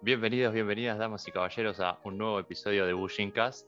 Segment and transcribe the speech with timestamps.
[0.00, 3.66] Bienvenidos, bienvenidas, damas y caballeros, a un nuevo episodio de Bushing Cast.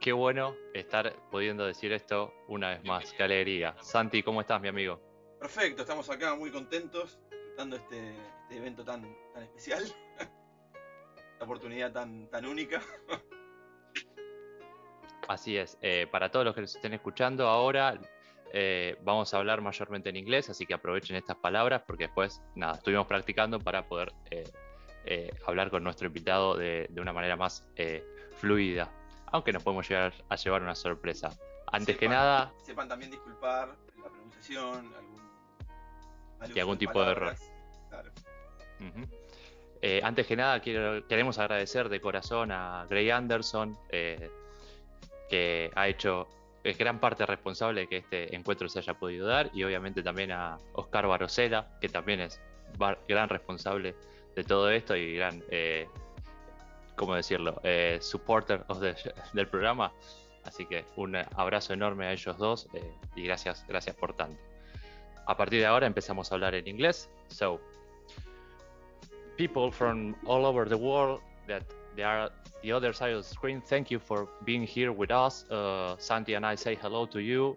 [0.00, 3.12] Qué bueno estar pudiendo decir esto una vez más.
[3.12, 3.76] Qué alegría.
[3.82, 4.98] Santi, ¿cómo estás, mi amigo?
[5.38, 9.02] Perfecto, estamos acá muy contentos, disfrutando este, este evento tan,
[9.34, 9.84] tan especial,
[11.32, 12.80] esta oportunidad tan, tan única.
[15.28, 15.76] Así es.
[15.82, 18.00] Eh, para todos los que nos estén escuchando ahora,
[18.54, 22.76] eh, vamos a hablar mayormente en inglés, así que aprovechen estas palabras porque después, nada,
[22.76, 24.44] estuvimos practicando para poder eh,
[25.46, 27.64] hablar con nuestro invitado de, de una manera más
[28.40, 28.90] fluida,
[29.32, 31.30] aunque nos podemos llegar a llevar una sorpresa.
[31.72, 32.52] Antes que nada...
[32.62, 37.34] Sepan también disculpar la pronunciación, algún, y algún tipo de error.
[37.88, 38.10] Claro.
[39.82, 44.30] Eh, antes que nada, quiero, queremos agradecer de corazón a Gray Anderson, eh,
[45.28, 46.28] que ha hecho,
[46.62, 50.32] es gran parte responsable de que este encuentro se haya podido dar, y obviamente también
[50.32, 52.40] a Oscar Barosela, que también es
[53.08, 53.94] gran responsable
[54.36, 55.88] de todo esto y gran, eh,
[56.94, 58.64] ¿cómo decirlo?, eh, supporter
[59.32, 59.92] del programa.
[60.44, 62.68] Así que un abrazo enorme a ellos dos
[63.16, 64.40] y gracias, gracias por tanto.
[65.26, 67.10] A partir de ahora empezamos a hablar en inglés.
[67.28, 67.60] So,
[69.36, 71.64] people from all over the world that
[71.96, 72.30] they are
[72.62, 73.60] the other side of the screen.
[73.60, 75.44] Thank you for being here with us.
[75.50, 77.56] Uh, Santi and I say hello to you.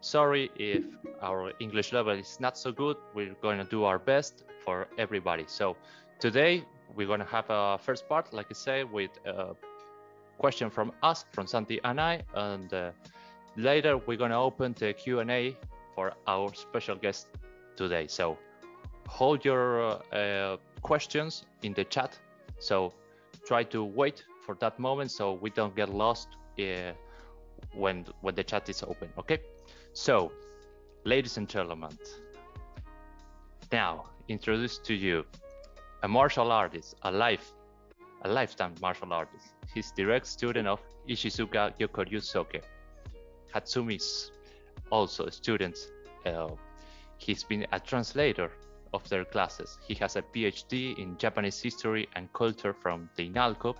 [0.00, 0.82] Sorry if
[1.20, 2.96] our English level is not so good.
[3.14, 5.44] We're going to do our best for everybody.
[5.46, 5.76] So
[6.18, 6.64] today
[6.96, 9.54] we're going to have a first part, like I say, with a
[10.38, 12.92] question from us, from Santi and I, and uh,
[13.56, 15.54] later we're going to open the Q&A
[15.94, 17.26] for our special guest
[17.76, 18.06] today.
[18.06, 18.38] So
[19.06, 22.18] hold your uh, questions in the chat.
[22.58, 22.94] So
[23.44, 26.28] try to wait for that moment so we don't get lost
[26.58, 26.92] uh,
[27.74, 29.10] when when the chat is open.
[29.18, 29.40] Okay.
[29.92, 30.30] So,
[31.04, 31.90] ladies and gentlemen,
[33.72, 35.24] now introduce to you
[36.04, 37.52] a martial artist, a life,
[38.22, 39.54] a lifetime martial artist.
[39.74, 42.62] He's direct student of Ishizuka Gyokoryu Soke.
[43.52, 44.30] Hatsumi's
[44.90, 45.76] also a student.
[46.24, 46.50] Uh,
[47.18, 48.52] he's been a translator
[48.94, 49.78] of their classes.
[49.86, 53.74] He has a PhD in Japanese history and culture from the INALCO.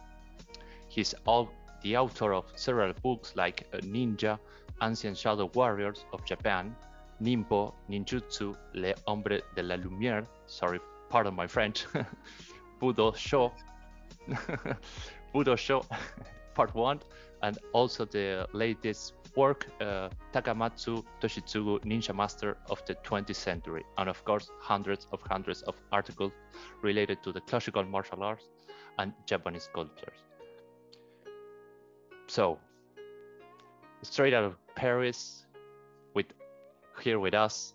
[0.88, 4.38] He's all the author of several books like uh, Ninja,
[4.82, 6.74] Ancient Shadow Warriors of Japan,
[7.20, 11.86] Nimpo, Ninjutsu, Le Hombre de la Lumière, sorry, pardon my French,
[12.80, 13.52] Budo Sho,
[15.34, 15.84] Budo Sho,
[16.54, 17.00] part one,
[17.42, 24.08] and also the latest work, uh, Takamatsu Toshitsugu Ninja Master of the 20th Century, and
[24.08, 26.32] of course, hundreds of hundreds of articles
[26.82, 28.48] related to the classical martial arts
[28.98, 30.18] and Japanese cultures.
[32.26, 32.58] So,
[34.02, 35.44] straight out of Paris,
[36.14, 36.32] with
[37.02, 37.74] here with us,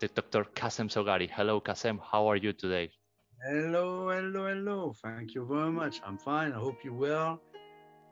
[0.00, 0.44] the Dr.
[0.54, 1.30] Kacem Zoughari.
[1.30, 1.98] Hello, Kacem.
[1.98, 2.90] How are you today?
[3.42, 4.92] Hello, hello, hello.
[5.02, 6.02] Thank you very much.
[6.06, 6.52] I'm fine.
[6.52, 7.40] I hope you well.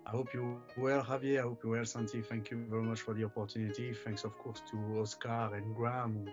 [0.06, 1.40] I hope you well, Javier.
[1.40, 2.22] I hope you well, Santi.
[2.22, 3.92] Thank you very much for the opportunity.
[3.92, 6.26] Thanks, of course, to Oscar and Graham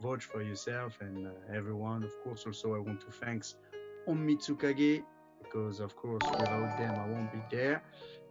[0.00, 2.04] vouch for yourself and uh, everyone.
[2.04, 3.56] Of course, also I want to thanks
[4.06, 5.02] Omitsukage
[5.42, 7.82] because, of course, without them I won't be there.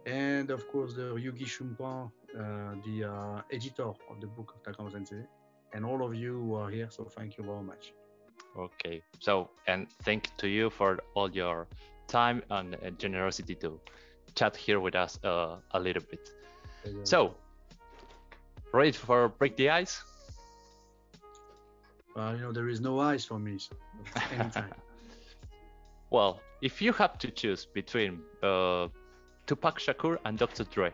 [0.06, 5.24] And of course, the Yugi Shumpan, the uh, editor of the book of Takama Sensei,
[5.72, 6.88] and all of you who are here.
[6.90, 7.92] So thank you very much.
[8.56, 9.02] Okay.
[9.18, 11.66] So, and thank to you for all your
[12.06, 13.80] time and uh, generosity to
[14.34, 16.30] chat here with us uh, a little bit.
[17.04, 17.34] So,
[18.72, 20.02] ready for break the ice?
[22.16, 23.74] Well, you know, there is no ice for me, so
[24.32, 24.74] anytime.
[26.10, 28.88] well, if you have to choose between uh,
[29.46, 30.64] Tupac Shakur and Dr.
[30.64, 30.92] Dre.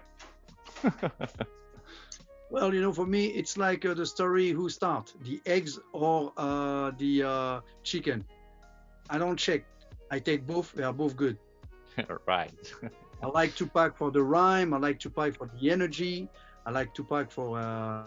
[2.51, 6.33] well, you know, for me, it's like uh, the story who start the eggs or
[6.37, 8.25] uh, the uh, chicken.
[9.11, 9.65] I don't check.
[10.11, 10.73] I take both.
[10.73, 11.39] They are both good.
[12.27, 12.53] right.
[13.23, 14.73] I like Tupac for the rhyme.
[14.73, 16.29] I like Tupac for the energy.
[16.67, 18.03] I like Tupac for uh,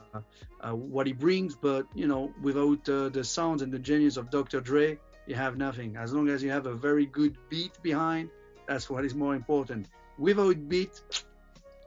[0.62, 1.56] uh, what he brings.
[1.56, 4.62] But you know, without uh, the sounds and the genius of Dr.
[4.62, 5.98] Dre, you have nothing.
[5.98, 8.30] As long as you have a very good beat behind,
[8.68, 9.88] that's what is more important.
[10.18, 11.02] Without beat,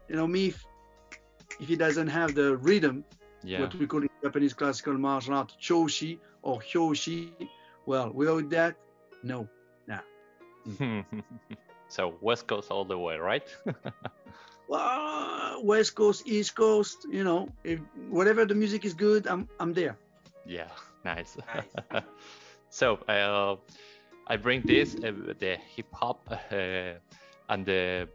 [0.09, 0.53] you know, me,
[1.59, 3.05] he doesn't have the rhythm,
[3.43, 3.61] yeah.
[3.61, 7.31] what we call in Japanese classical martial art, choshi or hyoshi,
[7.87, 8.77] well, without that,
[9.23, 9.49] no,
[9.87, 10.01] nah.
[11.95, 13.47] So West Coast all the way, right?
[14.69, 17.79] well, West Coast, East Coast, you know, if
[18.11, 19.97] whatever the music is good, I'm I'm there.
[20.45, 20.71] Yeah,
[21.05, 21.37] nice.
[21.55, 22.03] nice.
[22.69, 23.57] so uh,
[24.27, 26.99] I bring this uh, the hip hop uh,
[27.49, 28.09] and the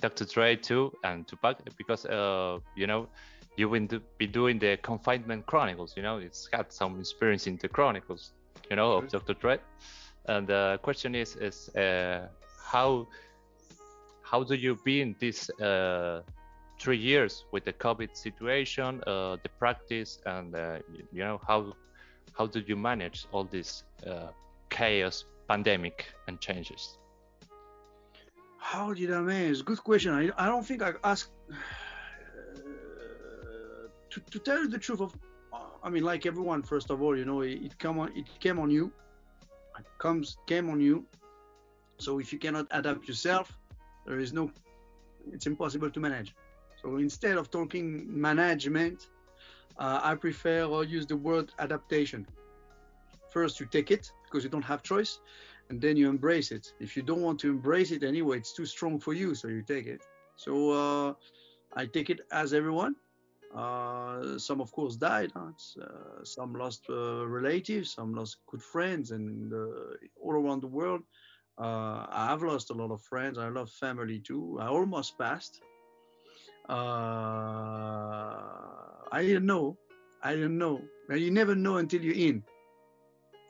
[0.00, 0.24] Dr.
[0.24, 3.08] Dre too and to Tupac because uh, you know
[3.56, 3.86] you will
[4.18, 5.94] be doing the Confinement Chronicles.
[5.96, 8.32] You know, it's got some experience in the Chronicles.
[8.70, 9.34] You know, of Dr.
[9.34, 9.58] Dre.
[10.26, 12.28] And the question is, is uh,
[12.64, 13.08] how
[14.22, 16.22] how do you been these uh,
[16.78, 20.78] three years with the COVID situation, uh, the practice, and uh,
[21.12, 21.74] you know how
[22.32, 24.28] how do you manage all this uh,
[24.70, 26.99] chaos, pandemic, and changes?
[28.60, 29.64] How did I manage?
[29.64, 30.12] Good question.
[30.12, 31.32] I, I don't think I asked.
[34.10, 35.14] to, to tell you the truth of
[35.82, 38.58] I mean, like everyone, first of all, you know, it, it come on, it came
[38.58, 38.92] on you,
[39.78, 41.06] it comes came on you.
[41.98, 43.58] So if you cannot adapt yourself,
[44.06, 44.50] there is no,
[45.32, 46.34] it's impossible to manage.
[46.82, 49.08] So instead of talking management,
[49.78, 52.26] uh, I prefer or use the word adaptation.
[53.30, 55.20] First, you take it because you don't have choice,
[55.70, 56.74] and then you embrace it.
[56.80, 59.62] If you don't want to embrace it anyway, it's too strong for you, so you
[59.62, 60.02] take it.
[60.36, 61.14] So uh,
[61.74, 62.96] I take it as everyone.
[63.54, 65.30] Uh, some, of course, died.
[65.34, 65.52] Huh?
[65.80, 71.02] Uh, some lost uh, relatives, some lost good friends, and uh, all around the world.
[71.56, 73.38] Uh, I've lost a lot of friends.
[73.38, 74.58] I lost family too.
[74.60, 75.62] I almost passed.
[76.68, 76.82] I
[79.22, 79.78] didn't know.
[80.22, 80.82] I didn't know.
[81.08, 82.42] And you never know until you're in.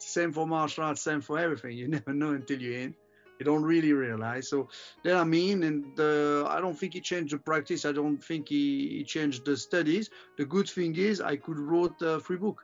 [0.03, 1.77] Same for martial arts, same for everything.
[1.77, 2.95] You never know until you're in.
[3.39, 4.51] You don't really realize.
[4.51, 4.69] So
[5.03, 7.87] then I mean, and uh, I don't think he changed the practice.
[7.87, 10.11] I don't think he, he, changed the studies.
[10.37, 12.61] The good thing is I could wrote a free book.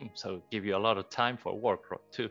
[0.00, 2.28] Hmm, so give you a lot of time for work too.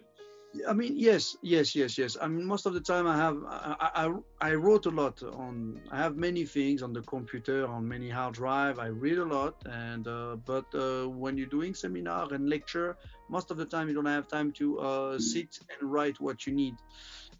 [0.68, 2.18] I mean, yes, yes, yes, yes.
[2.22, 5.80] I mean, most of the time I have, I, I, I wrote a lot on,
[5.92, 8.80] I have many things on the computer, on many hard drive.
[8.80, 12.96] I read a lot, and uh, but uh, when you're doing seminar and lecture,
[13.30, 16.54] most of the time you don't have time to uh, sit and write what you
[16.54, 16.76] need.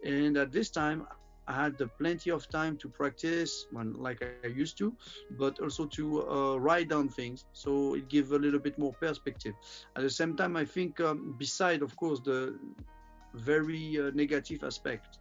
[0.04, 1.08] And at this time,
[1.48, 4.94] I had the plenty of time to practice when, like I used to,
[5.38, 7.46] but also to uh, write down things.
[7.54, 9.56] So it gives a little bit more perspective.
[9.96, 12.60] At the same time, I think, um, beside, of course, the
[13.38, 15.20] very uh, negative aspect.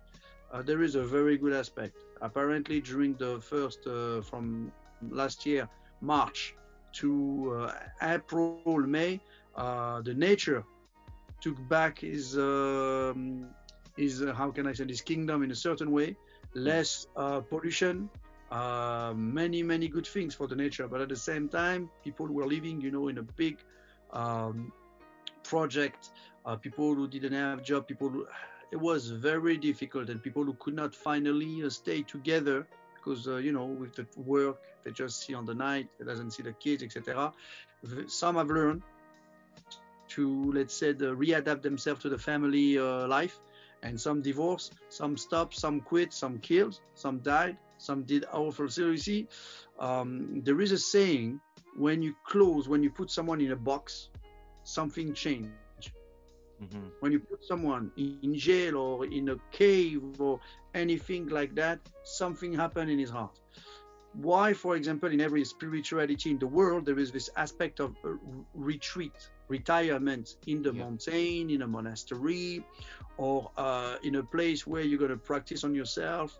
[0.52, 1.96] Uh, there is a very good aspect.
[2.22, 4.72] Apparently, during the first uh, from
[5.10, 5.68] last year,
[6.00, 6.54] March
[6.92, 7.70] to
[8.02, 9.20] April, May,
[9.56, 10.64] the nature
[11.40, 13.46] took back his um,
[13.96, 16.16] his how can I say his kingdom in a certain way,
[16.54, 17.06] less
[17.50, 18.08] pollution,
[18.50, 22.46] uh, many many good things for the nature but at the same time people were
[22.46, 23.58] living you know in a big
[24.12, 24.72] um,
[25.42, 26.10] project
[26.46, 28.26] uh, people who didn't have job, people who,
[28.70, 33.36] it was very difficult, and people who could not finally uh, stay together because uh,
[33.36, 36.52] you know with the work they just see on the night, they doesn't see the
[36.52, 37.32] kids, etc.
[38.06, 38.82] Some have learned
[40.08, 43.40] to let's say the, readapt themselves to the family uh, life,
[43.82, 49.28] and some divorce, some stop, some quit, some killed, some died, some did awful seriously.
[49.78, 51.40] Um, there is a saying
[51.76, 54.08] when you close, when you put someone in a box,
[54.64, 55.50] something changed
[56.62, 56.88] Mm-hmm.
[57.00, 60.40] When you put someone in jail or in a cave or
[60.74, 63.38] anything like that, something happened in his heart.
[64.14, 67.94] Why, for example, in every spirituality in the world, there is this aspect of
[68.54, 70.84] retreat, retirement in the yeah.
[70.84, 72.64] mountain, in a monastery,
[73.18, 76.38] or uh, in a place where you're going to practice on yourself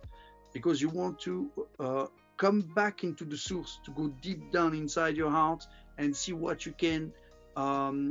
[0.55, 2.07] because you want to uh,
[2.39, 5.67] come back into the source, to go deep down inside your heart
[5.99, 7.13] and see what you can
[7.57, 8.07] um,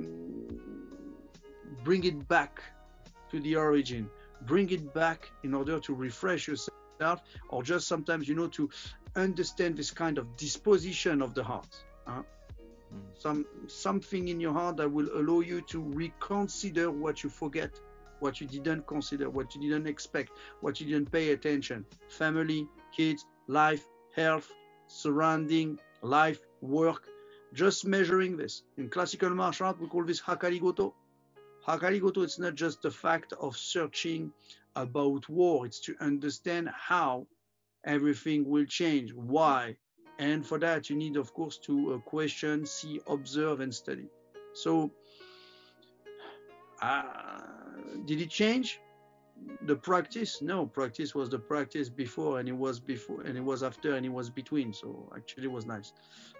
[1.83, 2.61] bring it back
[3.31, 4.09] to the origin,
[4.41, 8.69] bring it back in order to refresh yourself, or just sometimes, you know, to
[9.15, 11.83] understand this kind of disposition of the heart.
[12.05, 12.21] Huh?
[12.93, 13.01] Mm.
[13.13, 17.79] Some something in your heart that will allow you to reconsider what you forget,
[18.19, 20.31] what you didn't consider, what you didn't expect,
[20.61, 21.85] what you didn't pay attention.
[22.09, 24.51] Family, kids, life, health,
[24.87, 27.07] surrounding, life, work.
[27.53, 28.63] Just measuring this.
[28.77, 30.93] In classical martial art, we call this hakari hakarigoto.
[31.67, 34.31] Hakarigoto it's not just the fact of searching
[34.75, 37.25] about war, it's to understand how
[37.85, 39.75] everything will change, why.
[40.19, 44.07] And for that, you need, of course, to uh, question, see, observe, and study.
[44.53, 44.91] So,
[46.81, 47.03] uh,
[48.05, 48.79] did it change?
[49.63, 50.41] The practice?
[50.41, 54.05] No, practice was the practice before, and it was before, and it was after, and
[54.05, 54.71] it was between.
[54.71, 55.91] So actually, it was nice.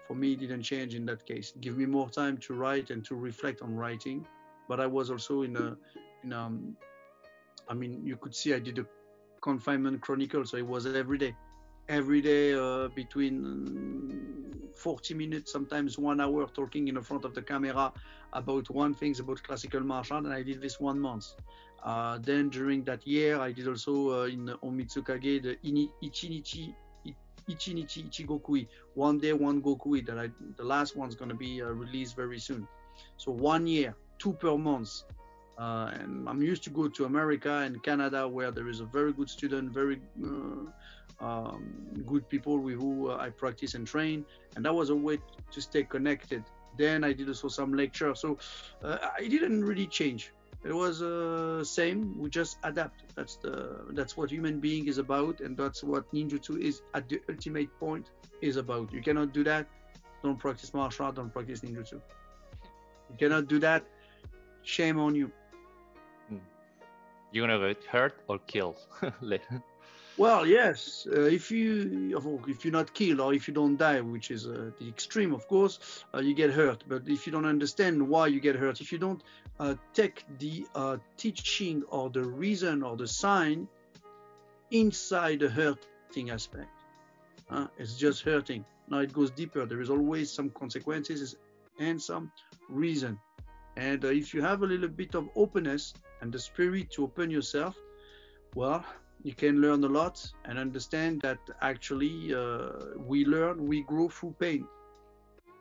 [0.06, 1.52] For me, it didn't change in that case.
[1.60, 4.26] Give me more time to write and to reflect on writing
[4.68, 5.76] but I was also in a,
[6.24, 6.76] in a, um,
[7.68, 8.86] I mean, you could see I did a
[9.40, 11.34] confinement chronicle, so it was every day,
[11.88, 17.92] every day uh, between 40 minutes, sometimes one hour, talking in front of the camera
[18.32, 21.34] about one things about classical martial and I did this one month.
[21.82, 26.74] Uh, then during that year, I did also uh, in on Mitsukage the Ini, Ichinichi
[27.48, 32.16] Ichinichi Ichigokui, one day one Gokui that I the last one's gonna be uh, released
[32.16, 32.66] very soon.
[33.16, 35.02] So one year two per month.
[35.58, 39.12] Uh, and I'm used to go to America and Canada where there is a very
[39.12, 44.64] good student, very uh, um, good people with who uh, I practice and train, and
[44.66, 45.18] that was a way
[45.50, 46.44] to stay connected.
[46.76, 48.38] Then I did also some lecture, so
[48.84, 50.32] uh, I didn't really change.
[50.62, 52.18] It was uh, same.
[52.18, 53.14] We just adapt.
[53.14, 57.20] That's the that's what human being is about, and that's what ninjutsu is at the
[57.30, 58.10] ultimate point
[58.42, 58.92] is about.
[58.92, 59.66] You cannot do that.
[60.22, 61.14] Don't practice martial art.
[61.14, 62.00] Don't practice ninjutsu.
[63.10, 63.84] You cannot do that.
[64.66, 65.30] Shame on you.
[67.30, 68.78] You're gonna get hurt or killed.
[70.18, 71.06] Well, yes.
[71.14, 72.18] Uh, if you
[72.48, 75.46] if you're not killed or if you don't die, which is uh, the extreme, of
[75.46, 76.84] course, uh, you get hurt.
[76.88, 79.22] But if you don't understand why you get hurt, if you don't
[79.60, 83.68] uh, take the uh, teaching or the reason or the sign
[84.70, 86.70] inside the hurting aspect,
[87.50, 88.64] uh, it's just hurting.
[88.88, 89.66] Now it goes deeper.
[89.66, 91.36] There is always some consequences
[91.78, 92.32] and some
[92.70, 93.20] reason.
[93.76, 97.76] And if you have a little bit of openness and the spirit to open yourself,
[98.54, 98.84] well,
[99.22, 104.34] you can learn a lot and understand that actually uh, we learn, we grow through
[104.38, 104.66] pain.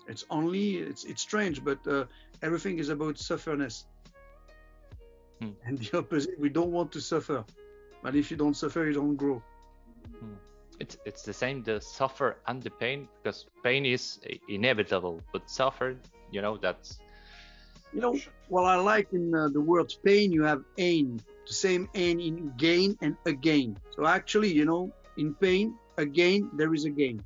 [0.07, 2.05] It's only, it's, it's strange, but uh,
[2.41, 3.86] everything is about sufferness.
[5.41, 5.51] Hmm.
[5.65, 7.43] And the opposite, we don't want to suffer.
[8.03, 9.41] But if you don't suffer, you don't grow.
[10.79, 14.19] it's it's the same the suffer and the pain because pain is
[14.50, 15.95] inevitable but suffer
[16.31, 17.00] you know that's
[17.95, 18.15] You know,
[18.49, 22.53] well, I like in uh, the word pain, you have ain, the same ain in
[22.57, 23.77] gain and again.
[23.95, 27.23] So actually, you know, in pain, again, there is a gain.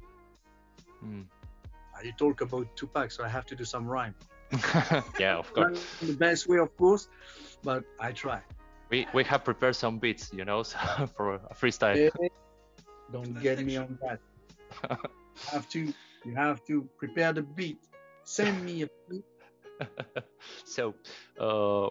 [1.95, 4.15] Uh, You talk about Tupac, so I have to do some rhyme.
[5.19, 7.07] yeah of course in the best way, of course,
[7.63, 8.41] but I try.
[8.89, 10.77] we we have prepared some beats you know so
[11.15, 12.29] for a freestyle Eh,
[13.11, 14.19] Don't get me on that.
[15.43, 15.79] You have to,
[16.25, 17.79] you have to prepare the beat.
[18.23, 19.25] Send me a beat.
[20.65, 20.93] so
[21.39, 21.89] uh,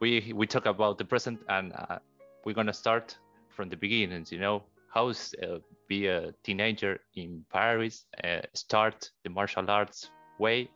[0.00, 1.98] we we talk about the present and uh,
[2.44, 4.62] we're gonna start from the beginnings you know?
[4.92, 5.58] How's uh,
[5.88, 10.70] be a teenager in paris uh, start the martial arts way?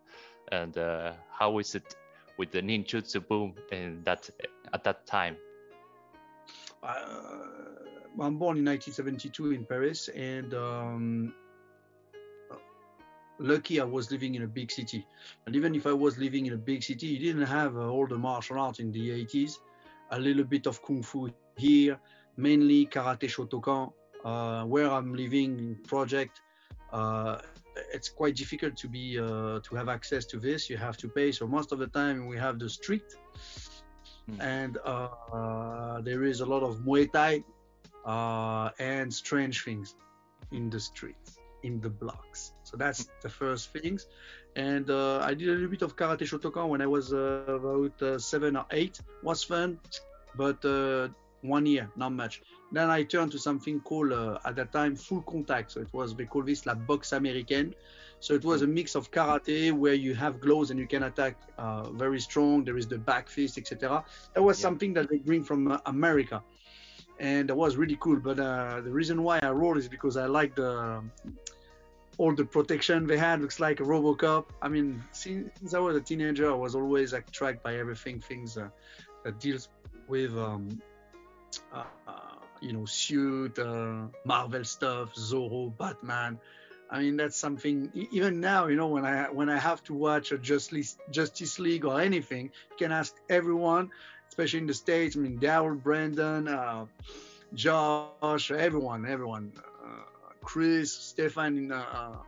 [0.53, 1.97] And uh, how is it
[2.39, 4.29] with the ninjutsu boom in that
[4.73, 5.37] at that time?
[6.83, 7.55] Uh,
[8.21, 11.35] I'm born in 1972 in Paris, and um,
[13.39, 15.07] lucky I was living in a big city.
[15.47, 18.07] And even if I was living in a big city, you didn't have uh, all
[18.07, 19.59] the martial arts in the 80s.
[20.11, 21.99] A little bit of kung fu here,
[22.37, 23.93] mainly karate shotokan.
[24.25, 26.41] Uh, where I'm living in project,
[26.93, 27.39] uh,
[27.93, 30.71] it's quite difficult to be uh, to have access to this.
[30.71, 31.31] You have to pay.
[31.33, 33.05] So most of the time we have the street
[34.27, 34.41] Hmm.
[34.41, 37.45] and uh, there is a lot of Muay Thai
[38.07, 39.97] uh, and strange things
[40.51, 42.54] in the streets, in the blocks.
[42.75, 44.09] So that's the first things.
[44.57, 48.03] And uh, I did a little bit of karate shotokan when I was uh, about
[48.03, 49.01] uh, seven or eight.
[49.23, 49.79] Was fun,
[50.35, 51.07] but uh,
[51.43, 52.43] one year, not much.
[52.73, 55.71] Then I turned to something called uh, at that time full contact.
[55.71, 57.75] So it was they call this la boxe américaine.
[58.19, 61.37] So it was a mix of karate where you have gloves and you can attack
[61.59, 62.65] uh, very strong.
[62.65, 64.03] There is the back fist, etc.
[64.35, 64.63] That was Yeah.
[64.63, 66.43] something that they bring from uh, America,
[67.21, 68.17] and that was really cool.
[68.17, 71.05] But uh, the reason why I roll is because I like the
[72.19, 73.41] all the protection they had.
[73.41, 74.47] Looks like a RoboCop.
[74.63, 78.69] I mean, since, I was a teenager, I was always attracted by everything things uh,
[79.25, 79.69] that deals
[80.09, 80.37] with.
[80.37, 80.81] Um,
[81.73, 82.13] uh, uh,
[82.61, 86.39] you know, suit, uh, Marvel stuff, Zorro, Batman.
[86.91, 87.91] I mean, that's something.
[88.13, 91.85] Even now, you know, when I when I have to watch a Justice Justice League
[91.85, 93.91] or anything, you can ask everyone,
[94.29, 95.17] especially in the states.
[95.17, 96.87] I mean, Daryl, Brandon, uh,
[97.55, 99.74] Josh, everyone, everyone, uh,
[100.45, 101.73] Chris, Stefan.
[101.73, 102.19] Uh,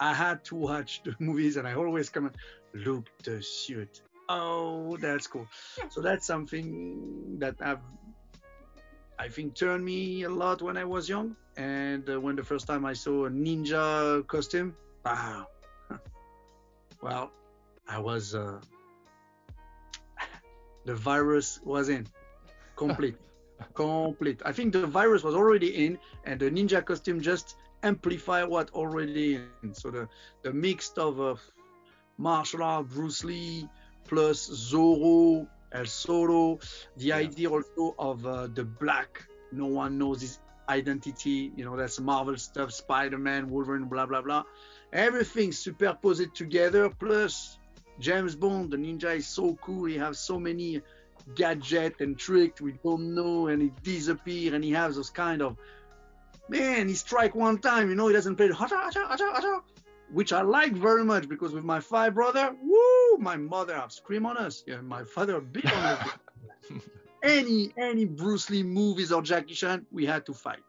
[0.00, 2.36] I had to watch the movies, and I always come and
[2.84, 4.02] look the suit.
[4.28, 5.46] Oh, that's cool.
[5.90, 7.80] So that's something that I've
[9.18, 11.36] I think turned me a lot when I was young.
[11.56, 14.74] And uh, when the first time I saw a ninja costume,
[15.04, 15.46] wow.
[17.02, 17.30] well,
[17.86, 18.58] I was uh,
[20.84, 22.06] the virus was in
[22.74, 23.16] complete,
[23.74, 24.42] complete.
[24.44, 29.34] I think the virus was already in, and the ninja costume just amplify what already
[29.36, 29.48] in.
[29.48, 30.08] So the
[30.42, 31.34] the mix of uh,
[32.18, 33.68] martial art, Bruce Lee
[34.06, 36.58] plus Zorro, El Solo,
[36.96, 37.20] the Yeah.
[37.20, 39.26] idea also of uh, the black.
[39.52, 41.52] No one knows his identity.
[41.56, 44.42] You know, that's Marvel stuff, Spider-Man, Wolverine, blah blah blah.
[44.92, 46.88] Everything superposed together.
[46.90, 47.58] Plus
[47.98, 49.84] James Bond, the ninja is so cool.
[49.86, 50.82] He has so many
[51.34, 55.56] gadget and trick we don't know, and he disappear, and he has those kind of
[56.48, 56.88] man.
[56.88, 59.60] He strike one time, you know, he doesn't play the hacha hacha hacha hacha.
[60.12, 64.26] which I like very much because with my five brother, woo, my mother have scream
[64.26, 66.08] on us, yeah, my father beat on us.
[67.22, 70.62] any any Bruce Lee movies or Jackie Chan, we had to fight.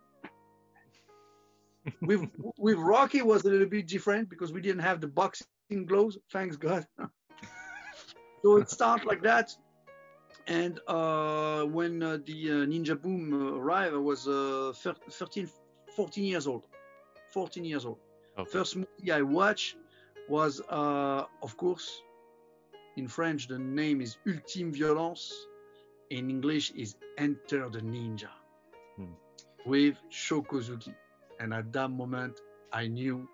[2.02, 6.18] with with Rocky was a little bit different because we didn't have the boxing gloves,
[6.32, 6.86] thanks God.
[8.42, 9.56] so it started like that.
[10.48, 15.48] And uh, when uh, the uh, Ninja Boom uh, arrived, I was uh, 13,
[15.96, 16.68] 14 years old.
[17.34, 18.00] 14 years old.
[18.38, 18.50] Okay.
[18.50, 19.76] First movie I watched
[20.28, 22.02] was, uh, of course,
[22.96, 25.34] in French, the name is Ultime Violence.
[26.10, 28.30] In English, is Enter the Ninja
[28.98, 29.14] Hmm.
[29.66, 30.94] with Sho Kosugi.
[31.40, 32.40] And at that moment,
[32.72, 33.28] I knew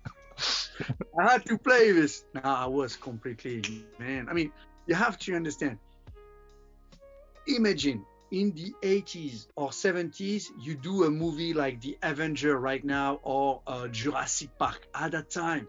[1.18, 2.25] I had to play this.
[2.34, 4.28] Now I was completely man.
[4.28, 4.52] I mean,
[4.87, 5.78] you have to understand.
[7.46, 13.20] Imagine in the 80s or 70s, you do a movie like The Avenger right now
[13.22, 14.87] or uh, Jurassic Park.
[14.94, 15.66] At that time,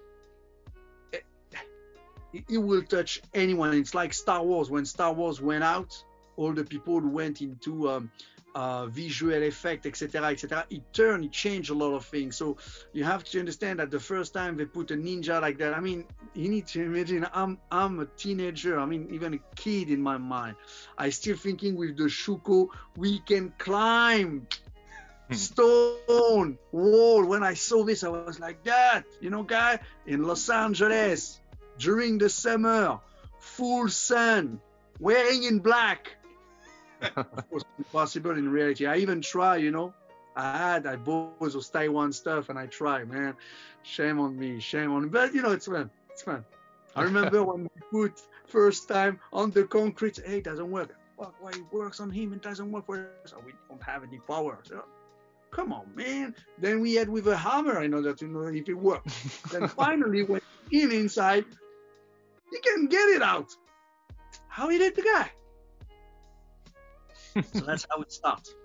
[1.12, 1.24] it,
[2.50, 3.74] it will touch anyone.
[3.74, 4.70] It's like Star Wars.
[4.70, 6.03] When Star Wars went out,
[6.38, 8.12] all the people who went into um,
[8.56, 10.66] uh, visual effect, etc., etc.
[10.70, 12.38] It turned, it changed a lot of things.
[12.38, 12.58] So
[12.94, 15.80] you have to understand that the first time they put a ninja like that, I
[15.80, 20.02] mean, you need to imagine I'm I'm a teenager, I mean, even a kid in
[20.02, 20.58] my mind.
[20.98, 24.48] I still thinking with the shuko we can climb
[25.30, 25.36] Hmm.
[25.36, 27.26] stone wall.
[27.26, 31.40] When I saw this, I was like that, you know, guy in Los Angeles
[31.78, 33.00] during the summer,
[33.40, 34.60] full sun,
[35.00, 36.18] wearing in black
[37.15, 38.86] of course, impossible in reality.
[38.86, 39.93] I even try, you know.
[40.36, 43.36] I had, I bought those Taiwan stuff and I try, man.
[43.84, 45.10] Shame on me, shame on me.
[45.10, 45.89] But, you know, it's fun.
[46.10, 46.46] It's fun.
[46.96, 50.96] I remember when we put first time on the concrete, hey, it doesn't work.
[51.17, 53.34] Fuck, why it works on him, it doesn't work for us.
[53.46, 54.60] We don't have any power.
[54.63, 54.86] So,
[55.51, 56.34] come on, man.
[56.58, 59.10] Then we had with a hammer in order to know if it worked.
[59.51, 60.41] then finally, when
[60.72, 61.46] in inside,
[62.51, 63.51] he can get it out.
[64.48, 65.31] How he did the guy?
[67.54, 68.56] So that's how it starts.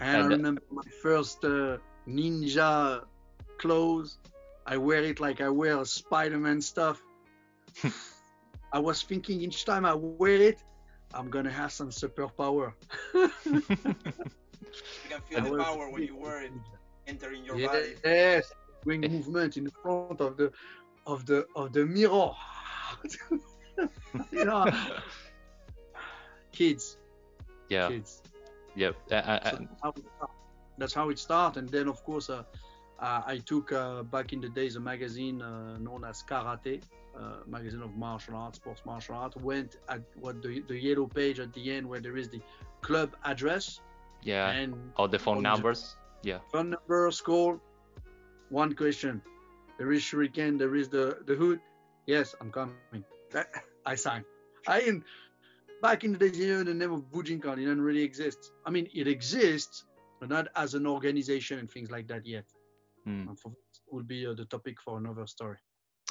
[0.00, 1.78] And, And- I remember my first uh,
[2.08, 3.04] ninja
[3.58, 4.18] clothes.
[4.66, 7.02] I wear it like I wear a Spider-Man stuff.
[8.72, 10.62] I was thinking each time I wear it,
[11.14, 12.72] I'm gonna have some superpower.
[15.04, 16.52] You can feel And the power when you wear it
[17.06, 17.94] entering your body.
[18.04, 18.52] Yes,
[18.84, 20.50] bring movement in front of the
[21.06, 22.32] of the of the mirror.
[24.32, 24.66] you know,
[26.52, 26.96] kids,
[27.68, 28.22] yeah, kids.
[28.74, 28.90] yeah.
[29.08, 30.04] So that's how it.
[30.78, 31.60] That's how it started.
[31.60, 32.42] And then, of course, uh,
[32.98, 36.82] uh, I took uh, back in the days a magazine uh, known as Karate,
[37.16, 39.36] uh, magazine of martial arts, sports martial arts.
[39.36, 42.40] Went at what the, the yellow page at the end where there is the
[42.80, 43.80] club address
[44.22, 44.50] yeah.
[44.50, 45.96] and All the phone on- numbers.
[46.24, 46.38] Yeah.
[46.52, 47.60] phone number, score.
[48.48, 49.22] One question.
[49.78, 50.58] There is Shuriken.
[50.58, 51.60] There is the the hood.
[52.06, 53.04] Yes, I'm coming.
[53.86, 54.24] I signed.
[54.66, 54.80] I
[55.84, 58.52] back in the days, you know, the name of Bujinkan didn't really exist.
[58.66, 59.84] I mean, it exists,
[60.18, 62.46] but not as an organization and things like that yet.
[63.04, 63.28] Hmm.
[63.28, 63.52] And for,
[63.92, 65.58] will be uh, the topic for another story.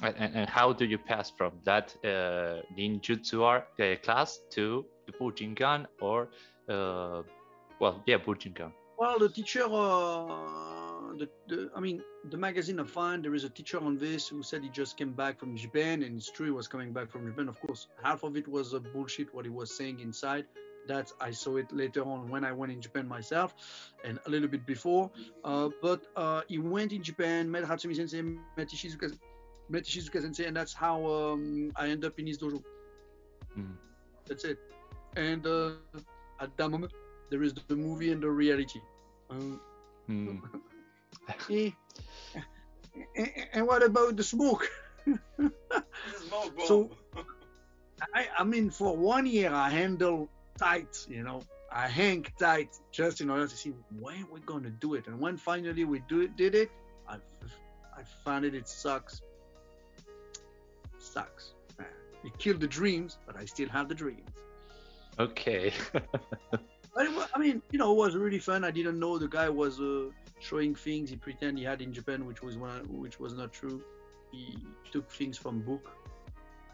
[0.03, 4.85] And, and, and how do you pass from that uh, ninjutsu art uh, class to
[5.07, 6.29] the Bujinkan or,
[6.69, 7.23] uh,
[7.79, 8.71] well, yeah, Bujinkan.
[8.99, 13.49] Well, the teacher, uh, the, the, I mean, the magazine I find there is a
[13.49, 16.51] teacher on this who said he just came back from Japan, and it's true he
[16.51, 17.47] was coming back from Japan.
[17.47, 20.45] Of course, half of it was bullshit what he was saying inside.
[20.87, 23.55] That I saw it later on when I went in Japan myself,
[24.03, 25.11] and a little bit before.
[25.43, 29.17] Uh, but uh, he went in Japan, met Hatsumi Sensei, met Ishizuka,
[29.69, 32.61] met Ishizuka Sensei, and that's how um, I end up in his dojo.
[33.57, 33.75] Mm.
[34.27, 34.57] That's it.
[35.15, 35.71] And uh,
[36.41, 36.91] at that moment,
[37.29, 38.81] there is the movie and the reality.
[39.29, 39.61] Um,
[40.07, 40.37] Hmm.
[41.55, 41.71] Eh,
[43.15, 44.69] eh, and what about the smoke?
[45.07, 46.53] Smoke.
[46.65, 46.89] So-
[48.13, 53.21] I, I mean, for one year, I handle tight, you know, I hang tight just
[53.21, 55.07] in order to see when we're going to do it.
[55.07, 56.69] And when finally we do it, did it,
[57.07, 57.15] I,
[57.97, 59.21] I found it, it sucks.
[60.99, 61.53] Sucks.
[62.23, 64.29] It killed the dreams, but I still have the dreams.
[65.19, 65.73] Okay.
[66.95, 68.63] But it wa- I mean, you know, it was really fun.
[68.63, 70.09] I didn't know the guy was uh,
[70.49, 73.79] showing things he pretended he had in Japan, which was one, which was not true.
[74.31, 74.43] He
[74.91, 75.85] took things from book,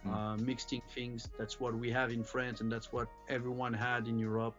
[0.05, 0.13] Mm.
[0.15, 1.19] uh, mixing things.
[1.39, 4.55] That's what we have in France, and that's what everyone had in Europe.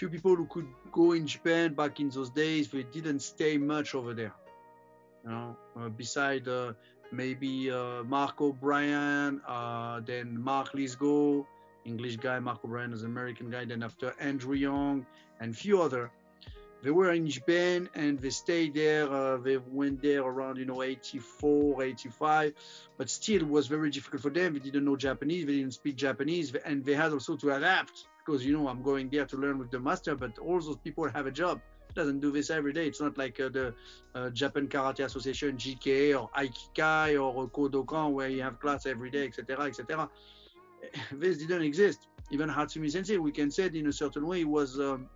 [0.00, 0.68] Few people who could
[1.00, 4.34] go in Japan back in those days, they didn't stay much over there.
[5.22, 6.72] You know, uh, beside uh,
[7.12, 11.46] maybe uh, Mark O'Brien, uh, then Mark Lisgo,
[11.84, 15.06] English guy, Mark O'Brien is American guy, then after Andrew Young
[15.40, 16.10] and few other.
[16.84, 19.10] They were in Japan and they stayed there.
[19.10, 22.52] Uh, they went there around, you know, 84, 85,
[22.98, 24.52] but still it was very difficult for them.
[24.52, 28.44] They didn't know Japanese, they didn't speak Japanese, and they had also to adapt because,
[28.44, 31.26] you know, I'm going there to learn with the master, but all those people have
[31.26, 31.62] a job.
[31.94, 32.86] Doesn't do this every day.
[32.86, 33.74] It's not like uh, the
[34.14, 39.26] uh, Japan Karate Association, GK, or Aikikai, or Kodokan, where you have class every day,
[39.26, 40.10] etc., etc.
[41.12, 42.08] This didn't exist.
[42.30, 44.78] Even Hatsumi Sensei, we can say it in a certain way, was.
[44.78, 45.08] Um,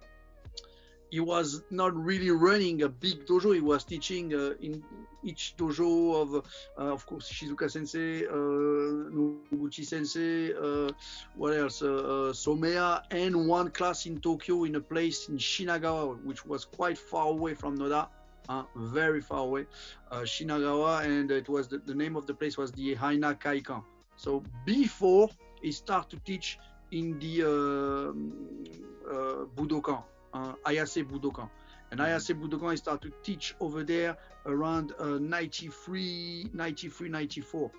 [1.10, 3.54] he was not really running a big dojo.
[3.54, 4.82] He was teaching uh, in
[5.24, 10.90] each dojo of, uh, of course, Ishizuka Sensei, uh, Noguchi Sensei, uh,
[11.34, 16.22] what else, uh, uh, Somea, and one class in Tokyo in a place in Shinagawa,
[16.24, 18.08] which was quite far away from Noda.
[18.76, 19.66] very far away,
[20.12, 23.82] Shinagawa, and it was the, the, name of the place was the Haina Kaikan.
[24.16, 25.28] So before
[25.60, 26.58] he started to teach
[26.90, 27.42] in the
[29.54, 30.02] Budokan,
[30.34, 31.48] uh, Ayase Budokan.
[31.90, 32.10] And mm-hmm.
[32.10, 37.70] Ayase Budokan I started to teach over there around uh, 93, 93, 94.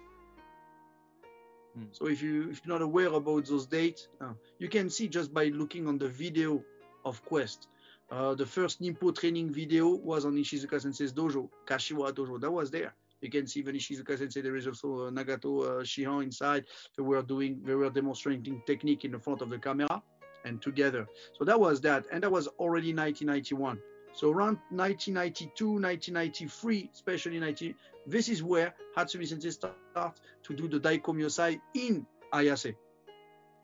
[1.77, 1.87] Mm.
[1.91, 5.33] So if you if you're not aware about those dates, uh, you can see just
[5.33, 6.63] by looking on the video
[7.05, 7.67] of Quest.
[8.11, 12.41] Uh, the first Nimpo training video was on Ishizuka Sensei's dojo, Kashiwa dojo.
[12.41, 12.95] That was there.
[13.21, 14.41] You can see even Ishizuka Sensei.
[14.41, 16.65] There is also uh, Nagato uh, Shihan inside.
[16.97, 20.01] They were doing, they were demonstrating technique in the front of the camera
[20.45, 21.07] and together.
[21.37, 23.79] So that was that, and that was already 1991.
[24.13, 27.75] So around 1992, 1993, especially 19,
[28.07, 32.75] this is where Hatsumi Sensei started to do the Daikomyosai in Ayase.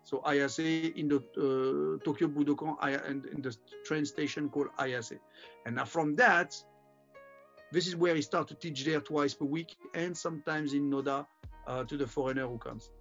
[0.03, 2.77] So Ayase in the uh, Tokyo Budokan
[3.09, 5.19] and in the train station called Ayase.
[5.65, 6.55] And now from that,
[7.71, 11.25] this is where he started to teach there twice per week and sometimes in Noda
[11.65, 12.91] uh, to the foreigner who comes.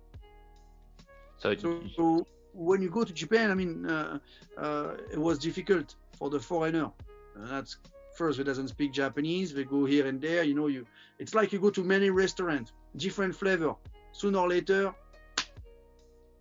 [1.39, 1.55] So,
[1.95, 4.19] so when you go to Japan, I mean, uh,
[4.57, 6.91] uh, it was difficult for the foreigner.
[7.37, 7.77] Uh, that's
[8.15, 9.53] first, he doesn't speak Japanese.
[9.53, 10.45] They go here and there.
[10.45, 10.87] You know, you.
[11.19, 13.75] It's like you go to many restaurants, different flavor.
[14.13, 14.95] Sooner or later,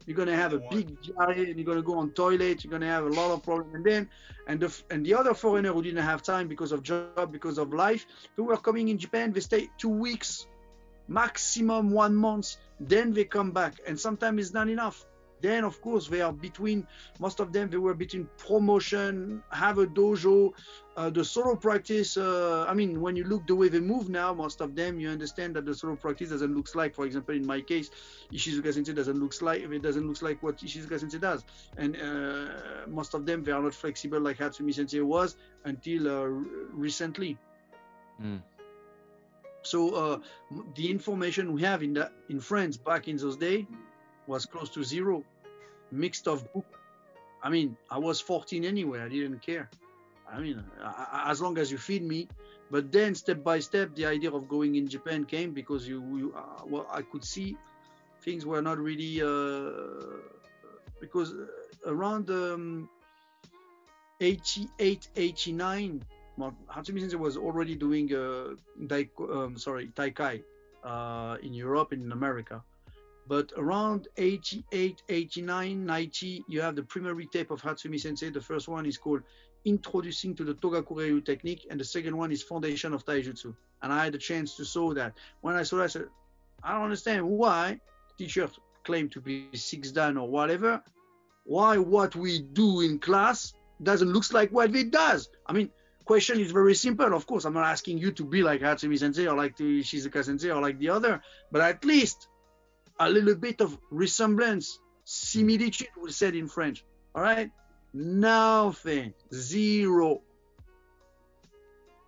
[0.05, 2.63] you're gonna have a big diarrhea and you're gonna go on toilet.
[2.63, 3.73] You're gonna have a lot of problems.
[3.73, 4.09] And then,
[4.47, 7.73] and the and the other foreigner who didn't have time because of job, because of
[7.73, 10.45] life, who were coming in Japan, they stay two weeks,
[11.07, 12.57] maximum one month.
[12.79, 15.05] Then they come back, and sometimes it's not enough
[15.43, 16.87] then, of course, they are between,
[17.19, 20.53] most of them, they were between promotion, have a dojo,
[20.95, 22.15] uh, the solo practice.
[22.15, 25.09] Uh, I mean, when you look the way they move now, most of them, you
[25.09, 27.91] understand that the solo practice doesn't look like, for example, in my case,
[28.31, 31.43] Ishizuka Sensei doesn't look like, it doesn't look like what Ishizuka Sensei does.
[31.77, 36.25] And uh, most of them, they are not flexible like Hatsumi Sensei was until uh,
[36.71, 37.37] recently.
[38.21, 38.41] Mm.
[39.63, 40.19] So uh,
[40.75, 43.65] the information we have in that in France back in those days
[44.27, 45.23] was close to zero
[45.93, 46.65] mixed of book.
[47.41, 49.01] I mean, I was 14 anyway.
[49.01, 49.69] I didn't care.
[50.31, 52.27] I mean, I, as long as you feed me.
[52.71, 56.33] But then, step by step, the idea of going in Japan came because you, you
[56.35, 57.55] uh, well, I could see
[58.21, 60.17] things were not really uh,
[60.99, 61.35] because
[61.85, 62.89] around um,
[64.21, 66.03] 88, 89,
[66.39, 68.55] Hatsumi Sensei was already doing uh,
[68.87, 70.41] dai, um, sorry, Taikai
[70.83, 72.63] uh, in Europe and in America.
[73.27, 78.29] But around 88, 89, 90, you have the primary tape of Hatsumi Sensei.
[78.29, 79.21] The first one is called
[79.65, 83.55] Introducing to the Togaku Technique, and the second one is Foundation of Taijutsu.
[83.81, 85.13] And I had a chance to saw that.
[85.41, 86.07] When I saw that, I said,
[86.63, 87.79] I don't understand why
[88.17, 90.81] teachers claim to be six dan or whatever.
[91.45, 95.29] Why what we do in class doesn't look like what it does?
[95.47, 95.69] I mean,
[96.05, 97.13] question is very simple.
[97.13, 100.51] Of course, I'm not asking you to be like Hatsumi Sensei or like Ishizuka Sensei
[100.51, 102.27] or like the other, but at least
[102.99, 106.83] a little bit of resemblance, similitude, we said in French.
[107.15, 107.51] All right?
[107.93, 109.13] Nothing.
[109.33, 110.21] Zero.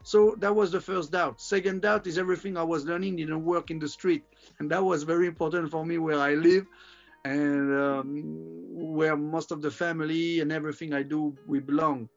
[0.03, 1.41] So that was the first doubt.
[1.41, 4.23] Second doubt is everything I was learning didn't work in the street.
[4.59, 6.67] And that was very important for me where I live
[7.23, 8.23] and um,
[8.71, 12.07] where most of the family and everything I do, we belong.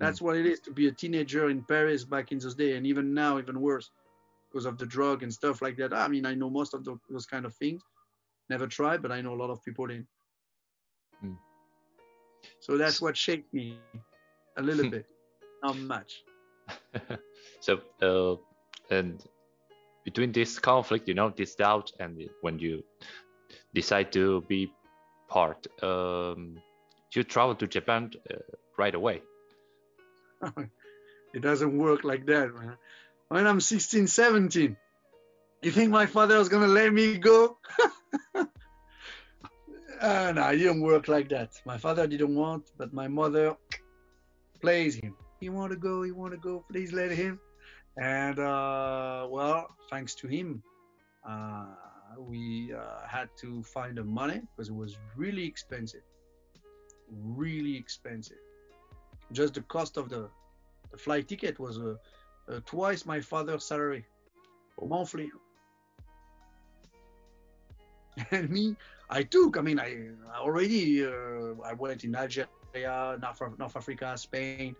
[0.00, 0.22] That's mm.
[0.22, 3.14] what it is to be a teenager in Paris back in those days, and even
[3.14, 3.90] now, even worse
[4.54, 5.92] because of the drug and stuff like that.
[5.92, 7.82] I mean, I know most of the, those kind of things.
[8.48, 10.06] Never tried, but I know a lot of people in.
[11.24, 11.36] Mm.
[12.60, 13.78] So that's what shaped me
[14.56, 15.06] a little bit,
[15.64, 16.22] not much.
[17.60, 18.36] so, uh,
[18.94, 19.24] and
[20.04, 22.84] between this conflict, you know, this doubt, and when you
[23.74, 24.70] decide to be
[25.28, 26.58] part, um,
[27.12, 28.36] you travel to Japan uh,
[28.78, 29.22] right away.
[31.34, 32.76] it doesn't work like that, man
[33.34, 34.76] when I'm 16, 17.
[35.62, 37.58] You think my father was gonna let me go?
[38.36, 38.44] uh,
[40.36, 41.50] no, it didn't work like that.
[41.66, 43.56] My father didn't want, but my mother
[44.60, 45.16] plays him.
[45.40, 46.64] he want to go, he want to go.
[46.70, 47.40] Please let him.
[47.96, 50.62] And uh, well, thanks to him,
[51.28, 51.66] uh,
[52.16, 56.06] we uh, had to find the money because it was really expensive,
[57.10, 58.42] really expensive.
[59.32, 60.28] Just the cost of the,
[60.92, 61.96] the flight ticket was uh,
[62.48, 64.04] uh, twice my father's salary
[64.80, 65.30] monthly.
[68.30, 68.76] And me,
[69.10, 69.56] I took.
[69.58, 72.48] I mean, I already uh, I went in Algeria,
[73.20, 74.76] North, North Africa, Spain,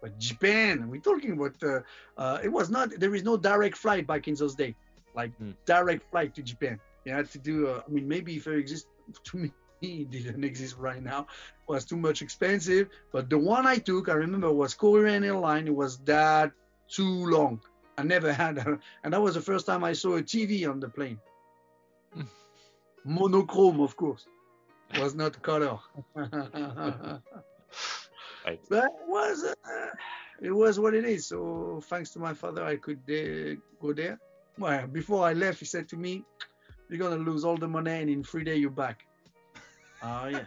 [0.00, 0.88] but Japan.
[0.88, 1.54] We're talking about.
[1.62, 1.80] Uh,
[2.16, 2.90] uh, it was not.
[2.98, 4.74] There is no direct flight back in those days,
[5.14, 5.52] like Hmm.
[5.66, 6.80] direct flight to Japan.
[7.04, 7.68] You had to do.
[7.68, 8.88] Uh, I mean, maybe if it exists
[9.24, 11.26] to me, it didn't exist right now.
[11.68, 12.88] Was too much expensive.
[13.12, 15.66] But the one I took, I remember, was Korean Airline.
[15.66, 16.52] It was that
[16.88, 17.60] too long.
[17.98, 20.80] I never had, a, and that was the first time I saw a TV on
[20.80, 21.18] the plane.
[23.04, 24.26] Monochrome, of course,
[24.98, 25.78] was not color.
[28.46, 28.60] Right.
[28.68, 29.90] But it was, uh,
[30.40, 31.26] it was what it is.
[31.26, 34.20] So thanks to my father, I could uh, go there.
[34.56, 36.24] Well, before I left, he said to me,
[36.88, 39.04] "You're gonna lose all the money, and in three days you're back."
[40.00, 40.46] Oh yeah.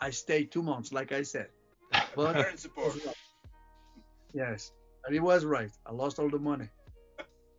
[0.00, 1.48] I stayed two months, like I said.
[2.16, 2.96] But Parent support.
[4.32, 4.72] yes,
[5.04, 5.70] and he was right.
[5.86, 6.68] I lost all the money.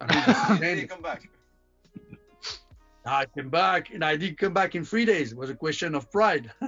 [0.01, 1.29] I Then mean, you come back.
[3.05, 5.31] I came back, and I did come back in three days.
[5.31, 6.51] It was a question of pride.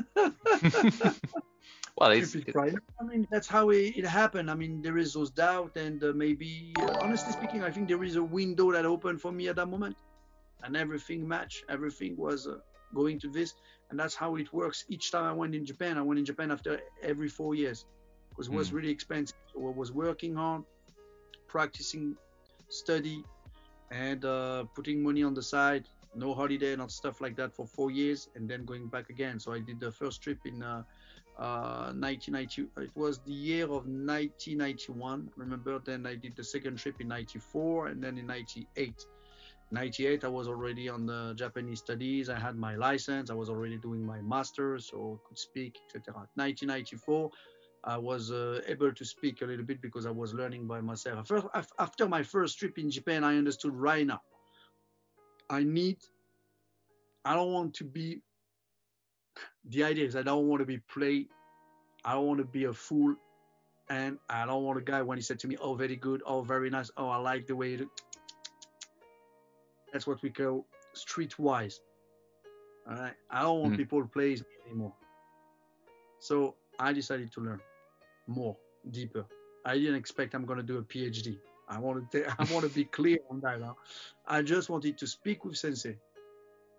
[1.98, 2.76] well, it's Stupid pride.
[3.00, 4.50] I mean, that's how it, it happened.
[4.52, 8.04] I mean, there is those doubt, and uh, maybe, uh, honestly speaking, I think there
[8.04, 9.98] is a window that opened for me at that moment,
[10.64, 11.64] and everything matched.
[11.70, 12.58] Everything was uh,
[12.94, 13.54] going to this,
[13.90, 14.86] and that's how it works.
[14.90, 17.86] Each time I went in Japan, I went in Japan after every four years
[18.38, 18.74] because it was Mm.
[18.76, 19.36] really expensive.
[19.54, 20.64] So I was working hard,
[21.48, 22.16] practicing,
[22.70, 23.24] study,
[23.92, 25.88] and uh, putting money on the side.
[26.16, 29.40] No holiday, not stuff like that for four years, and then going back again.
[29.40, 30.62] So I did the first trip in.
[30.62, 30.84] Uh,
[31.40, 37.00] uh, 1990 it was the year of 1991 remember then i did the second trip
[37.00, 39.06] in 94 and then in 98
[39.70, 43.78] 98 i was already on the japanese studies i had my license i was already
[43.78, 47.30] doing my master's so could speak etc 1994
[47.88, 51.28] i was uh, able to speak a little bit because i was learning by myself
[51.28, 51.48] First,
[51.80, 54.22] after my first trip in japan i understood right now
[55.50, 55.98] i need
[57.26, 58.22] i don't want to be
[59.70, 61.28] the idea is I don't want to be played.
[62.06, 63.16] I don't want to be a fool.
[63.90, 66.22] And I don't want a guy when he said to me, oh, very good.
[66.26, 66.92] Oh, very nice.
[66.98, 67.90] Oh, I like the way you do.
[69.94, 71.76] That's what we call streetwise.
[72.90, 73.14] All right.
[73.32, 73.78] I don't want Mm.
[73.78, 74.94] people to play anymore.
[76.20, 77.62] So I decided to learn
[78.28, 78.58] more,
[78.92, 79.26] deeper.
[79.66, 81.38] I didn't expect I'm going to do a PhD.
[81.68, 83.60] I want to, I want to be clear on that.
[83.60, 83.78] Now.
[84.26, 85.98] I just wanted to speak with Sensei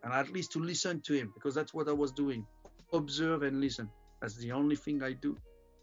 [0.03, 2.47] and at least to listen to him because that's what I was doing.
[2.93, 3.91] Observe and listen.
[4.21, 5.37] That's the only thing I do.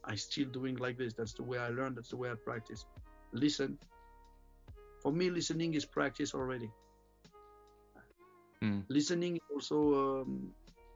[0.04, 1.13] I still doing like this.
[1.13, 1.95] That's the way I learn.
[1.95, 2.86] That's the way I practice.
[3.34, 3.78] Listen.
[5.01, 6.69] For me, listening is practice already.
[8.63, 8.84] Mm.
[8.89, 10.51] Listening also um,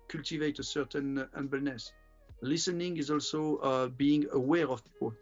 [0.07, 1.91] cultivate a certain humbleness.
[2.41, 5.13] Listening is also uh, being aware of people.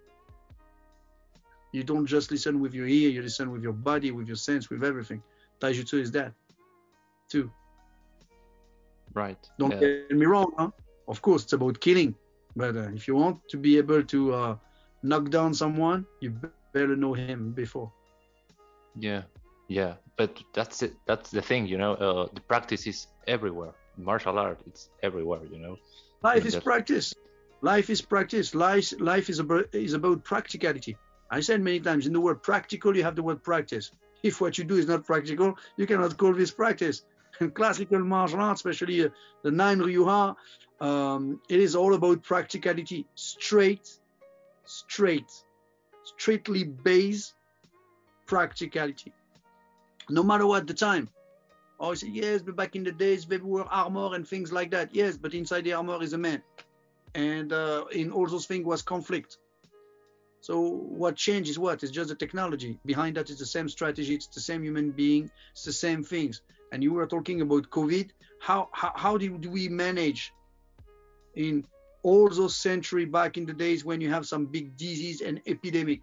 [1.73, 3.09] You don't just listen with your ear.
[3.09, 5.21] You listen with your body, with your sense, with everything.
[5.59, 6.33] Taijutsu is that
[7.29, 7.51] too.
[9.13, 9.37] right.
[9.59, 9.79] Don't yeah.
[10.09, 10.51] get me wrong.
[10.57, 10.71] Huh?
[11.07, 12.15] Of course, it's about killing.
[12.55, 14.55] But uh, if you want to be able to uh,
[15.03, 17.91] knock down someone, you be- better know him before.
[18.95, 19.23] Yeah,
[19.67, 20.93] yeah, but that's it.
[21.05, 21.93] That's the thing, you know.
[21.93, 23.73] Uh, the practice is everywhere.
[23.97, 25.77] Martial art, it's everywhere, you know.
[26.23, 27.13] Life is practice.
[27.61, 28.55] Life is practice.
[28.55, 30.97] Life, life is about is about practicality.
[31.29, 33.91] I said many times in the word practical, you have the word practice.
[34.23, 37.03] If what you do is not practical, you cannot call this practice.
[37.39, 39.09] In classical martial arts, especially uh,
[39.43, 40.35] the nine Ryuha,
[40.79, 43.05] um, it is all about practicality.
[43.13, 43.87] Straight,
[44.65, 45.31] straight,
[46.03, 47.35] straightly based
[48.25, 49.13] practicality.
[50.09, 51.09] No matter what the time.
[51.79, 54.71] Oh, I say, yes, but back in the days, they were armor and things like
[54.71, 54.93] that.
[54.93, 56.41] Yes, but inside the armor is a man.
[57.13, 59.37] And uh, in all those things was conflict.
[60.41, 61.83] So what changed is what?
[61.83, 62.79] It's just the technology.
[62.85, 64.15] Behind that is the same strategy.
[64.15, 65.29] It's the same human being.
[65.51, 66.41] It's the same things.
[66.71, 68.09] And you were talking about COVID.
[68.39, 70.33] How how, how did we manage
[71.35, 71.65] in
[72.03, 76.01] all those century back in the days when you have some big disease and epidemic?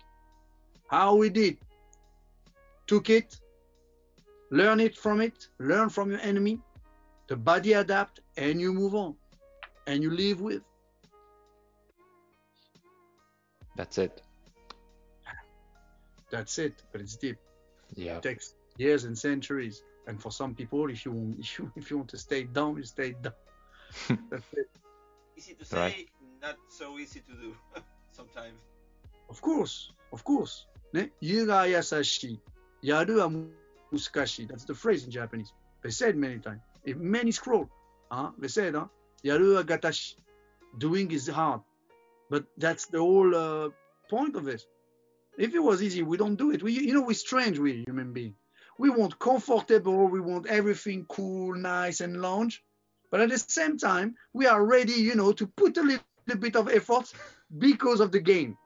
[0.88, 1.58] How we did?
[2.86, 3.40] Took it,
[4.53, 6.59] learn it from it, learn from your enemy,
[7.27, 9.15] the body adapt, and you move on,
[9.87, 10.63] and you live with.
[13.75, 14.21] That's it.
[16.31, 16.83] That's it.
[16.91, 17.37] But it's deep.
[17.95, 18.17] Yeah.
[18.17, 19.83] It takes years and centuries.
[20.07, 22.77] And for some people, if you want, if you, if you want to stay down,
[22.77, 23.33] you stay down.
[24.29, 24.69] That's it.
[25.37, 26.09] Easy to say, Right.
[26.41, 27.55] not so easy to do
[28.11, 28.57] sometimes.
[29.29, 30.67] Of course, of course.
[30.91, 32.39] ね、湯が優しい。
[32.81, 33.49] やるは難
[33.96, 35.52] that's the phrase in Japanese.
[35.82, 36.60] They said many times.
[36.84, 37.68] If many scroll,
[38.10, 38.86] uh, they said, uh,
[39.24, 40.14] yaru wa gatashi.
[40.78, 41.60] Doing is hard.
[42.30, 43.68] But that's the whole uh,
[44.10, 44.66] point of this.
[45.38, 46.62] If it was easy, we don't do it.
[46.62, 48.36] We, you know, we're strange, we human beings.
[48.78, 52.62] We want comfortable, we want everything cool, nice, and lounge.
[53.10, 56.56] But at the same time, we are ready, you know, to put a little bit
[56.56, 57.12] of effort
[57.56, 58.56] because of the game.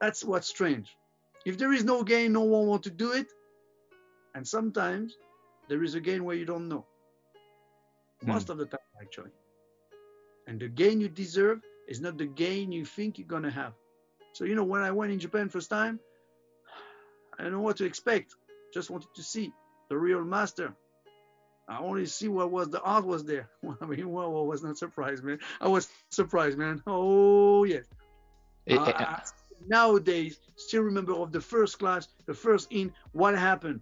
[0.00, 0.96] That's what's strange.
[1.44, 3.26] If there is no game, no one want to do it.
[4.34, 5.16] And sometimes
[5.68, 6.86] there is a gain where you don't know.
[8.22, 9.30] Most of the time, actually.
[10.46, 13.72] And the gain you deserve is not the gain you think you're gonna have.
[14.32, 15.98] So you know, when I went in Japan first time,
[17.38, 18.34] I don't know what to expect.
[18.74, 19.52] Just wanted to see
[19.88, 20.74] the real master.
[21.68, 23.48] I only see what was the art was there.
[23.80, 25.38] I mean, well, I was not surprised, man.
[25.60, 26.82] I was surprised, man.
[26.86, 27.86] Oh yes.
[28.66, 29.16] Eh, Uh, eh,
[29.66, 33.80] nowadays, still remember of the first class, the first in, what happened.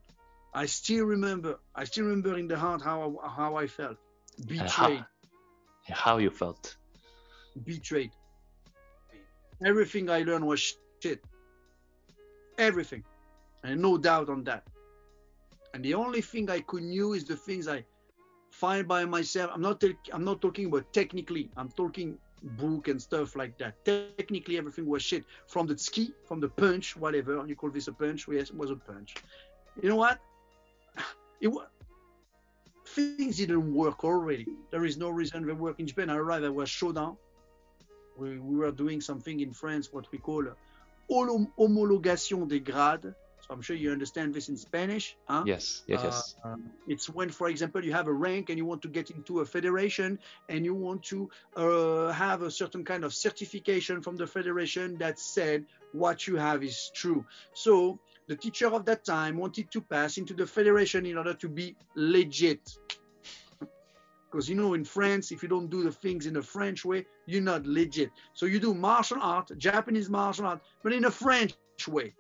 [0.55, 1.59] I still remember.
[1.75, 3.97] I still remember in the heart how I, how I felt.
[4.47, 5.05] Betrayed.
[5.91, 6.77] how you felt.
[7.65, 8.13] betrayed.
[9.65, 11.25] Everything I learned was shit.
[12.59, 13.05] Everything.
[13.65, 14.65] And no doubt on that.
[15.75, 17.85] And the only thing I could knew is the things I
[18.51, 19.51] find by myself.
[19.55, 19.83] I'm not
[20.13, 21.51] I'm not talking about technically.
[21.57, 23.85] I'm talking book and stuff like that.
[23.85, 25.25] Technically everything was shit.
[25.47, 28.27] From the ski, from the punch, whatever you call this a punch.
[28.29, 29.17] Yes, it was a punch.
[29.83, 30.19] You know what?
[31.41, 31.67] It was
[32.87, 34.33] things didn't work already.
[34.71, 36.09] There is no reason they work in Japan.
[36.11, 37.17] I arrived, I was shodan
[38.17, 40.45] we, we were doing something in France, what we call
[41.11, 43.15] hom- homologation des grades.
[43.41, 45.17] So I'm sure you understand this in Spanish.
[45.27, 45.47] Huh?
[45.47, 46.35] Yes, yes, Uh, yes.
[46.45, 49.41] um, it's when, for example, you have a rank and you want to get into
[49.41, 54.27] a federation and you want to uh, have a certain kind of certification from the
[54.27, 57.25] federation that said what you have is true.
[57.55, 61.49] So the teacher of that time wanted to pass into the federation in order to
[61.49, 62.77] be legit.
[64.31, 67.07] Because you know, in France, if you don't do the things in the French way,
[67.27, 68.11] you're not legit.
[68.35, 71.55] So you do martial art, Japanese martial art, but in a French
[71.89, 72.15] way.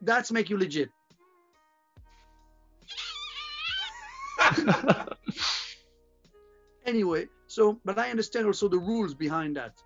[0.00, 0.90] That's make you legit.
[6.86, 9.82] anyway, so but I understand also the rules behind that.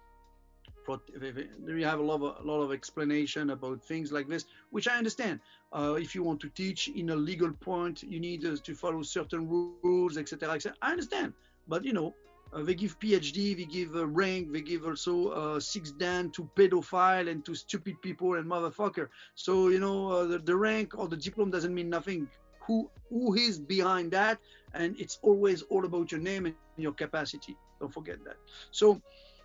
[0.89, 4.97] You have a lot of a lot of explanation about things like this, which I
[4.97, 5.41] understand.
[5.73, 9.03] Uh, if you want to teach in a legal point, you need uh, to follow
[9.03, 10.77] certain rules, etc., etc.
[10.83, 11.33] I understand,
[11.69, 12.15] but you know,
[12.53, 16.49] uh, they give PhD, they give a rank, they give also uh, six dan to
[16.57, 19.09] pedophile and to stupid people and motherfucker.
[19.35, 22.29] So you know, uh, the, the rank or the diploma doesn't mean nothing.
[22.67, 24.39] Who who is behind that?
[24.75, 27.57] And it's always all about your name and your capacity.
[27.81, 28.37] Don't forget that.
[28.71, 29.01] So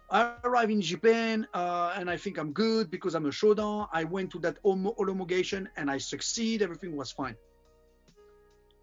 [0.09, 3.89] I arrived in Japan uh, and I think I'm good because I'm a shodan.
[3.91, 6.61] I went to that homo- homologation and I succeed.
[6.61, 7.35] Everything was fine.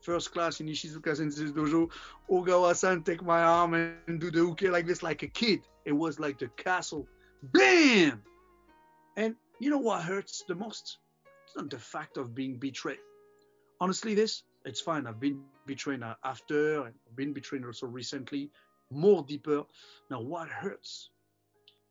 [0.03, 1.91] First class in Ishizuka Sensei's dojo,
[2.31, 5.63] Ogawa-san take my arm and do the uke like this, like a kid.
[5.87, 7.07] It was like the castle.
[7.55, 8.23] Bam!
[9.17, 10.99] And you know what hurts the most?
[11.47, 12.99] It's not the fact of being betrayed.
[13.81, 15.07] Honestly, this it's fine.
[15.07, 18.51] I've been betrayed after, I've been betrayed also recently,
[18.91, 19.65] more deeper.
[20.11, 21.11] Now, what hurts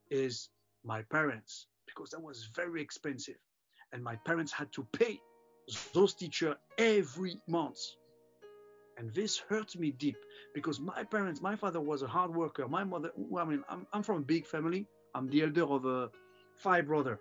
[0.09, 0.49] is
[0.83, 3.37] my parents because that was very expensive,
[3.91, 5.19] and my parents had to pay
[5.93, 7.79] those teachers every month.
[8.97, 10.17] And this hurt me deep
[10.53, 12.67] because my parents, my father was a hard worker.
[12.67, 14.85] My mother, I mean, I'm, I'm from a big family.
[15.15, 16.07] I'm the elder of uh,
[16.57, 17.19] five brother,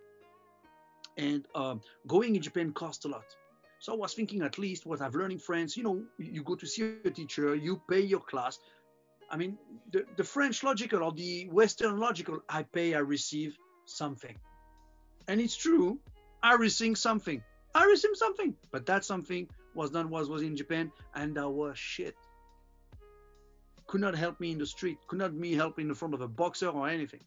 [1.17, 3.25] and um, going in Japan cost a lot.
[3.81, 6.55] So I was thinking at least what I've learned in France, you know, you go
[6.55, 8.61] to see a teacher, you pay your class.
[9.33, 9.57] I mean,
[9.91, 14.37] the, the French logical or the Western logical, I pay, I receive something.
[15.27, 15.99] And it's true,
[16.43, 17.43] I receive something.
[17.75, 18.55] I received something.
[18.71, 22.15] But that something was not was was in Japan and that was shit.
[23.87, 26.21] Could not help me in the street, could not me help in the front of
[26.21, 27.21] a boxer or anything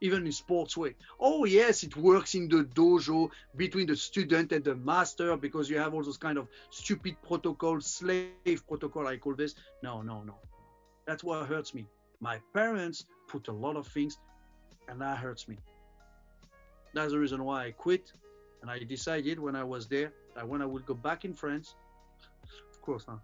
[0.00, 0.94] even in sports way.
[1.18, 5.78] Oh yes, it works in the dojo between the student and the master because you
[5.78, 9.54] have all those kind of stupid protocol, slave protocol, I call this.
[9.82, 10.38] No, no, no.
[11.10, 11.88] That's what hurts me.
[12.20, 14.16] My parents put a lot of things,
[14.88, 15.56] and that hurts me.
[16.94, 18.12] That's the reason why I quit,
[18.62, 21.74] and I decided when I was there that when I would go back in France,
[22.44, 23.16] of course, huh,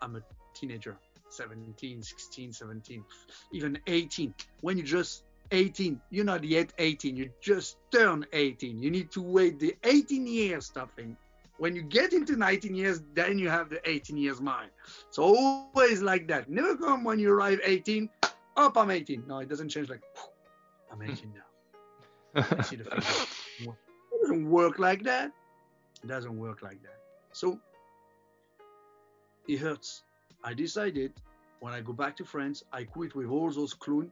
[0.00, 0.22] I'm a
[0.54, 0.96] teenager,
[1.30, 3.04] 17, 16, 17,
[3.50, 4.32] even 18.
[4.60, 6.00] When you just 18.
[6.10, 7.16] You're not yet 18.
[7.16, 8.78] You just turn 18.
[8.78, 11.16] You need to wait the 18 years stuffing.
[11.58, 14.70] When you get into 19 years, then you have the 18 years mind.
[15.10, 16.50] So always like that.
[16.50, 18.10] Never come when you arrive 18.
[18.56, 19.24] Up, I'm 18.
[19.26, 20.02] No, it doesn't change like
[20.92, 22.44] I'm 18 now.
[22.58, 23.74] I see the figure.
[24.22, 25.32] doesn't work like that.
[26.02, 26.98] It doesn't work like that.
[27.32, 27.58] So
[29.48, 30.02] it hurts.
[30.44, 31.12] I decided
[31.60, 34.10] when I go back to France, I quit with all those clown,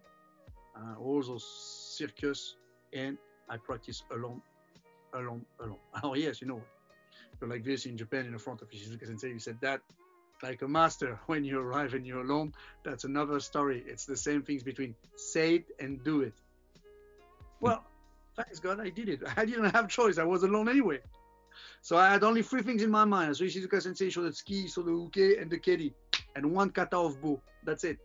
[0.77, 2.57] uh, all those circus,
[2.93, 3.19] and
[3.49, 4.41] I practice alone,
[5.13, 5.79] alone, alone.
[6.03, 6.63] Oh yes, you know,
[7.41, 9.31] you're like this in Japan in the front of Ishizuka Sensei.
[9.31, 9.81] You said that
[10.43, 12.53] like a master when you arrive and you're alone.
[12.85, 13.83] That's another story.
[13.87, 16.35] It's the same things between say it and do it.
[17.61, 17.85] Well,
[18.37, 19.23] thanks God I did it.
[19.37, 20.19] I didn't have choice.
[20.19, 21.01] I was alone anyway.
[21.83, 23.37] So I had only three things in my mind.
[23.37, 25.93] So Ishizuka Sensei showed the ski, so the uke, and the keri,
[26.35, 27.41] and one kata of bo.
[27.65, 27.99] That's it.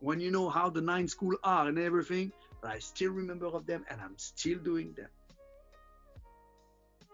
[0.00, 3.66] When you know how the nine school are and everything, but I still remember of
[3.66, 5.08] them and I'm still doing them.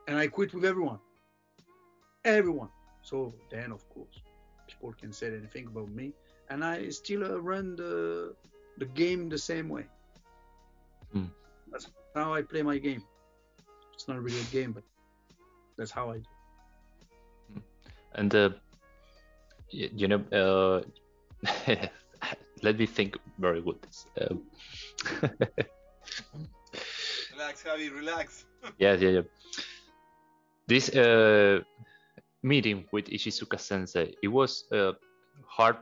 [0.06, 0.98] And I quit with everyone.
[2.24, 2.68] Everyone.
[3.02, 4.22] So then, of course,
[4.68, 6.12] people can say anything about me,
[6.50, 8.34] and I still uh, run the
[8.78, 9.86] the game the same way.
[11.12, 11.26] Hmm.
[11.70, 13.02] That's how I play my game.
[13.94, 14.84] It's not really a game, but
[15.76, 16.24] that's how I do.
[18.14, 18.50] And uh,
[19.72, 20.82] y- you know, uh,
[22.62, 23.78] let me think very good.
[24.20, 24.34] Uh,
[27.32, 28.44] Relax, Javi, relax.
[28.78, 29.22] yeah, yeah, yeah.
[30.66, 31.60] This uh,
[32.42, 34.92] meeting with Ishizuka Sensei, it was uh,
[35.46, 35.76] hard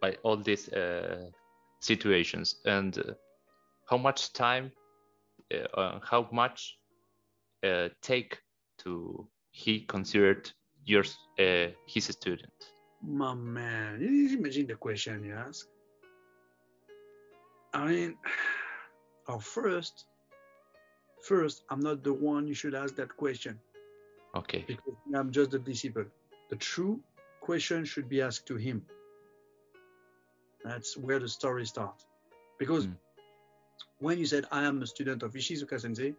[0.00, 1.30] by all these uh,
[1.80, 2.56] situations.
[2.64, 3.14] And uh,
[3.88, 4.72] how much time,
[5.52, 6.78] uh, uh, how much
[7.64, 8.38] uh, take
[8.78, 10.50] to he considered
[10.84, 12.52] yours uh, his student?
[13.02, 15.66] My man, you imagine the question you ask.
[17.72, 18.16] I mean,
[19.28, 20.06] oh, first,
[21.22, 23.58] first, I'm not the one you should ask that question
[24.34, 24.64] Okay.
[24.66, 26.04] because I'm just a disciple.
[26.50, 27.00] The true
[27.40, 28.84] question should be asked to him.
[30.64, 32.06] That's where the story starts.
[32.58, 32.96] Because Mm.
[33.98, 36.14] when you said I am a student of Ishizuka Sensei,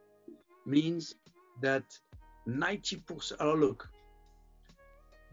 [0.65, 1.15] means
[1.61, 1.83] that
[2.47, 3.37] 90%.
[3.39, 3.89] Oh, look,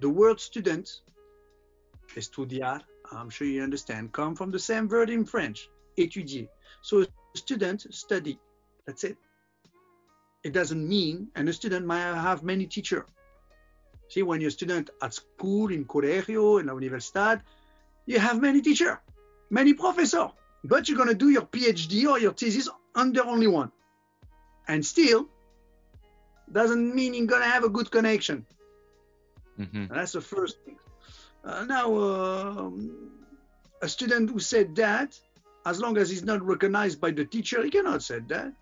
[0.00, 1.02] the word student,
[2.16, 5.68] estudiar, I'm sure you understand, come from the same word in French,
[5.98, 6.48] étudier.
[6.82, 7.04] So
[7.34, 8.38] student, study.
[8.86, 9.16] That's it.
[10.45, 13.05] It doesn't mean, and a student might have many teachers.
[14.09, 17.40] See, when you're a student at school, in colegio, in la universidad,
[18.07, 18.99] you have many teachers,
[19.51, 20.30] many professors,
[20.64, 23.70] but you're going to do your PhD or your thesis under only one.
[24.68, 25.28] And still,
[26.51, 28.45] doesn't mean you're going to have a good connection.
[29.57, 30.78] hmm that's the first thing.
[31.45, 33.11] Uh, now, um,
[33.80, 35.18] a student who said that,
[35.66, 38.53] as long as he's not recognized by the teacher, he cannot say that.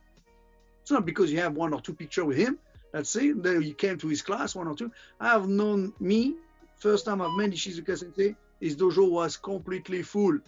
[0.91, 2.59] It's not because you have one or two picture with him.
[2.93, 3.41] That's it.
[3.45, 4.91] Then you came to his class, one or two.
[5.21, 6.35] I have known me,
[6.79, 10.41] first time I've met Shizuka Sensei, his dojo was completely full.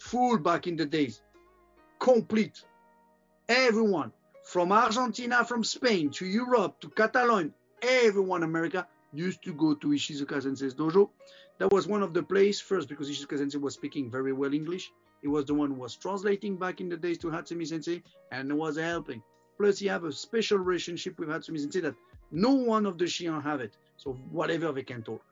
[0.00, 1.22] Full back in the days.
[1.98, 2.62] Complete.
[3.48, 4.12] Everyone,
[4.42, 7.50] from Argentina, from Spain to Europe to Catalonia,
[7.80, 11.08] everyone America used to go to Ishizuka Sensei's dojo.
[11.56, 14.92] That was one of the place first because Ishizuka Sensei was speaking very well English.
[15.22, 18.52] He was the one who was translating back in the days to Hatsumi Sensei and
[18.58, 19.22] was helping.
[19.58, 21.94] Plus, he have a special relationship with Hatsumi Sensei that
[22.30, 23.76] no one of the Shihan have it.
[23.96, 25.22] So whatever they can talk.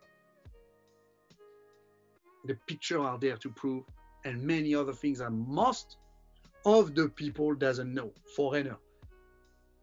[2.45, 3.85] The picture are there to prove,
[4.25, 5.97] and many other things that most
[6.64, 8.12] of the people doesn't know.
[8.37, 8.77] Foreigner,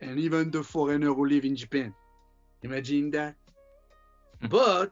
[0.01, 1.93] and even the foreigner who live in Japan.
[2.63, 3.35] Imagine that.
[4.49, 4.91] But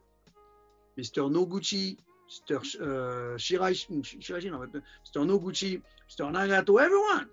[0.97, 1.29] Mr.
[1.31, 1.97] Noguchi,
[2.29, 2.63] Mr.
[2.63, 5.25] Sh- uh, Shiraishi, Shiraishi, no, but Mr.
[5.25, 6.31] Noguchi, Mr.
[6.31, 7.29] Nagato, everyone,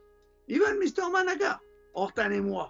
[0.48, 1.02] even Mr.
[1.12, 1.58] Manaka,
[1.96, 2.68] Hortan and moi,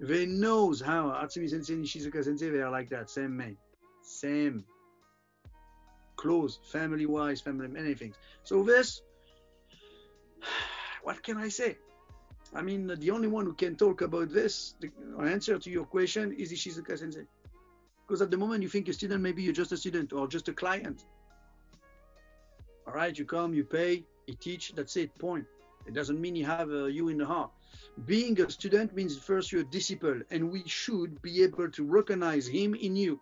[0.00, 3.56] they knows how Hatsumi Sensei and Shizuka Sensei, they are like that, same man,
[4.02, 4.64] same,
[6.16, 8.16] close, family-wise, family, many things.
[8.42, 9.02] So this,
[11.02, 11.76] what can I say?
[12.54, 14.90] I mean, the only one who can talk about this, the
[15.22, 17.26] answer to your question is Ishizuka Sensei.
[18.06, 20.48] Because at the moment you think a student, maybe you're just a student or just
[20.48, 21.04] a client.
[22.86, 25.44] All right, you come, you pay, you teach, that's it, point.
[25.86, 27.50] It doesn't mean you have uh, you in the heart.
[28.04, 32.46] Being a student means first you're a disciple, and we should be able to recognize
[32.46, 33.18] him in you.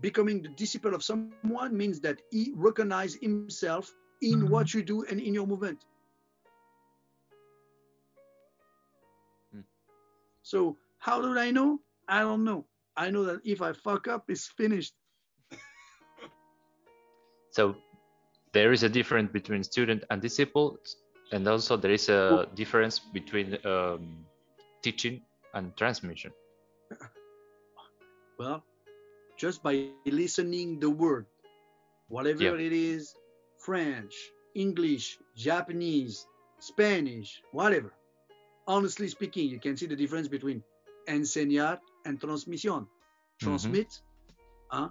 [0.00, 4.48] Becoming the disciple of someone means that he recognize himself in Mhm.
[4.48, 5.78] what you do and in your movement.
[9.54, 9.64] Mm.
[10.42, 11.80] So how do I know?
[12.08, 12.66] I don't know.
[12.96, 14.94] I know that if I fuck up, it's finished.
[17.50, 17.76] So
[18.52, 20.78] there is a difference between student and disciple,
[21.32, 24.24] and also there is a difference between um,
[24.82, 25.20] teaching
[25.54, 26.32] and transmission.
[28.38, 28.62] Well,
[29.36, 31.26] just by listening the word,
[32.08, 32.66] whatever Yeah.
[32.66, 33.14] it is,
[33.58, 34.14] French,
[34.54, 36.26] English, Japanese,
[36.58, 37.92] Spanish, whatever.
[38.66, 40.62] Honestly speaking, you can see the difference between
[41.08, 42.86] enseñar and transmisión.
[43.38, 44.00] Transmit
[44.70, 44.88] uh,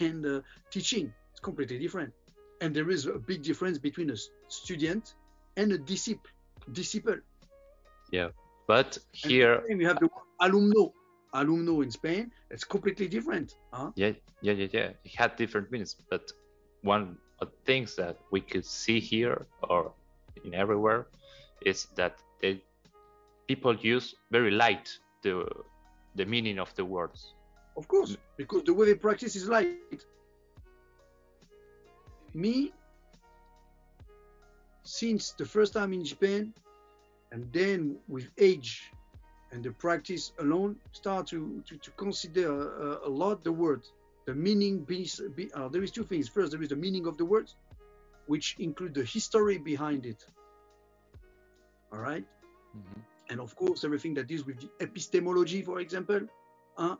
[0.00, 1.12] and uh, teaching.
[1.32, 2.12] It's completely different.
[2.60, 4.16] And there is a big difference between a
[4.48, 5.14] student
[5.58, 6.30] and a disciple.
[6.72, 7.16] Disciple.
[8.10, 8.28] Yeah,
[8.66, 10.92] but here, you have the word alumno.
[11.34, 13.56] Alumno in Spain, it's completely different.
[13.74, 13.90] Huh?
[13.96, 15.94] yeah, yeah, yeah, yeah, it had different meanings.
[16.08, 16.32] But
[16.80, 19.92] one of the things that we could see here or
[20.42, 21.08] in everywhere
[21.66, 22.62] is that they,
[23.46, 24.88] people use very light
[25.22, 25.44] the
[26.14, 27.34] the meaning of the words.
[27.76, 30.00] Of course, because the way they practice is light.
[32.32, 32.72] Me,
[34.88, 36.54] since the first time in Japan,
[37.32, 38.92] and then with age
[39.52, 43.82] and the practice alone, start to, to, to consider uh, a lot the word,
[44.26, 44.84] the meaning.
[44.84, 46.28] Be, be, uh, there is two things.
[46.28, 47.56] First, there is the meaning of the words,
[48.26, 50.24] which include the history behind it.
[51.92, 52.24] All right
[52.76, 53.02] Mhm.
[53.30, 56.20] and of course everything that deals with the epistemology, for example,
[56.76, 56.96] uh,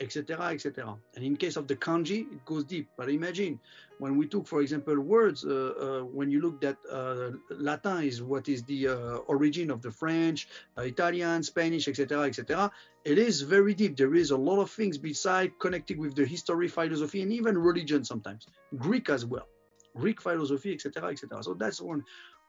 [0.00, 0.96] etc., etc.
[1.14, 2.88] And in case of the kanji, it goes deep.
[2.96, 3.58] But imagine
[3.98, 5.44] when we took, for example, words.
[5.44, 9.82] Uh, uh, when you looked at uh, Latin is what is the uh, origin of
[9.82, 12.70] the French, uh, Italian, Spanish, etc., etc.
[13.04, 13.96] It is very deep.
[13.96, 18.04] There is a lot of things beside connected with the history, philosophy, and even religion
[18.04, 18.46] sometimes.
[18.76, 19.48] Greek as well,
[19.96, 21.42] Greek philosophy, etc., etc.
[21.42, 22.04] So that's one.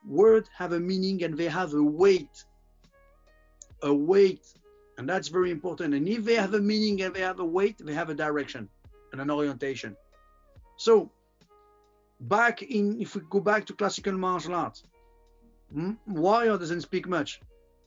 [0.06, 2.46] Words have a meaning and they have a weight
[3.82, 4.46] a weight,
[4.98, 5.94] and that's very important.
[5.94, 8.68] And if they have a meaning and they have a weight, they have a direction
[9.12, 9.96] and an orientation.
[10.78, 11.12] So,
[12.22, 14.84] back in, if we go back to classical martial arts,
[15.72, 17.42] hmm, warrior doesn't speak much,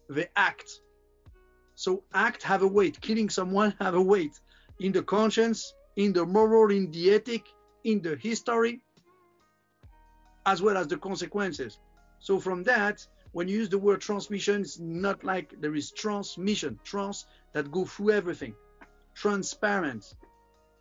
[0.09, 0.71] they act.
[1.75, 3.01] So, act have a weight.
[3.01, 4.39] Killing someone have a weight
[4.79, 7.45] in the conscience, in the moral, in the ethic,
[7.85, 8.81] in the history,
[10.47, 11.79] as well as the consequences.
[12.21, 16.79] So, from that, when you use the word transmission, it's not like there is transmission,
[16.85, 18.55] trans that go through everything,
[19.15, 20.15] transparent,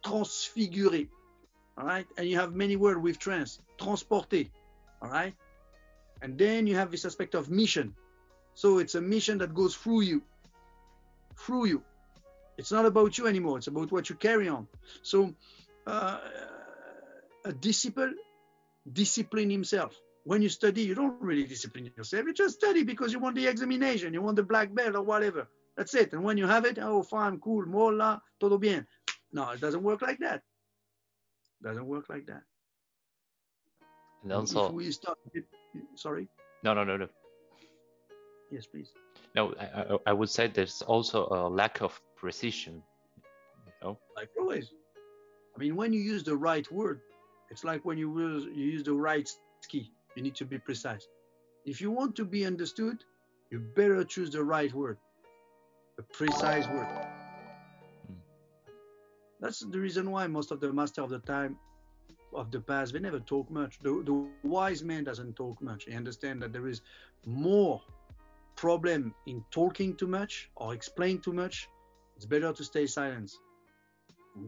[0.03, 1.07] transfiguré,
[1.77, 2.07] all right?
[2.17, 4.49] And you have many words with trans, transporté,
[5.01, 5.33] all right?
[6.21, 7.95] And then you have this aspect of mission.
[8.55, 10.21] So it's a mission that goes through you,
[11.37, 11.83] through you.
[12.57, 13.57] It's not about you anymore.
[13.57, 14.67] It's about what you carry on.
[15.01, 15.33] So
[15.87, 16.17] uh,
[17.45, 18.11] a disciple
[18.91, 22.25] discipline himself when you study, you don't really discipline yourself.
[22.25, 25.47] You just study because you want the examination, you want the black belt or whatever.
[25.77, 26.13] That's it.
[26.13, 28.85] And when you have it, oh, fine, cool, mola, todo bien.
[29.31, 30.41] No, it doesn't work like that.
[31.61, 32.43] It Doesn't work like that.
[34.23, 35.17] And if we start,
[35.95, 36.27] sorry,
[36.63, 37.07] no, no, no, no.
[38.51, 38.91] yes, please.
[39.35, 42.83] No, I, I, I would say there's also a lack of precision.
[43.65, 44.71] You know, Like always.
[45.55, 46.99] I mean, when you use the right word,
[47.49, 49.29] it's like when you use, you use the right
[49.61, 49.93] ski.
[50.19, 51.07] You need to be precise.
[51.63, 53.05] If you want to be understood,
[53.51, 54.97] you better choose the right word,
[55.97, 56.87] a precise word.
[58.11, 58.17] Mm.
[59.39, 61.55] That's the reason why most of the master of the time
[62.33, 63.79] of the past they never talk much.
[63.79, 65.85] The, the wise man doesn't talk much.
[65.85, 66.81] He understand that there is
[67.25, 67.81] more
[68.57, 71.69] problem in talking too much or explain too much.
[72.17, 73.31] It's better to stay silent.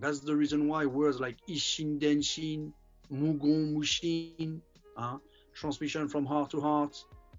[0.02, 2.74] That's the reason why words like Ishin Denshin,
[3.10, 4.62] Mugon Mushin,
[4.98, 5.18] uh,
[5.54, 6.96] transmission from heart to heart,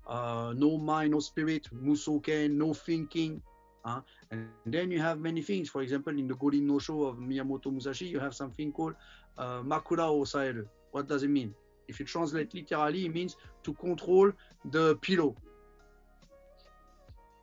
[0.06, 3.42] uh, no mind, no spirit, Musoken, no thinking.
[3.84, 4.00] Uh,
[4.30, 5.68] and then you have many things.
[5.68, 8.94] For example, in the Gorin no Sho of Miyamoto Musashi, you have something called
[9.38, 10.66] uh, Makura Osaeru.
[10.92, 11.54] What does it mean?
[11.88, 14.32] If you translate literally, it means to control
[14.70, 15.34] the pillow.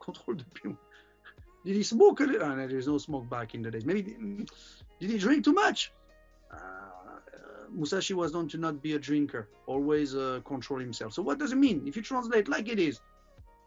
[0.02, 0.78] Control the pillow.
[1.64, 2.20] Did he smoke?
[2.22, 3.84] Oh, no, there's no smoke back in the days.
[3.84, 4.02] Maybe
[4.98, 5.92] did he drink too much?
[6.50, 6.89] Uh,
[7.74, 11.12] Musashi was known to not be a drinker, always uh, control himself.
[11.12, 11.82] So what does it mean?
[11.86, 13.00] If you translate like it is,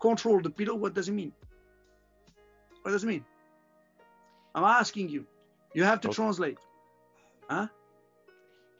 [0.01, 1.31] control the pillow, what does it mean?
[2.81, 3.23] What does it mean?
[4.55, 5.25] I'm asking you.
[5.73, 6.15] You have to Okay.
[6.15, 6.57] translate.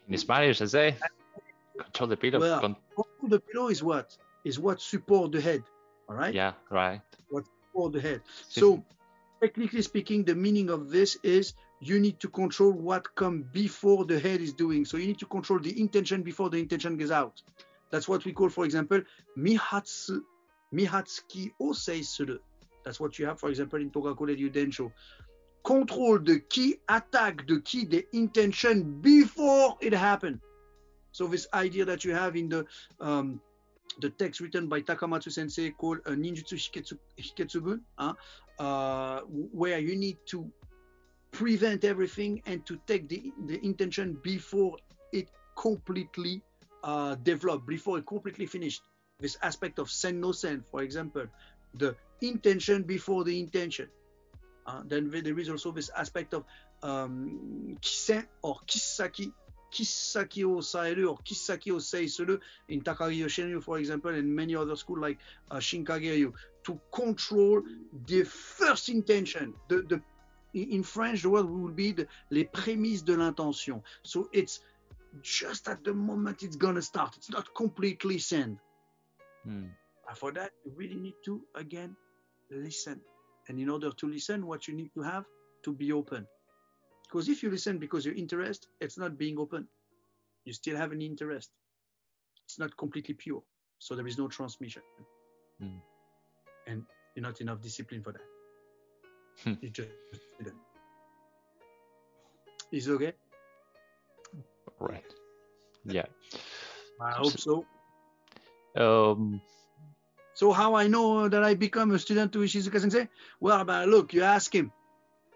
[0.10, 0.96] in Spanish, I say,
[1.78, 2.40] control the pillow.
[2.40, 4.18] Well, Control the pillow is what?
[4.44, 5.64] Is what support the head.
[6.10, 6.34] All right?
[6.34, 7.02] yeah, right.
[7.30, 8.22] What support the head.
[8.50, 8.84] So
[9.44, 14.18] technically speaking, the meaning of this is you need to control what come before the
[14.18, 14.86] head is doing.
[14.86, 17.42] So you need to control the intention before the intention goes out.
[17.92, 19.02] That's what we call, for example,
[19.38, 20.22] mihatsu,
[20.74, 22.38] mihatsuki osei suru.
[22.86, 24.94] That's what you have, for example, in Togakure Ryudensho.
[25.66, 30.40] Control the key, attack the key, the intention before it happened.
[31.12, 32.66] So this idea that you have in the
[33.02, 33.42] um,
[34.00, 38.14] the text written by Takamatsu Sensei called uh, Ninjutsu Hiketsu, Hiketsubun, huh?
[38.60, 39.22] uh,
[39.52, 40.52] where you need to
[41.32, 44.78] prevent everything and to take the, the intention before
[45.12, 46.42] it completely
[46.84, 48.82] uh, developed, before it completely finished.
[49.20, 51.26] This aspect of sen no sen, for example,
[51.76, 53.90] the intention before the intention.
[54.66, 56.46] Uh, then there is also this aspect of
[56.84, 59.32] um, kisen or kisaki,
[59.74, 64.76] kisaki o saeru or kisaki o seisuru in Takagi Shinryu, for example, and many other
[64.76, 65.18] schools like
[65.52, 66.32] uh, Shinkageryu,
[66.64, 67.62] to control
[68.08, 69.54] the first intention.
[69.68, 70.02] The, the,
[70.54, 73.82] in French, the word would be the, les prémices de l'intention.
[74.04, 74.60] So it's
[75.22, 77.18] just at the moment it's gonna start.
[77.18, 78.60] It's not completely sent.
[79.44, 79.66] Hmm.
[80.08, 81.96] And for that, you really need to again
[82.52, 83.02] listen.
[83.48, 85.26] And in order to listen, what you need to have
[85.64, 86.28] to be open.
[87.14, 89.68] Because if you listen because you're interested, it's not being open.
[90.46, 91.52] You still have an interest.
[92.46, 93.44] It's not completely pure.
[93.78, 94.82] So there is no transmission.
[95.60, 95.78] Hmm.
[96.66, 96.82] And
[97.14, 98.26] you're not enough discipline for that.
[99.44, 99.54] Hmm.
[99.62, 99.90] You just
[100.40, 100.56] didn't.
[102.72, 103.14] Is it okay?
[104.80, 105.14] Right.
[105.86, 106.08] Yeah.
[107.00, 107.64] I hope so.
[108.76, 109.40] Um.
[110.34, 113.08] So how I know that I become a student to Ishizuka Sensei?
[113.40, 114.72] Well, but look, you ask him.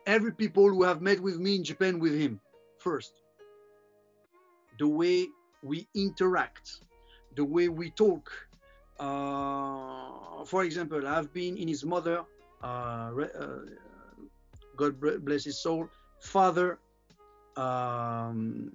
[0.08, 2.40] Every people who have met with me in Japan with him,
[2.80, 3.12] first,
[4.80, 5.28] the way
[5.62, 6.80] we interact,
[7.36, 8.32] the way we talk.
[8.98, 12.24] Uh, for example, I've been in his mother,
[12.64, 13.60] uh, uh,
[14.78, 14.96] God
[15.26, 15.90] bless his soul,
[16.22, 16.80] father,
[17.58, 18.72] um,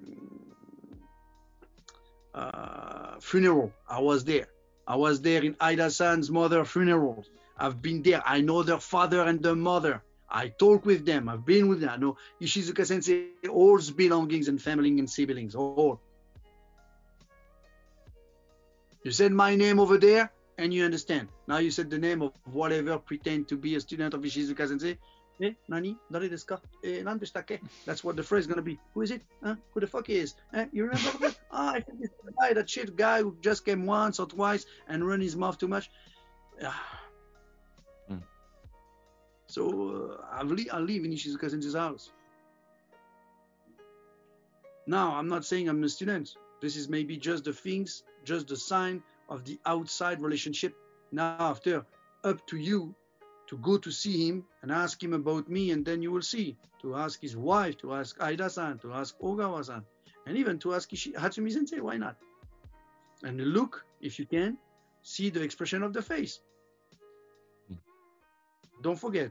[2.34, 3.72] uh, funeral.
[3.88, 4.48] I was there.
[4.86, 7.24] I was there in Aida San's mother funeral.
[7.56, 8.22] I've been there.
[8.26, 10.02] I know their father and their mother.
[10.32, 11.28] I talk with them.
[11.28, 11.90] I've been with them.
[11.90, 16.00] I know Ishizuka Sensei, all belongings and family and siblings, all.
[19.04, 21.28] You said my name over there, and you understand.
[21.46, 24.96] Now you said the name of whatever pretend to be a student of Ishizuka Sensei.
[25.42, 25.98] Eh, nani?
[26.10, 26.60] Dare desu ka?
[26.82, 28.78] Eh, nan deshita That's what the phrase is gonna be.
[28.94, 29.22] Who is it?
[29.42, 29.56] Huh?
[29.74, 30.34] Who the fuck is?
[30.54, 31.36] Eh, you remember that?
[31.50, 34.64] ah, I think it's the guy, that shit guy who just came once or twice
[34.88, 35.90] and run his mouth too much.
[39.52, 42.10] So uh, I, li- I live in Ishizuka Sensei's house.
[44.86, 46.34] Now, I'm not saying I'm a student.
[46.62, 50.72] This is maybe just the things, just the sign of the outside relationship.
[51.12, 51.84] Now, after,
[52.24, 52.94] up to you
[53.48, 56.56] to go to see him and ask him about me, and then you will see.
[56.80, 59.82] To ask his wife, to ask Aida-san, to ask Ogawa-san,
[60.26, 61.80] and even to ask Ishi- Hatsumi Sensei.
[61.80, 62.16] Why not?
[63.22, 64.56] And look, if you can,
[65.02, 66.40] see the expression of the face.
[68.82, 69.30] Don't forget,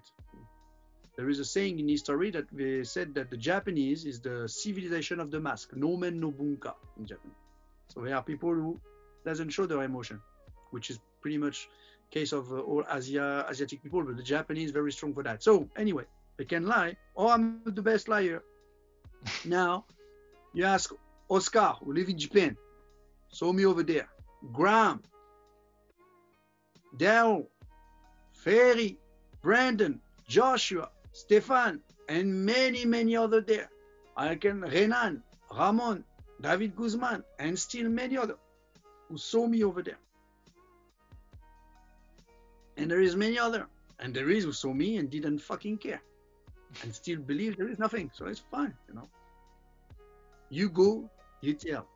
[1.17, 5.19] there is a saying in history that they said that the Japanese is the civilization
[5.19, 7.31] of the mask, no men no bunka in Japan.
[7.89, 8.79] So there are people who
[9.25, 10.21] doesn't show their emotion,
[10.71, 11.69] which is pretty much
[12.11, 15.43] case of uh, all Asia Asiatic people, but the Japanese very strong for that.
[15.43, 16.05] So anyway,
[16.37, 16.95] they can lie.
[17.15, 18.43] Oh, I'm the best liar.
[19.45, 19.85] now,
[20.53, 20.91] you ask
[21.29, 22.57] Oscar, who live in Japan,
[23.29, 24.07] saw me over there.
[24.51, 25.01] Graham,
[26.97, 27.45] Daryl,
[28.33, 28.97] Ferry,
[29.41, 33.69] Brandon, Joshua, Stefan, and many, many other there.
[34.15, 36.03] I can Renan, Ramon,
[36.39, 38.35] David Guzman, and still many other
[39.09, 39.99] who saw me over there.
[42.77, 43.67] And there is many other,
[43.99, 46.01] and there is who saw me and didn't fucking care,
[46.83, 48.11] and still believe there is nothing.
[48.13, 49.07] So it's fine, you know.
[50.49, 51.09] You go,
[51.41, 51.87] you tell.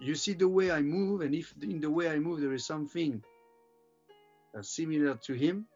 [0.00, 2.66] You see the way I move, and if in the way I move there is
[2.66, 3.22] something
[4.52, 5.66] that's similar to him,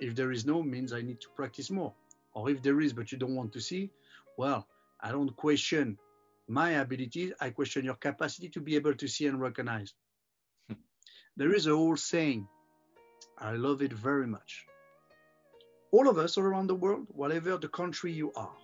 [0.00, 1.92] if there is no, means I need to practice more.
[2.34, 3.90] Or if there is, but you don't want to see,
[4.36, 4.66] well,
[5.00, 5.98] I don't question
[6.48, 9.94] my abilities, I question your capacity to be able to see and recognize.
[10.68, 10.80] Hmm.
[11.36, 12.48] there is a whole saying,
[13.38, 14.66] I love it very much.
[15.92, 18.56] All of us around the world, whatever the country you are,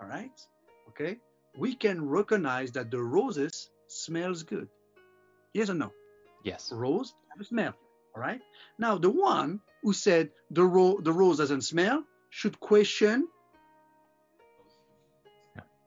[0.00, 0.40] all right,
[0.88, 1.18] okay,
[1.58, 4.68] we can recognize that the roses smells good.
[5.52, 5.92] Yes or no?
[6.44, 6.70] Yes.
[6.72, 7.74] Rose have a smell,
[8.16, 8.40] all right.
[8.78, 13.28] Now the one who said the ro- the rose doesn't smell should question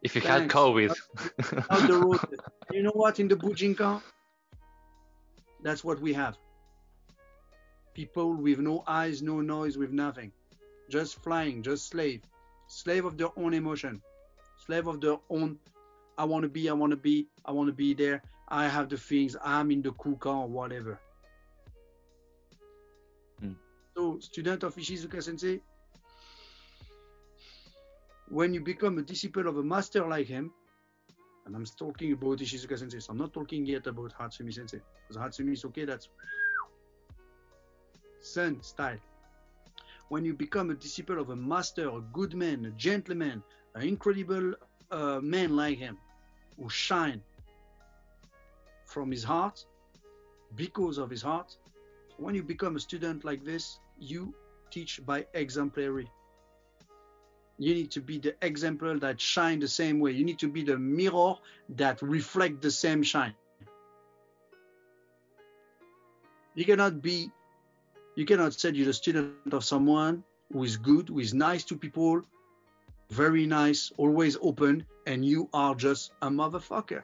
[0.02, 0.94] If you had COVID.
[1.70, 2.20] how the rose.
[2.72, 3.20] you know what?
[3.20, 4.02] In the Bujinkan,
[5.62, 6.38] that's what we have.
[7.94, 10.32] People with no eyes, no noise, with nothing,
[10.90, 12.22] just flying, just slave,
[12.68, 14.02] slave of their own emotion,
[14.66, 15.58] slave of their own.
[16.18, 18.22] I want to be, I want to be, I want to be there.
[18.48, 19.36] I have the things.
[19.44, 21.00] I'm in the kukan or whatever.
[24.00, 25.60] So, student of Ishizuka Sensei,
[28.30, 30.54] when you become a disciple of a master like him,
[31.45, 35.22] and I'm talking about Ishizuka Sensei, so I'm not talking yet about Hatsumi Sensei, because
[35.22, 36.08] Hatsumi is okay, that's
[38.22, 39.02] Sun style.
[40.08, 43.43] When you become a disciple of a master, a good man, a gentleman,
[43.76, 44.54] an incredible
[44.91, 45.97] uh, man like him,
[46.58, 47.22] who shine
[48.86, 49.66] from his heart,
[50.56, 51.58] because of his heart,
[52.16, 54.34] when you become a student like this, you
[54.72, 56.10] teach by exemplary.
[57.58, 60.12] You need to be the example that shine the same way.
[60.12, 61.34] You need to be the mirror
[61.76, 63.34] that reflect the same shine.
[66.56, 67.30] You cannot be,
[68.16, 71.76] you cannot say you're the student of someone who is good, who is nice to
[71.76, 72.22] people,
[73.10, 77.04] very nice, always open, and you are just a motherfucker.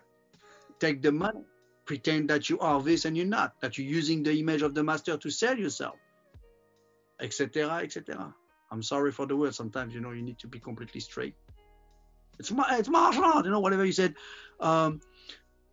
[0.79, 1.41] Take the money,
[1.85, 4.83] pretend that you are this and you're not, that you're using the image of the
[4.83, 5.95] master to sell yourself,
[7.21, 8.33] etc., etc.
[8.71, 9.55] I'm sorry for the word.
[9.55, 11.35] Sometimes you know you need to be completely straight.
[12.39, 13.59] It's my it's martial art, you know.
[13.59, 14.15] Whatever you said,
[14.59, 15.01] um,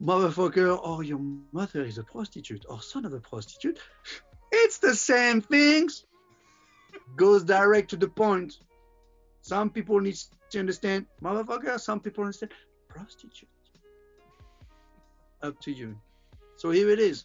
[0.01, 0.78] motherfucker.
[0.82, 1.20] Oh, your
[1.53, 3.78] mother is a prostitute, or son of a prostitute.
[4.51, 6.05] It's the same things.
[7.16, 8.55] Goes direct to the point.
[9.40, 10.16] Some people need
[10.51, 11.80] to understand motherfucker.
[11.80, 12.53] Some people understand
[12.88, 13.49] prostitute.
[15.43, 15.97] Up to you.
[16.57, 17.24] So here it is.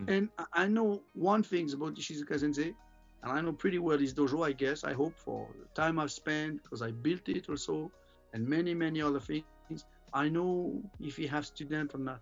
[0.00, 0.10] Mm-hmm.
[0.12, 2.74] And I know one thing about Ishizuka Sensei,
[3.22, 4.84] and I know pretty well his dojo, I guess.
[4.84, 7.90] I hope for the time I've spent because I built it also,
[8.32, 9.84] and many, many other things.
[10.14, 12.20] I know if he has student or not.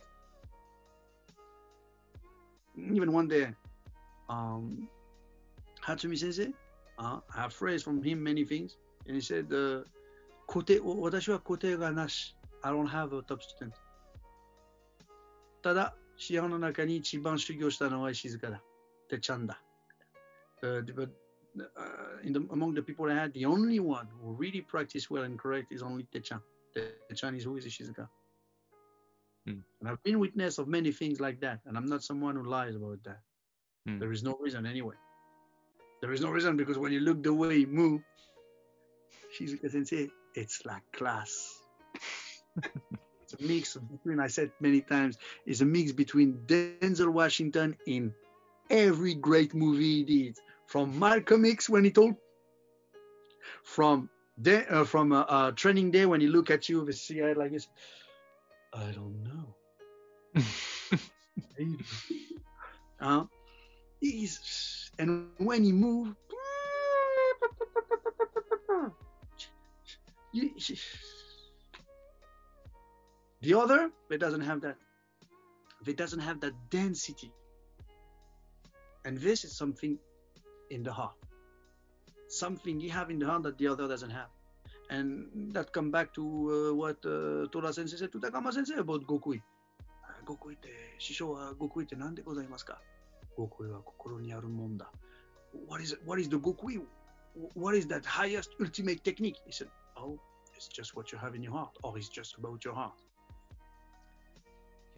[2.76, 3.52] Even one day,
[4.28, 4.88] um,
[5.84, 6.52] Hatsumi Sensei,
[6.98, 9.82] uh, I have phrased from him many things, and he said, uh,
[10.46, 12.34] "Kote, watashi wa kote ga nashi.
[12.64, 13.74] I don't have a top student."
[15.62, 15.92] Tada.
[16.19, 18.61] 視野の中に一番修行したのは石塚だ。
[19.09, 19.61] てっちゃんだ。
[20.63, 21.09] Uh, but
[21.59, 25.23] uh, in the, among the people I had, the only one who really practiced well
[25.23, 26.41] and correct is only Techan.
[27.09, 28.07] Techan is who is Ishizuka.
[29.45, 29.59] Hmm.
[29.79, 32.75] And I've been witness of many things like that, and I'm not someone who lies
[32.75, 33.19] about that.
[33.85, 33.99] Hmm.
[33.99, 34.95] There is no reason anyway.
[36.01, 38.01] There is no reason because when you look the way he move,
[39.37, 41.61] Shizuka Sensei, it's like class.
[43.32, 48.12] it's a mix between, I said many times, it's a mix between Denzel Washington in
[48.70, 52.14] every great movie he did, from Malcolm X when he told,
[53.62, 54.08] from
[54.40, 57.36] day, uh, from uh, uh, Training Day when he look at you with a cigarette
[57.36, 57.68] like this.
[58.72, 59.54] I don't know.
[61.58, 61.84] Maybe.
[63.00, 63.24] Huh?
[64.00, 66.14] He's and when he move,
[73.50, 74.76] The other, it doesn't have that.
[75.84, 77.32] It doesn't have that density.
[79.04, 79.98] And this is something
[80.70, 81.16] in the heart.
[82.28, 84.28] Something you have in the heart that the other doesn't have.
[84.88, 89.04] And that come back to uh, what uh, Toda sensei said to Takama sensei about
[89.08, 89.42] Gokui.
[90.04, 90.70] Ah, Gokui te,
[91.00, 92.78] shisho wa Gokui te nande gozaimasu ka?
[93.36, 94.86] Gokui wa kokoro ni aru mon da.
[95.66, 96.80] What is, what is the Gokui?
[97.54, 99.38] What is that highest ultimate technique?
[99.44, 100.20] He said, oh,
[100.54, 102.94] it's just what you have in your heart, or it's just about your heart.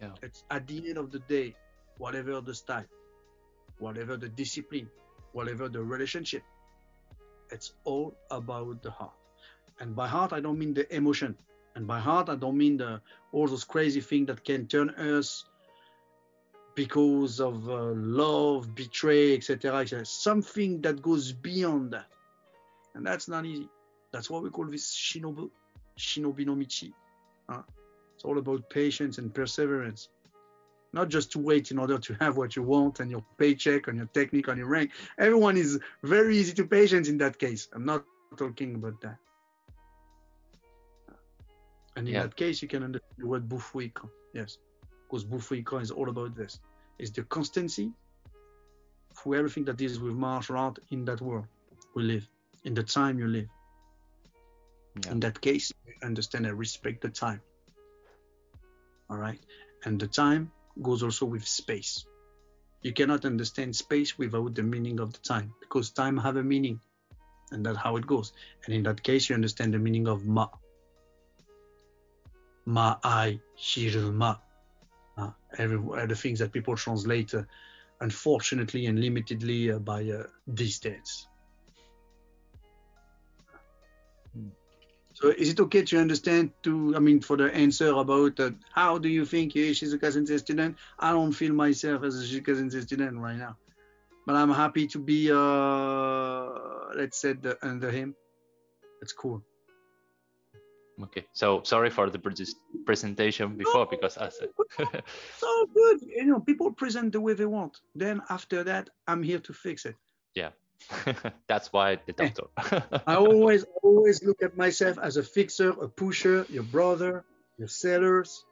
[0.03, 0.11] Yeah.
[0.21, 1.55] It's at the end of the day,
[1.97, 2.85] whatever the style,
[3.79, 4.89] whatever the discipline,
[5.31, 6.43] whatever the relationship,
[7.51, 9.13] it's all about the heart.
[9.79, 11.37] And by heart, I don't mean the emotion.
[11.75, 13.01] And by heart, I don't mean the
[13.31, 15.45] all those crazy things that can turn us
[16.75, 19.79] because of uh, love, betray, etc.
[19.81, 20.05] etc.
[20.05, 22.07] Something that goes beyond that.
[22.93, 23.69] And that's not easy.
[24.11, 25.49] That's why we call this shinobu,
[25.97, 26.93] shinobi no michi.
[27.49, 27.63] huh?
[28.23, 30.07] It's all about patience and perseverance.
[30.93, 33.97] Not just to wait in order to have what you want and your paycheck and
[33.97, 34.91] your technique and your rank.
[35.17, 37.67] Everyone is very easy to patience in that case.
[37.73, 38.05] I'm not
[38.37, 39.17] talking about that.
[41.97, 42.23] And in Yeah.
[42.23, 43.51] that case, you can understand the word.
[44.33, 44.57] Yes,
[45.01, 46.61] because bufu ikkan is all about this.
[46.99, 47.91] It's the constancy
[49.13, 51.47] for everything that is with martial art in that world
[51.93, 52.29] we live,
[52.63, 53.49] in the time you live.
[55.05, 55.11] Yeah.
[55.11, 57.41] In that case, you understand and respect the time.
[59.13, 59.39] All right,
[59.85, 60.51] and the time
[60.81, 62.03] goes also with space.
[62.81, 66.79] You cannot understand space without the meaning of the time, because time have a meaning,
[67.51, 68.33] and that's how it goes.
[68.65, 70.47] And in that case, you understand the meaning of ma.
[72.65, 74.35] Ma ai shiru ma.
[75.15, 77.43] Uh, every the things that people translate, uh,
[78.01, 81.27] unfortunately and limitedly uh, by uh, these days.
[85.23, 88.97] So is it okay to understand to I mean for the answer about uh, how
[88.97, 90.75] do you think you're a Shizuka Sensei student?
[90.99, 93.55] I don't feel myself as a Shizuka Sensei student right now.
[94.27, 98.13] But I'm happy to be uh let's say the, under him.
[98.99, 99.41] That's cool.
[101.03, 101.25] Okay.
[101.31, 102.19] So sorry for the
[102.85, 104.49] presentation before because I said.
[105.37, 106.01] So good.
[106.01, 107.79] You know, people present the way they want.
[107.95, 109.95] Then after that, I'm here to fix it.
[111.47, 112.43] That's why the doctor.
[113.07, 117.23] I always always look at myself as a fixer, a pusher, your brother,
[117.57, 118.43] your sellers,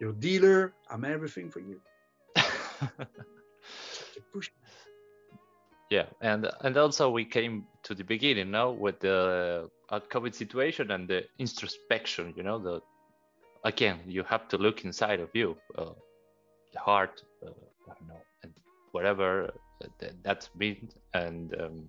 [0.00, 0.74] your dealer.
[0.90, 1.80] I'm everything for you.
[5.92, 10.90] Yeah and and also we came to the beginning now with the uh, covid situation
[10.90, 12.80] and the introspection you know the
[13.64, 15.92] again you have to look inside of you uh,
[16.72, 17.50] the heart uh,
[17.90, 18.52] i don't know and
[18.92, 19.52] whatever
[19.98, 21.84] that, that's been and um,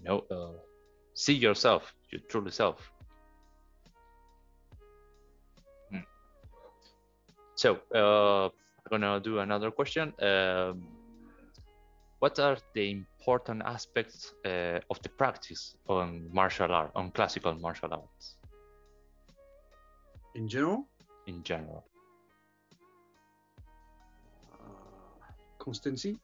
[0.00, 0.58] you know uh,
[1.14, 2.90] see yourself your truly self.
[5.90, 6.06] Hmm.
[7.54, 10.12] so uh, i'm gonna do another question.
[10.20, 10.82] Um,
[12.24, 17.92] what are the important aspects uh, of the practice on martial art on classical martial
[17.92, 18.36] arts?
[20.34, 20.88] In general,
[21.26, 21.84] in general.
[24.52, 26.18] Uh, constancy,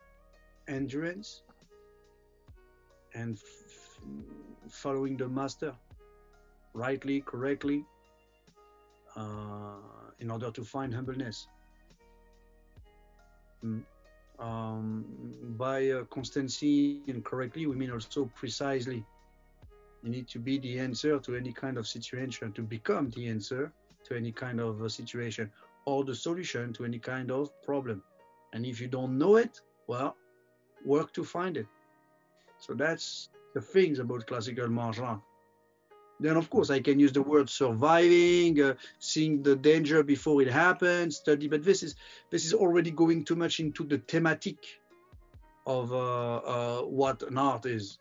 [0.71, 1.43] endurance,
[3.15, 4.01] and f-
[4.71, 5.75] following the master
[6.75, 7.85] rightly, correctly,
[9.17, 9.77] uh,
[10.21, 11.49] in order to find humbleness.
[13.65, 13.83] Mm.
[14.39, 15.05] Um,
[15.59, 19.05] by uh, constancy and correctly, we mean also precisely.
[20.03, 23.71] You need to be the answer to any kind of situation, to become the answer
[24.05, 25.51] to any kind of uh, situation,
[25.85, 28.03] or the solution to any kind of problem.
[28.55, 30.17] And if you don't know it, well,
[30.85, 31.67] work to find it.
[32.59, 35.21] So that's the things about classical martial art.
[36.21, 40.49] Then, of course, I can use the word surviving, uh, seeing the danger before it
[40.49, 41.49] happens, study.
[41.49, 41.95] But this is
[42.31, 44.59] this is already going too much into the thematic
[45.67, 47.99] of uh, uh, what an art is.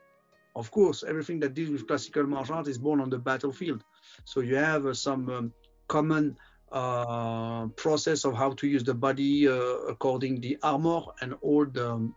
[0.54, 3.86] Of course, everything that deals with classical martial art is born on the battlefield.
[4.26, 5.54] So you have uh, some um,
[5.88, 6.38] common
[6.72, 9.54] uh, process of how to use the body uh,
[9.88, 12.16] according the armor and all the um,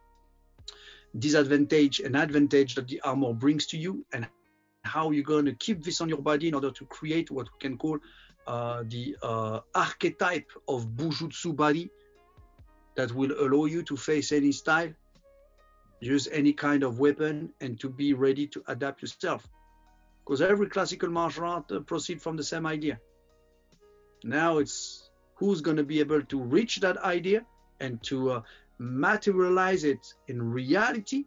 [1.18, 4.26] disadvantage and advantage that the armor brings to you and
[4.84, 7.58] how you're going to keep this on your body in order to create what we
[7.60, 7.98] can call
[8.46, 11.90] uh, the uh, archetype of bujutsu body
[12.96, 14.92] that will allow you to face any style
[16.02, 19.48] use any kind of weapon and to be ready to adapt yourself.
[20.24, 22.98] Because every classical martial art uh, proceed from the same idea.
[24.24, 27.46] Now it's who's going to be able to reach that idea
[27.80, 28.42] and to uh,
[28.82, 31.24] materialize it in reality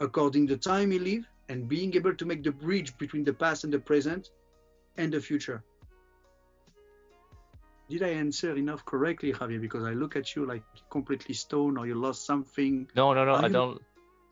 [0.00, 3.32] according to the time you live and being able to make the bridge between the
[3.32, 4.30] past and the present
[4.96, 5.62] and the future.
[7.88, 9.60] Did I answer enough correctly, Javier?
[9.60, 12.88] Because I look at you like completely stoned or you lost something.
[12.96, 13.80] no no no Are i you- don't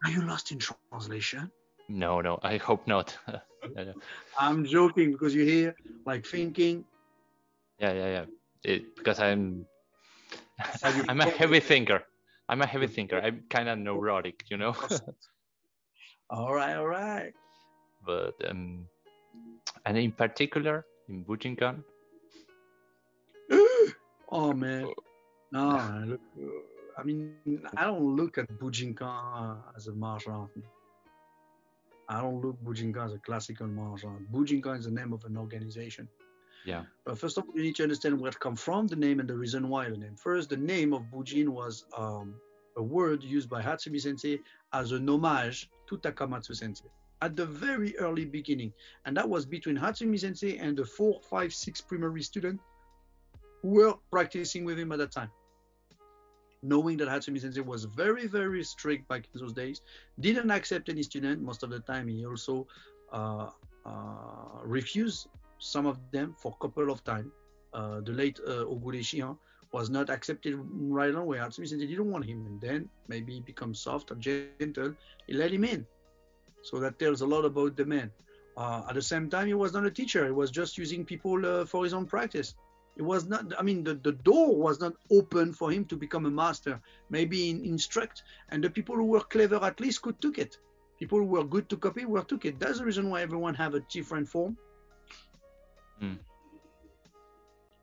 [0.04, 1.50] Are you lost in translation?
[1.88, 3.16] no no i hope not.
[4.40, 5.74] I'm joking because you're here
[6.06, 6.84] like thinking.
[7.78, 8.24] yeah yeah yeah
[8.64, 9.66] it, because i'm you
[11.08, 12.02] i'm a heavy thinker
[12.48, 14.74] i'm a heavy thinker i'm kind of neurotic you know
[16.30, 17.32] All right, all right.
[18.06, 18.86] but um
[19.84, 21.84] and in particular in bujinkan
[24.30, 24.88] oh man,
[25.52, 25.68] no.
[25.70, 26.20] I look,
[26.98, 27.34] I mean,
[27.76, 30.50] I don't look at Bujinkan as a martial art.
[32.08, 34.22] I don't look Bujinkan as a classical martial art.
[34.32, 36.08] Bujinkan is the name of an organization.
[36.64, 39.20] Yeah But first of all, you need to understand where it comes from, the name,
[39.20, 40.16] and the reason why the name.
[40.16, 42.34] First, the name of Bujin was um,
[42.76, 44.38] a word used by Hatsumi Sensei
[44.72, 46.88] as an homage to Takamatsu Sensei
[47.22, 48.72] at the very early beginning.
[49.06, 52.62] And that was between Hatsumi Sensei and the four, five, six primary students
[53.62, 55.30] who were practicing with him at that time.
[56.64, 59.82] Knowing that Hatsumi Sensei was very, very strict back in those days,
[60.20, 61.42] didn't accept any student.
[61.42, 62.66] Most of the time, he also
[63.12, 63.50] uh,
[63.86, 65.28] uh, refused
[65.62, 67.30] some of them for a couple of time.
[67.72, 69.34] Uh, the late uh, Ogureshi huh,
[69.72, 71.38] was not accepted right away.
[71.38, 74.94] Hatsumi Sensei didn't want him, and then maybe he becomes soft and gentle.
[75.26, 75.86] He let him in.
[76.62, 78.10] So that tells a lot about the man.
[78.56, 80.26] Uh, at the same time, he was not a teacher.
[80.26, 82.54] He was just using people uh, for his own practice.
[82.96, 83.54] It was not.
[83.58, 86.80] I mean, the, the door was not open for him to become a master.
[87.08, 90.58] Maybe in, instruct, and the people who were clever at least could took it.
[90.98, 92.60] People who were good to copy were took it.
[92.60, 94.58] That's the reason why everyone have a different form.
[96.00, 96.18] Mm.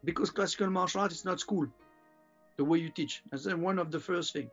[0.03, 1.67] Because classical martial art is not school.
[2.57, 3.21] The way you teach.
[3.31, 4.49] That's one of the first thing.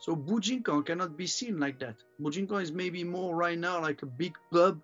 [0.00, 1.96] So Bujinkan cannot be seen like that.
[2.20, 4.80] Bujinkan is maybe more right now like a big pub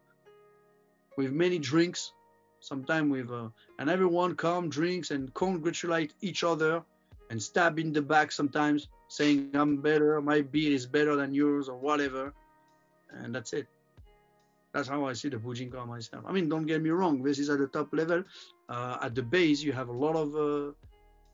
[1.16, 2.12] with many drinks,
[2.60, 6.82] sometimes with uh, and everyone come drinks and congratulate each other
[7.30, 11.68] and stab in the back sometimes, saying I'm better, my beer is better than yours
[11.68, 12.32] or whatever,
[13.10, 13.66] and that's it.
[14.74, 16.24] That's how I see the Bujinkan myself.
[16.26, 18.22] I mean, don't get me wrong, this is at the top level.
[18.68, 20.72] Uh, at the base, you have a lot of uh,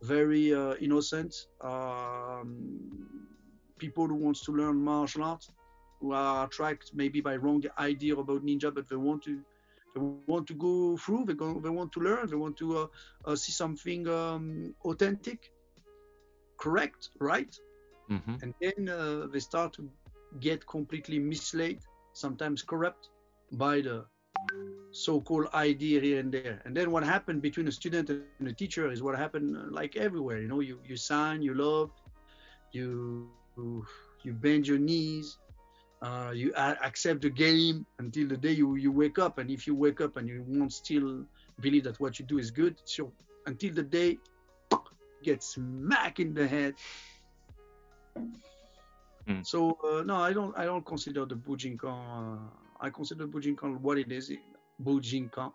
[0.02, 2.78] very uh, innocent um,
[3.78, 5.50] people who wants to learn martial arts,
[6.00, 9.42] who are attracted maybe by wrong idea about ninja, but they want to
[9.94, 11.24] they want to go through.
[11.26, 12.08] They go, they want to learn.
[12.10, 15.50] They want to uh, uh, see something um, authentic,
[16.58, 17.54] correct, right,
[18.08, 19.88] hmm and then uh, they start to
[20.40, 21.78] get completely misled,
[22.12, 23.10] sometimes corrupt
[23.52, 24.04] by the
[24.92, 26.62] so-called idea here and there.
[26.64, 29.96] And then what happened between a student and a teacher is what happened uh, like
[29.96, 30.40] everywhere.
[30.40, 31.90] You know, you you sign, you love,
[32.72, 35.38] you you bend your knees,
[36.02, 39.38] uh, you a- accept the game until the day you, you wake up.
[39.38, 41.24] And if you wake up and you won't still
[41.60, 43.12] believe that what you do is good, so
[43.46, 44.18] until the day
[45.22, 46.74] get smack in the head.
[49.28, 49.44] Mm.
[49.46, 50.56] So uh, no, I don't.
[50.56, 51.84] I don't consider the Bujinkan.
[51.84, 54.30] Uh, I consider Bujinkan what it is.
[54.82, 55.52] Bujinkan,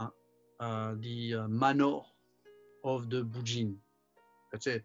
[0.00, 0.08] uh,
[0.58, 2.00] uh, the uh, manor
[2.84, 3.76] of the Bujin.
[4.50, 4.82] That's it.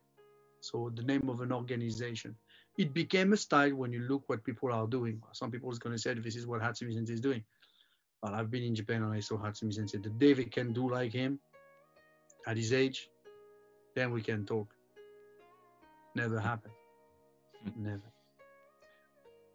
[0.59, 2.35] So the name of an organization.
[2.77, 5.19] It became a style when you look what people are doing.
[5.31, 7.43] Some people is going to say this is what Hatsumi Sensei is doing.
[8.21, 9.97] But I've been in Japan and I saw Hatsumi Sensei.
[9.97, 11.39] The day we can do like him
[12.45, 13.09] at his age,
[13.95, 14.67] then we can talk.
[16.13, 16.75] Never happened.
[17.75, 18.11] Never.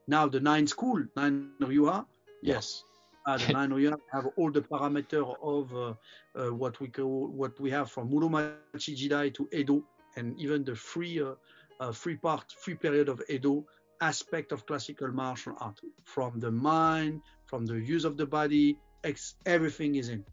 [0.09, 2.05] Now the nine school, nine Ryuha,
[2.47, 2.85] yes.
[3.27, 5.95] Uh, the Ryuha have all the parameter of uh,
[6.39, 9.83] uh, what we call what we have from Muromachi Jidai to Edo,
[10.17, 11.35] and even the free uh,
[11.81, 13.65] uh, free part, free period of Edo
[14.01, 19.35] aspect of classical martial art, from the mind, from the use of the body, ex-
[19.47, 20.25] everything is in.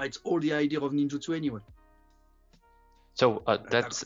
[0.00, 1.60] It's all the idea of ninjutsu anyway.
[3.14, 4.04] So uh, that's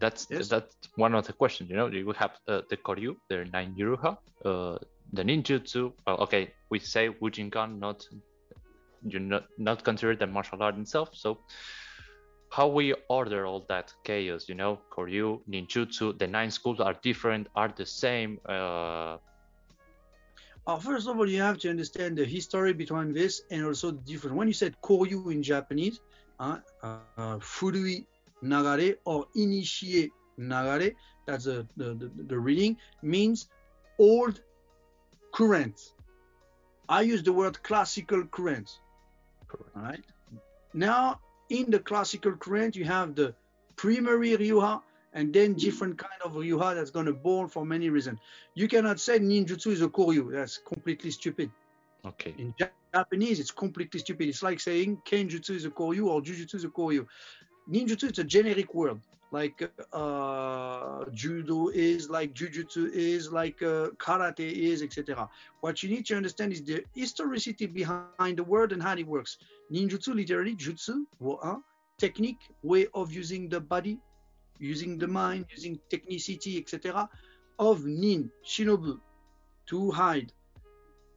[0.00, 0.48] that's Yes.
[0.48, 1.70] that's one of the questions.
[1.70, 4.78] You know, you have uh, the Koryu, the nine Ryuha, uh,
[5.12, 5.92] the ninjutsu.
[6.06, 8.06] Well, okay, we say Bujinkan, not
[9.04, 11.10] you not not consider the martial art itself.
[11.12, 11.38] So
[12.50, 14.48] how we order all that chaos?
[14.48, 18.40] You know, Koryu, ninjutsu, the nine schools are different, are the same.
[18.48, 19.18] Uh,
[20.64, 24.36] Uh, first of all, you have to understand the history between this and also different.
[24.36, 25.98] When you said Koryu in Japanese,
[26.38, 28.06] uh, uh, Furui
[28.44, 30.94] Nagare or Initiate Nagare,
[31.26, 33.48] that's the, the, the, the reading, means
[33.98, 34.40] old
[35.32, 35.92] current.
[36.88, 38.78] I use the word classical current.
[39.48, 39.70] Correct.
[39.76, 40.04] All right.
[40.74, 43.34] Now, in the classical current, you have the
[43.76, 44.82] primary Ryuha
[45.14, 48.18] and then different kind of Ryuha that's going to born for many reasons.
[48.54, 50.32] You cannot say ninjutsu is a Koryu.
[50.32, 51.50] That's completely stupid.
[52.06, 52.34] okay.
[52.38, 52.54] In
[52.94, 54.28] Japanese, it's completely stupid.
[54.28, 57.06] It's like saying Kenjutsu is a Koryu or Jujutsu is a Koryu.
[57.70, 59.00] Ninjutsu is a generic word,
[59.32, 59.62] like
[59.92, 65.28] uh, Judo is, like Jujutsu is, like uh, Karate is, etc.
[65.60, 69.38] What you need to understand is the historicity behind the word and how it works.
[69.72, 71.62] Ninjutsu, literally, jutsu, wo-
[71.98, 73.98] technique, way of using the body,
[74.58, 77.08] using the mind, using technicity, etc.
[77.58, 78.98] Of nin, shinobu,
[79.68, 80.32] to hide,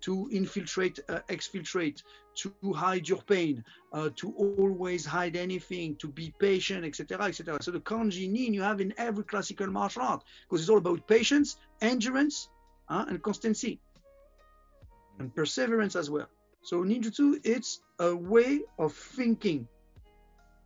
[0.06, 2.04] to infiltrate, uh, exfiltrate,
[2.36, 7.58] to hide your pain, uh, to always hide anything, to be patient, etc., etc.
[7.64, 11.08] So the kanji nin you have in every classical martial art because it's all about
[11.08, 12.50] patience, endurance,
[12.88, 13.80] uh, and constancy,
[15.18, 16.28] and perseverance as well.
[16.62, 19.68] So ninjutsu, it's a way of thinking,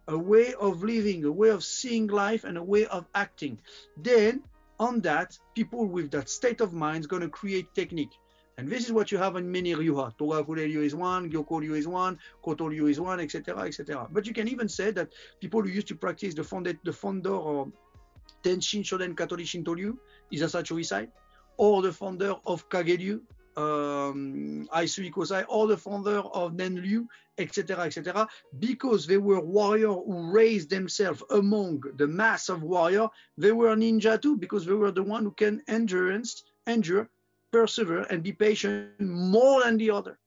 [0.09, 3.57] a way of living, a way of seeing life, and a way of acting.
[3.95, 4.43] Then
[4.79, 8.15] on that, people with that state of mind is going to create technique.
[8.59, 10.17] And this is what you have in many Ryuha.
[10.17, 14.05] Togaku Ryu is one, Gyoko Ryu is one, Koto Ryu is one, etc., etc.
[14.11, 17.33] But you can even say that people who used to practice the founder, the founder
[17.33, 17.71] of
[18.43, 19.97] Tenshin Shoden Katori Shinto Ryu,
[20.33, 21.07] Iizasa Choisai,
[21.55, 23.21] or the founder of Kage-ryu,
[23.55, 27.07] um, Aisu Ikosai, or the founder of Nen Ryu,
[27.37, 28.27] etc., etc.,
[28.59, 33.07] because they were warriors who raised themselves among the mass of warrior,
[33.37, 37.09] they were ninja too, because they were the one who can endurance, endure,
[37.51, 40.17] persevere, and be patient more than the other.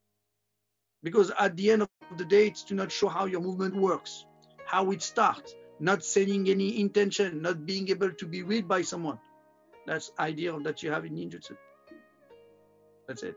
[1.02, 4.26] Because at the end of the day, it's to not show how your movement works,
[4.66, 9.18] how it starts, not sending any intention, not being able to be read by someone.
[9.86, 11.56] That's idea that you have in ninjutsu.
[13.08, 13.36] That's it.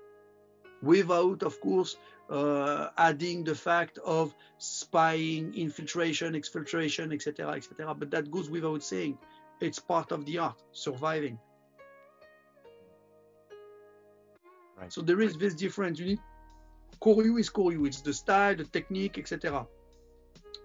[0.84, 1.98] Without, of course,
[2.30, 7.96] uh, adding the fact of spying, infiltration, exfiltration, etc., etc.
[7.96, 9.18] But that goes without saying.
[9.62, 11.40] It's part of the art, surviving.
[14.78, 14.92] Right.
[14.92, 16.00] So there is this difference.
[16.00, 16.20] You need
[17.02, 17.86] Koryu is Koryu.
[17.88, 19.66] It's the style, the technique, etc.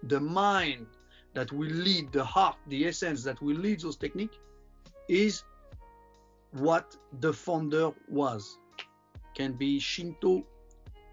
[0.03, 0.87] The mind
[1.33, 4.37] that will lead, the heart, the essence that will lead those techniques
[5.07, 5.43] is
[6.51, 8.57] what the founder was.
[9.33, 10.43] Can be Shinto,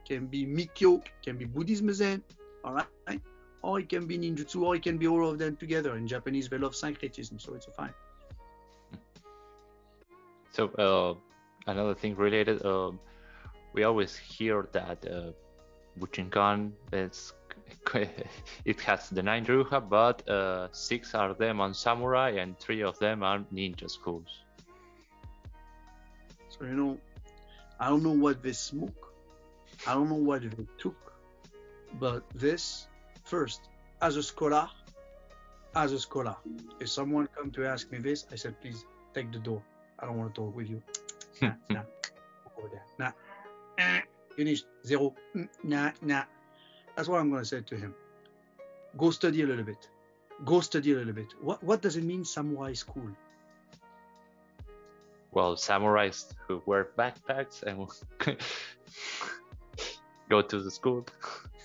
[0.04, 2.22] can be Mikkyo, can be Buddhism Zen,
[2.64, 3.20] all right?
[3.62, 5.96] Or it can be ninjutsu, or it can be all of them together.
[5.96, 7.94] In Japanese, they love syncretism, so it's fine.
[10.52, 11.14] So uh,
[11.66, 12.98] another thing related, um,
[13.72, 15.32] we always hear that uh,
[16.92, 17.32] is
[18.64, 22.98] it has the nine Ryuha, but uh, six are them on samurai and three of
[22.98, 24.44] them are ninja schools.
[26.48, 26.98] So, you know,
[27.80, 29.12] I don't know what they smoke.
[29.86, 31.12] I don't know what they took.
[32.00, 32.88] But this,
[33.24, 33.68] first,
[34.02, 34.68] as a scholar,
[35.74, 36.36] as a scholar,
[36.80, 38.84] if someone come to ask me this, I said, please
[39.14, 39.62] take the door.
[39.98, 40.82] I don't want to talk with you.
[41.42, 41.82] Nah, nah.
[42.56, 42.84] Over there.
[42.98, 43.12] Nah.
[43.78, 44.00] Eh,
[44.36, 44.66] Finished.
[44.84, 45.14] Zero.
[45.62, 46.24] Nah, nah.
[46.96, 47.94] That's what I'm going to say to him.
[48.96, 49.88] Go study a little bit.
[50.44, 51.34] Go study a little bit.
[51.40, 53.10] What what does it mean, samurai school?
[55.32, 57.86] Well, samurais who wear backpacks and
[60.28, 61.06] go to the school,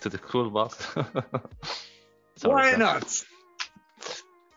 [0.02, 0.76] to the school bus.
[2.44, 3.24] Why not?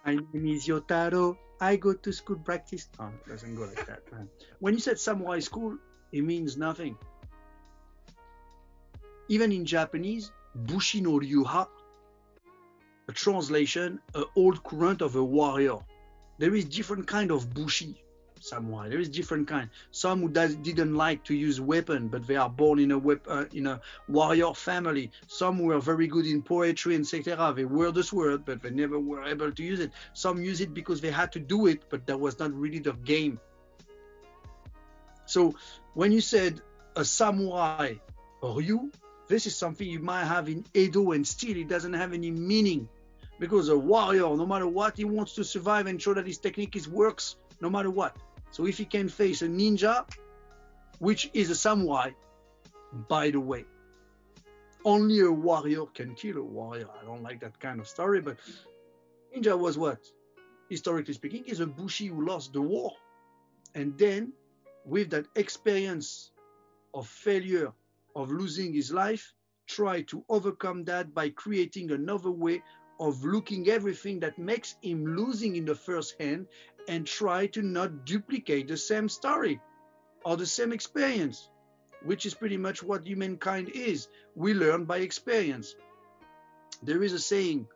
[0.05, 1.37] My name is Yotaro.
[1.61, 2.89] I go to school practice.
[3.01, 4.03] Oh, it doesn't go like that.
[4.61, 5.79] When you said samurai school,
[6.13, 6.97] it means nothing.
[9.29, 11.67] Even in Japanese, Bushi no Ryuha,
[13.09, 15.79] a translation, a old current of a warrior.
[16.39, 18.03] There is different kind of Bushi
[18.49, 18.89] samurai.
[18.89, 19.69] There is different kind.
[19.91, 23.27] Some who does, didn't like to use weapon, but they are born in a wep-
[23.29, 25.11] uh, in a warrior family.
[25.27, 27.53] Some were very good in poetry and etc.
[27.55, 29.91] They were the sword, but they never were able to use it.
[30.13, 32.93] Some use it because they had to do it, but that was not really the
[32.93, 33.41] game.
[35.27, 35.55] So
[35.95, 36.63] when you said
[36.95, 37.95] a samurai
[38.41, 38.93] or you,
[39.29, 42.89] this is something you might have in Edo and still it doesn't have any meaning.
[43.39, 46.75] Because a warrior, no matter what, he wants to survive and show that his technique
[46.75, 48.17] is works no matter what.
[48.51, 50.07] So if he can face a ninja,
[50.99, 52.11] which is a samurai,
[53.09, 53.65] by the way,
[54.85, 56.89] only a warrior can kill a warrior.
[57.01, 58.39] I don't like that kind of story, but
[59.35, 59.99] ninja was what?
[60.71, 62.93] Historically speaking, is a bushi who lost the war.
[63.75, 64.33] And then,
[64.85, 66.31] with that experience
[66.95, 67.73] of failure,
[68.15, 69.35] of losing his life,
[69.67, 72.63] try to overcome that by creating another way
[72.99, 76.47] of looking everything that makes him losing in the first hand
[76.89, 79.61] and try to not duplicate the same story
[80.25, 81.51] or the same experience,
[82.05, 84.09] which is pretty much what humankind is.
[84.35, 85.75] We learn by experience.
[86.83, 87.67] There is a saying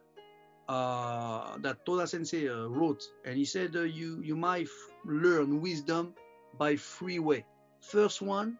[0.68, 4.68] uh, that Toda Sensei uh, wrote, and he said, uh, "You you might
[5.04, 6.14] learn wisdom
[6.58, 7.44] by three way.
[7.80, 8.58] First one,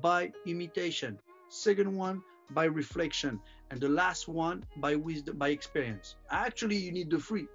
[0.00, 1.18] by imitation.
[1.50, 3.40] Second one, by reflection,
[3.70, 6.16] and the last one by wisdom, by experience.
[6.30, 7.46] Actually, you need the three.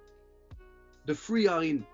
[1.06, 1.86] The three are in.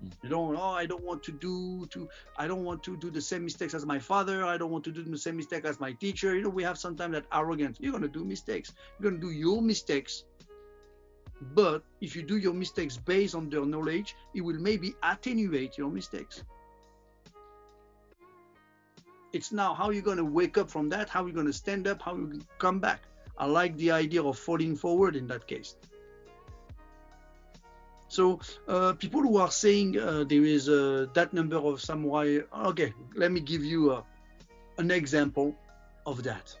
[0.00, 0.08] Hmm.
[0.22, 0.56] You don't.
[0.56, 2.08] Oh, I don't want to do to.
[2.36, 4.44] I don't want to do the same mistakes as my father.
[4.44, 6.34] I don't want to do the same mistake as my teacher.
[6.34, 7.78] You know, we have sometimes that arrogance.
[7.80, 8.72] You're gonna do mistakes.
[8.98, 10.24] You're gonna do your mistakes.
[11.54, 15.90] But if you do your mistakes based on their knowledge, it will maybe attenuate your
[15.90, 16.44] mistakes.
[19.34, 21.88] It's now how you're going to wake up from that, how you're going to stand
[21.88, 23.02] up, how you come back.
[23.36, 25.74] I like the idea of falling forward in that case.
[28.06, 32.94] So uh, people who are saying uh, there is uh, that number of samurai, okay,
[33.16, 34.02] let me give you uh,
[34.78, 35.56] an example
[36.06, 36.56] of that.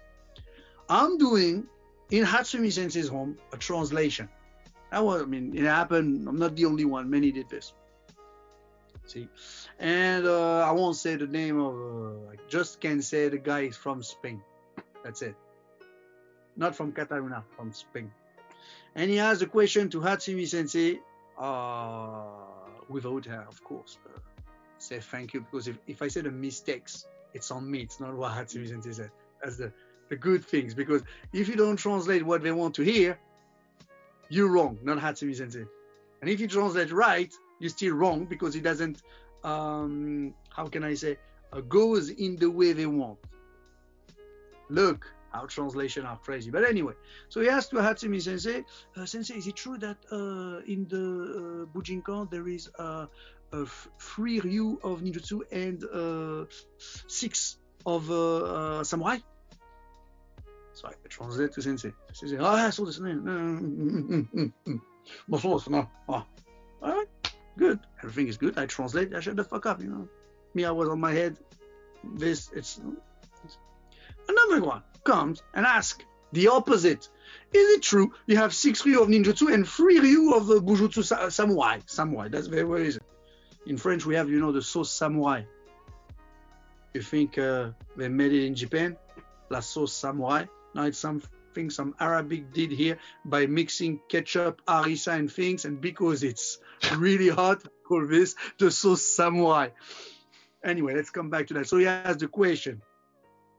[0.88, 1.68] I'm doing
[2.10, 4.28] in Hatsumi Sensei's home a translation.
[4.90, 6.28] That was, I mean, it happened.
[6.28, 7.08] I'm not the only one.
[7.08, 7.72] Many did this.
[9.06, 9.28] See,
[9.78, 11.74] and uh, I won't say the name of.
[11.74, 14.42] Uh, I just can say the guy is from Spain.
[15.02, 15.36] That's it.
[16.56, 18.10] Not from Cataluna, from Spain.
[18.94, 21.00] And he asked a question to Hatsumi Sensei
[21.38, 22.22] uh,
[22.88, 23.98] without her, of course.
[24.06, 24.18] Uh,
[24.78, 27.80] say thank you because if, if I say the mistakes, it's on me.
[27.80, 29.10] It's not what Hatsumi Sensei said.
[29.42, 29.72] That's the,
[30.08, 31.02] the good things because
[31.32, 33.18] if you don't translate what they want to hear,
[34.28, 35.64] you're wrong, not Hatsumi Sensei.
[36.20, 39.02] And if you translate right, you're still wrong because it doesn't
[39.42, 41.16] um, how can i say
[41.52, 43.18] uh, goes in the way they want
[44.70, 46.92] look our translation are crazy but anyway
[47.28, 48.64] so he asked to hatsumi sensei
[48.96, 53.06] uh, sensei is it true that uh, in the uh, bujinkan there is uh,
[53.52, 53.66] a, a
[53.98, 56.44] free ryu of ninjutsu and uh,
[57.08, 59.18] six of uh, samurai
[60.74, 61.92] so I translate to sensei.
[62.12, 63.22] Sensei, ah, so this name.
[63.22, 64.80] Mm, mm, mm, mm, mm.
[65.28, 65.88] mm, mm, mm.
[66.08, 66.26] Ah, ah,
[66.82, 67.13] all right
[67.56, 67.78] good.
[68.02, 68.58] Everything is good.
[68.58, 69.14] I translate.
[69.14, 70.08] I shut the fuck up, you know.
[70.54, 71.36] Me, I was on my head.
[72.14, 72.80] This, it's,
[73.44, 73.58] it's
[74.28, 77.08] another one comes and asks the opposite.
[77.52, 81.04] Is it true you have six ryu of ninjutsu and three ryu of uh, bujutsu
[81.04, 81.78] sa- samurai?
[81.86, 83.00] Samurai, that's very very easy.
[83.66, 85.42] In French, we have, you know, the sauce samurai.
[86.92, 88.96] You think uh, they made it in Japan?
[89.48, 90.44] La sauce samurai.
[90.74, 91.28] Now it's something
[91.70, 95.64] some Arabic did here by mixing ketchup, harissa, and things.
[95.64, 96.58] And because it's
[96.96, 99.68] really hot, call this the sauce samurai.
[100.64, 101.68] Anyway, let's come back to that.
[101.68, 102.82] So he asked the question: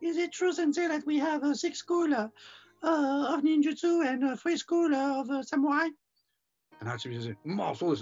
[0.01, 2.27] Is it true, Sensei, that we have a six school uh,
[2.83, 5.89] uh, of ninjutsu and a three school of uh, samurai?
[6.79, 8.01] And Hatsumi said, "Well, so it's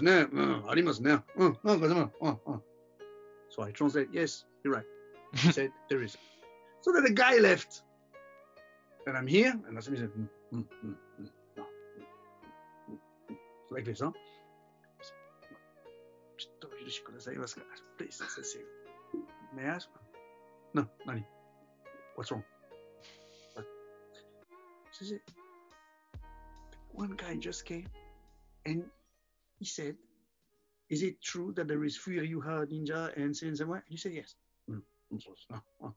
[3.50, 4.86] So I translate, "Yes, you're right."
[5.36, 6.16] He said, "There is."
[6.80, 7.82] So then the guy left.
[9.06, 12.98] And I'm here, and Hatsumi said, mm, mm, mm, mm, no, mm, mm,
[13.30, 13.36] mm.
[13.70, 14.12] like this, huh?
[17.98, 18.20] Please,
[19.54, 19.88] may I ask?
[20.74, 21.24] No, Nani.
[22.14, 22.44] What's wrong?
[23.54, 23.66] What?
[26.92, 27.86] One guy just came
[28.64, 28.84] and
[29.58, 29.96] he said,
[30.88, 33.80] Is it true that there is three Ryuha ninja and Samurai?
[33.88, 34.34] He said, Yes.
[34.70, 34.82] Mm,
[35.50, 35.94] no, no.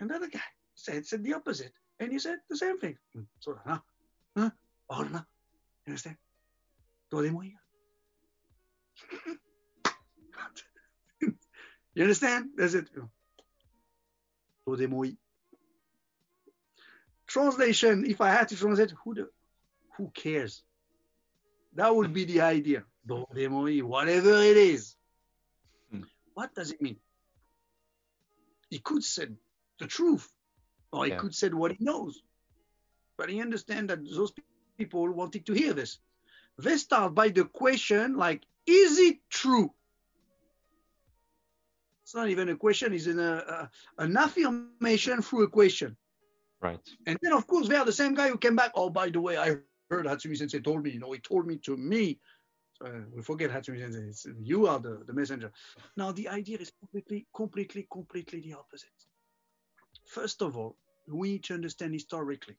[0.00, 0.40] And the other guy
[0.74, 1.72] said, said the opposite.
[1.99, 2.97] And he said the same thing.
[3.15, 3.81] Mm, so, no,
[4.35, 4.51] no,
[4.89, 5.19] oh, no.
[5.85, 6.17] You understand?
[7.09, 7.59] どうでもいいよ
[11.95, 12.45] you understand?
[12.57, 12.89] That's it.
[14.65, 15.17] どうでもいい
[17.27, 19.29] Translation, if I had to translate, who the,
[19.97, 20.63] who cares?
[21.75, 22.83] That would be the idea.
[23.05, 24.97] どうでもいい whatever it is.
[25.91, 26.03] Hmm.
[26.35, 26.97] What does it mean?
[28.69, 29.35] He could said
[29.79, 30.27] the truth,
[30.94, 32.22] or he could said what he knows.
[33.16, 34.32] But he understand that those
[34.78, 35.98] people wanted to hear this.
[36.58, 39.72] They start by the question like, is it true?
[42.02, 43.66] It's not even a question, it's an, uh, uh,
[43.98, 45.96] an affirmation through a question.
[46.60, 46.80] Right.
[47.06, 48.72] And then, of course, they are the same guy who came back.
[48.74, 49.56] Oh, by the way, I
[49.90, 50.90] heard Hatsumi Sensei told me.
[50.90, 52.18] You know, he told me to me.
[52.74, 54.08] So, uh, we forget Hatsumi Sensei.
[54.08, 55.50] It's, you are the, the messenger.
[55.96, 58.90] Now, the idea is completely, completely, completely the opposite.
[60.06, 60.76] First of all,
[61.08, 62.56] we need to understand historically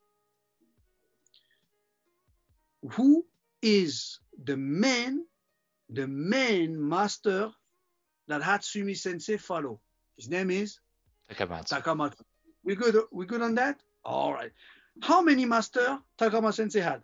[2.92, 3.24] who
[3.62, 5.24] is the man,
[5.90, 7.50] the main master
[8.28, 9.80] that Hatsumi Sensei follow.
[10.16, 10.78] His name is
[11.30, 11.82] Takamatsu.
[11.82, 12.20] Takamatsu.
[12.64, 12.96] We good?
[13.12, 13.80] We good on that?
[14.04, 14.52] All right.
[15.02, 17.02] How many master Takama Sensei had?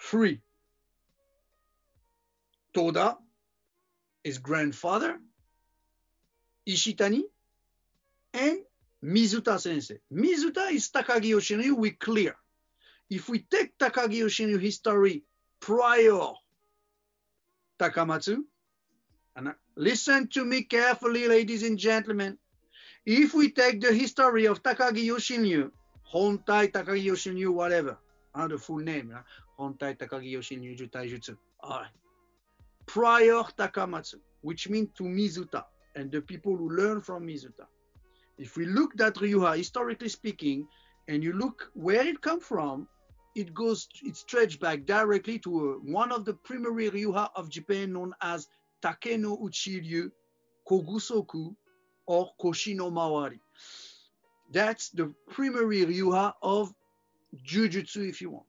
[0.00, 0.40] Three.
[2.74, 3.18] Toda,
[4.22, 5.18] his grandfather,
[6.68, 7.22] Ishitani,
[8.34, 8.58] and
[9.04, 10.00] Mizuta Sensei.
[10.12, 11.76] Mizuta is Takagi Yoshinryu.
[11.76, 12.36] We clear.
[13.10, 15.22] If we take Takagi Yoshinryu history
[15.60, 16.32] prior
[17.78, 18.42] Takamatsu,
[19.36, 22.36] and listen to me carefully, ladies and gentlemen.
[23.06, 25.70] If we take the history of Takagi Yoshinryu,
[26.12, 27.96] Hontai Takagi Yoshinryu, whatever,
[28.34, 29.22] the full name, uh,
[29.62, 31.36] Hontai Takagi Yoshinryu Jutai Jutsu.
[31.60, 31.90] All right.
[32.86, 35.64] Prior Takamatsu, which means to Mizuta
[35.94, 37.66] and the people who learn from Mizuta.
[38.38, 40.68] If we look at Ryuha, historically speaking,
[41.08, 42.86] and you look where it come from,
[43.34, 47.92] it goes, it stretched back directly to uh, one of the primary Ryuha of Japan
[47.92, 48.46] known as
[48.82, 50.10] Takenouchi Ryu
[50.68, 51.54] Kogusoku
[52.06, 53.40] or Koshi no Mawari.
[54.52, 56.72] That's the primary Ryuha of
[57.44, 58.46] Jujutsu, if you want.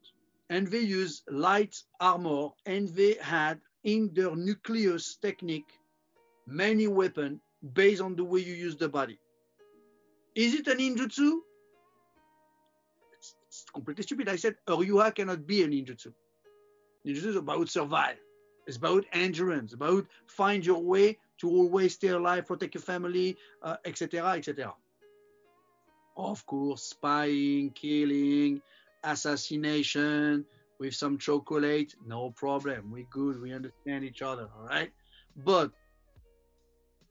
[0.49, 5.72] And they use light armor, and they had in their nucleus technique
[6.48, 7.40] many weapons
[7.74, 9.20] based on the way you use the body.
[10.35, 11.39] Is it a ninjutsu?
[13.18, 14.30] It's, it's completely stupid.
[14.30, 16.14] I said a Ryuha cannot be a ninjutsu.
[17.06, 18.18] Ninjutsu is about survive.
[18.68, 23.77] It's about endurance, about find your way to always stay alive, protect your family, uh,
[23.85, 24.73] etc., etc.
[26.15, 28.61] Of course, spying, killing,
[29.03, 30.45] assassination
[30.80, 32.91] with some chocolate, no problem.
[32.91, 34.91] We good, we understand each other, all right?
[35.35, 35.72] But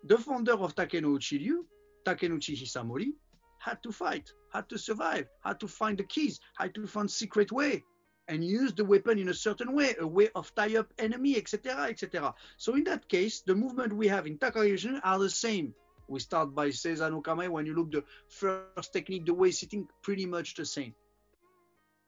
[0.05, 1.65] the founder of Takenouchi Ryu,
[2.09, 3.13] Takenouchi Hisamori,
[3.59, 7.53] had to fight, had to survive, had to find the keys, had to find secret
[7.53, 7.85] way,
[8.29, 11.89] and use the weapon in a certain way, a way of tie up enemy, etc.,
[11.89, 12.35] etc.
[12.57, 15.75] So in that case, the movement we have in Takagi are the same.
[16.09, 17.51] We start by Seiza no Kamae.
[17.51, 20.95] When you look the first technique, the way sitting, pretty much the same.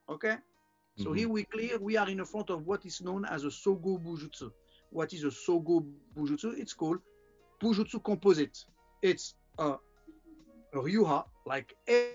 [0.08, 0.36] Okay.
[0.96, 1.16] So Mhm.
[1.16, 3.98] here we clear we are in the front of what is known as a Sogo
[3.98, 4.50] Bujutsu.
[4.90, 5.84] What is a Sogo
[6.16, 6.58] Bujutsu?
[6.58, 7.00] It's called
[7.62, 8.58] Bujutsu Composite.
[9.02, 9.78] It's a
[10.74, 11.74] Ryuha, like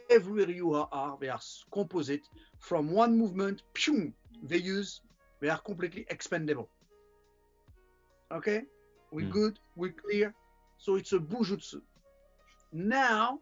[0.09, 1.39] every Ryuha are, they are
[1.71, 2.21] composite
[2.59, 4.13] from one movement, pew,
[4.43, 5.01] they use,
[5.41, 6.69] they are completely expendable.
[8.31, 8.63] Okay?
[9.11, 9.31] We Mm.
[9.31, 10.33] good, we're clear.
[10.77, 11.81] So it's a Bujutsu.
[12.71, 13.39] Now,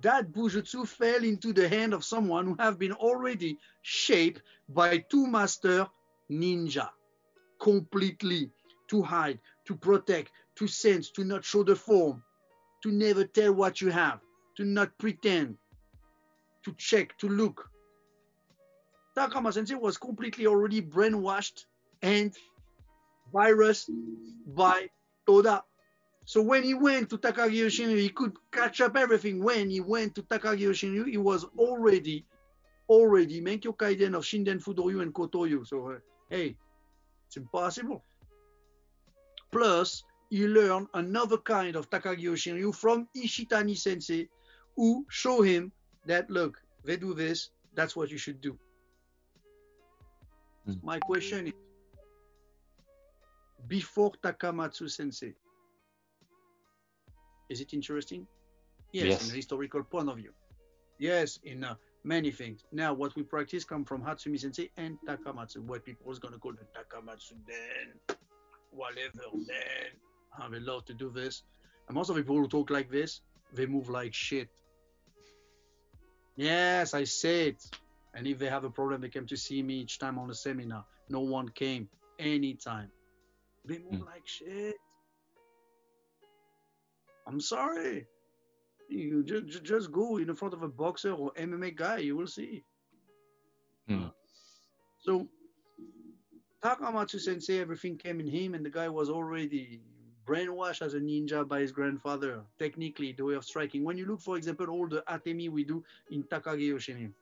[0.00, 5.26] that Bujutsu fell into the hand of someone who have been already shaped by two
[5.26, 5.86] master
[6.30, 6.88] ninja
[7.60, 8.50] completely
[8.88, 12.22] to hide, to protect, to sense, to not show the form,
[12.82, 14.20] to never tell what you have,
[14.62, 15.56] to not pretend,
[16.64, 17.68] to check, to look.
[19.16, 21.64] Takama Sensei was completely already brainwashed
[22.00, 22.32] and
[23.32, 23.90] virus
[24.46, 24.88] by
[25.26, 25.64] Toda.
[26.24, 29.42] So when he went to Takagi Yoshinryu, he could catch up everything.
[29.42, 32.24] When he went to Takagi Yoshinryu, he was already,
[32.88, 35.66] already Menkyo Kaiden of Shinden Fudoryu and Kotoryu.
[35.66, 35.98] So, uh,
[36.30, 36.56] hey,
[37.26, 38.04] it's impossible.
[39.50, 44.28] Plus, he learned another kind of Takagi Shinryu from Ishitani sensei,
[44.76, 45.72] who show him
[46.06, 48.58] that look, they do this, that's what you should do.
[50.68, 50.82] Mm.
[50.82, 51.52] My question is
[53.68, 55.34] before Takamatsu sensei,
[57.48, 58.26] is it interesting?
[58.92, 59.24] Yes, Yes.
[59.28, 60.32] in a historical point of view.
[60.98, 61.74] Yes, in uh,
[62.04, 62.64] many things.
[62.72, 66.40] Now, what we practice come from Hatsumi sensei and Takamatsu, what people is going to
[66.40, 68.16] call the Takamatsu Den,
[68.70, 69.22] whatever.
[70.40, 71.42] Uh, they love to do this.
[71.88, 73.20] And most of the people who talk like this,
[73.54, 74.48] they move like shit.
[76.36, 77.62] Yes, I say it.
[78.14, 80.34] And if they have a problem, they came to see me each time on the
[80.34, 80.84] seminar.
[81.08, 81.88] No one came
[82.18, 82.90] anytime.
[83.64, 84.06] They move Mm.
[84.06, 84.76] like shit.
[87.26, 88.06] I'm sorry.
[88.88, 92.64] You just, just go in front of a boxer or MMA guy, you will see.
[93.86, 94.08] Hmm.
[95.00, 95.28] So
[96.62, 99.80] Takamatsu sensei, everything came in him, and the guy was already
[100.26, 102.42] brainwashed as a ninja by his grandfather.
[102.58, 103.84] Technically, the way of striking.
[103.84, 107.12] When you look, for example, all the atemi we do in Takagi Yoshinryu,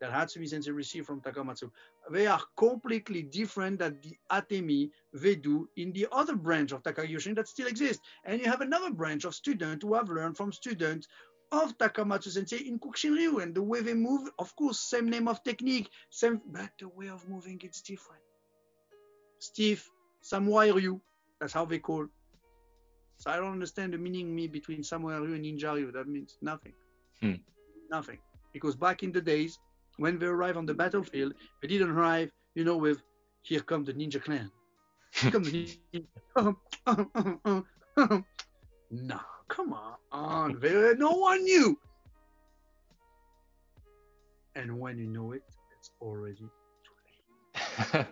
[0.00, 1.70] that Hatsumi sensei received from Takamatsu,
[2.10, 7.10] they are completely different than the atemi they do in the other branch of Takagi
[7.10, 8.02] Yoshinryu that still exists.
[8.24, 11.06] And you have another branch of students who have learned from students
[11.52, 13.42] of Takamatsu sensei in Kukishinryu.
[13.42, 17.08] And the way they move, of course, same name of technique, same, but the way
[17.08, 18.22] of moving it's different.
[19.38, 19.86] Steve,
[20.20, 21.00] Samurai Ryu,
[21.40, 22.06] that's how they call.
[23.20, 25.92] So I don't understand the meaning me between Samurai Ryu and Ninja Ryu.
[25.92, 26.72] That means nothing.
[27.20, 27.34] Hmm.
[27.90, 28.18] Nothing.
[28.54, 29.58] Because back in the days,
[29.98, 33.02] when they arrived on the battlefield, they didn't arrive, you know, with
[33.42, 34.50] here come the ninja clan.
[35.12, 35.76] Here come the
[36.34, 36.56] ninja.
[38.90, 39.76] no, come
[40.10, 40.58] on.
[40.58, 41.78] They, no one knew.
[44.56, 45.42] And when you know it,
[45.78, 46.94] it's already too
[47.92, 48.06] late.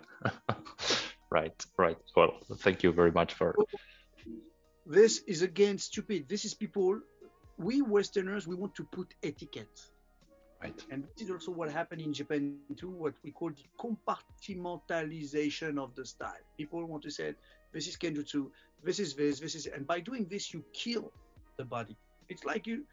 [1.31, 1.97] right, right.
[2.15, 3.57] Well, thank you very much for.
[4.89, 6.27] This is again stupid.
[6.31, 6.99] This is people,
[7.59, 9.83] we Westerners, we want to put etiquette.
[10.63, 10.83] Right.
[10.91, 15.95] And this is also what happened in Japan too, what we call the compartmentalization of
[15.95, 16.41] the style.
[16.57, 17.35] People want to say,
[17.73, 18.51] this is Kenjutsu,
[18.83, 21.13] this is this, this is, and by doing this, you kill
[21.59, 21.99] the body.
[22.31, 22.87] It's like you,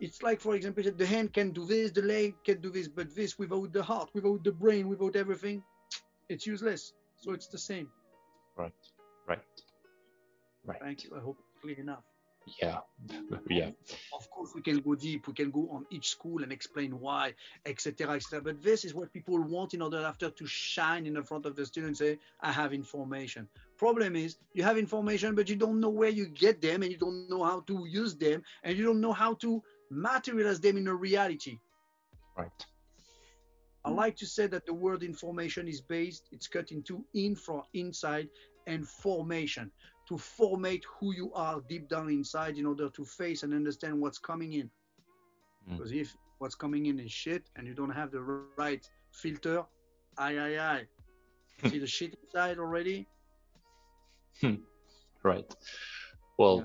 [0.00, 3.14] it's like, for example, the hand can do this, the leg can do this, but
[3.14, 5.62] this without the heart, without the brain, without everything,
[6.30, 6.94] it's useless.
[7.16, 7.90] So it's the same.
[8.56, 8.72] Right,
[9.28, 9.44] right,
[10.66, 10.80] right.
[10.80, 11.10] Thank you.
[11.16, 12.04] I hope it's clear enough.
[12.62, 12.78] Yeah,
[13.50, 13.70] yeah.
[14.14, 15.26] Of course, we can go deep.
[15.26, 17.34] We can go on each school and explain why,
[17.64, 18.40] etc., etc.
[18.40, 21.56] But this is what people want in order after to shine in the front of
[21.56, 21.98] the students.
[21.98, 23.48] Say, I have information.
[23.76, 26.98] Problem is, you have information, but you don't know where you get them, and you
[26.98, 29.60] don't know how to use them, and you don't know how to
[29.90, 31.58] materialize them in a reality.
[32.38, 32.66] Right.
[33.84, 38.28] I like to say that the word information is based, it's cut into infra, inside,
[38.66, 39.70] and formation
[40.08, 44.18] to formate who you are deep down inside in order to face and understand what's
[44.18, 44.70] coming in.
[45.68, 45.76] Mm.
[45.76, 48.20] Because if what's coming in is shit and you don't have the
[48.56, 49.64] right filter,
[50.18, 50.86] aye, aye, aye.
[51.70, 53.06] See the shit inside already?
[55.22, 55.54] Right.
[56.38, 56.64] Well, Yeah.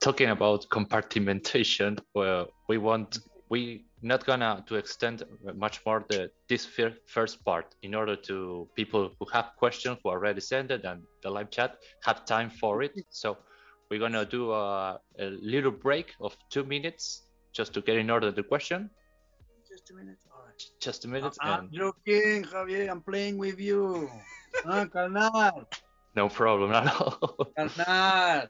[0.00, 5.22] talking about compartmentation, well, we want we not gonna to extend
[5.54, 10.10] much more the this fir- first part in order to people who have questions who
[10.10, 12.92] already sent it and the live chat have time for it.
[13.10, 13.38] So
[13.90, 17.22] we're gonna do a, a little break of two minutes
[17.54, 18.90] just to get in order the question.
[19.68, 20.18] Just a minute.
[20.32, 20.62] All right.
[20.80, 22.90] Just a minute I'm and joking, Javier.
[22.90, 24.08] I'm playing with you.
[24.64, 25.68] Ah, huh, carnal?
[26.16, 27.52] no problem at all.
[27.56, 28.48] Carnal.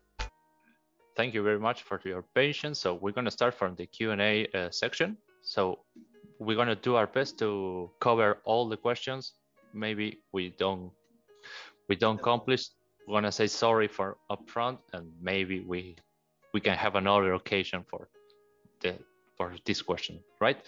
[1.17, 2.79] Thank you very much for your patience.
[2.79, 5.17] So we're gonna start from the Q&A uh, section.
[5.43, 5.79] So
[6.39, 9.33] we're gonna do our best to cover all the questions.
[9.73, 10.93] Maybe we don't
[11.89, 12.69] we don't accomplish.
[13.07, 15.97] We're gonna say sorry for upfront, and maybe we
[16.53, 18.09] we can have another occasion for
[18.81, 18.99] the
[19.37, 20.59] for this question, right?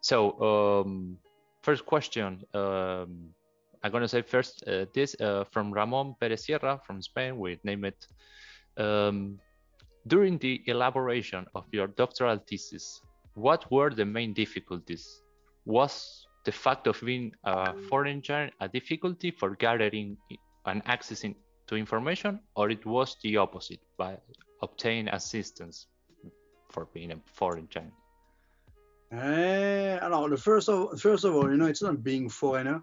[0.00, 1.18] So um,
[1.62, 2.44] first question.
[2.54, 3.34] Um,
[3.82, 7.38] I'm gonna say first uh, this uh, from Ramon Perez Sierra from Spain.
[7.38, 8.06] We name it.
[8.76, 9.40] Um,
[10.08, 13.00] during the elaboration of your doctoral thesis,
[13.34, 15.22] what were the main difficulties?
[15.64, 20.16] Was the fact of being a foreigner a difficulty for gathering
[20.66, 21.34] and accessing
[21.66, 24.16] to information, or it was the opposite by
[24.62, 25.86] obtaining assistance
[26.70, 27.92] for being a foreigner?
[29.12, 32.82] Eh, alors, the first of first of all, you know, it's not being foreigner,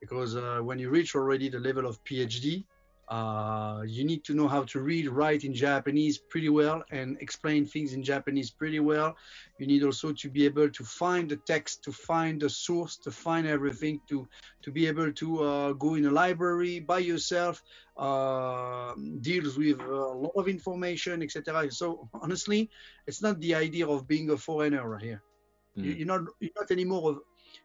[0.00, 2.64] because uh, when you reach already the level of PhD,
[3.10, 7.66] Uh, you need to know how to read, write in Japanese pretty well, and explain
[7.66, 9.16] things in Japanese pretty well.
[9.58, 13.10] You need also to be able to find the text, to find the source, to
[13.10, 14.28] find everything, to
[14.62, 17.64] to be able to uh, go in a library by yourself,
[17.96, 21.68] uh, deals with a lot of information, etc.
[21.72, 22.70] So honestly,
[23.08, 25.20] it's not the idea of being a foreigner here.
[25.76, 25.84] Mm.
[25.84, 27.18] You, you're not you're not anymore of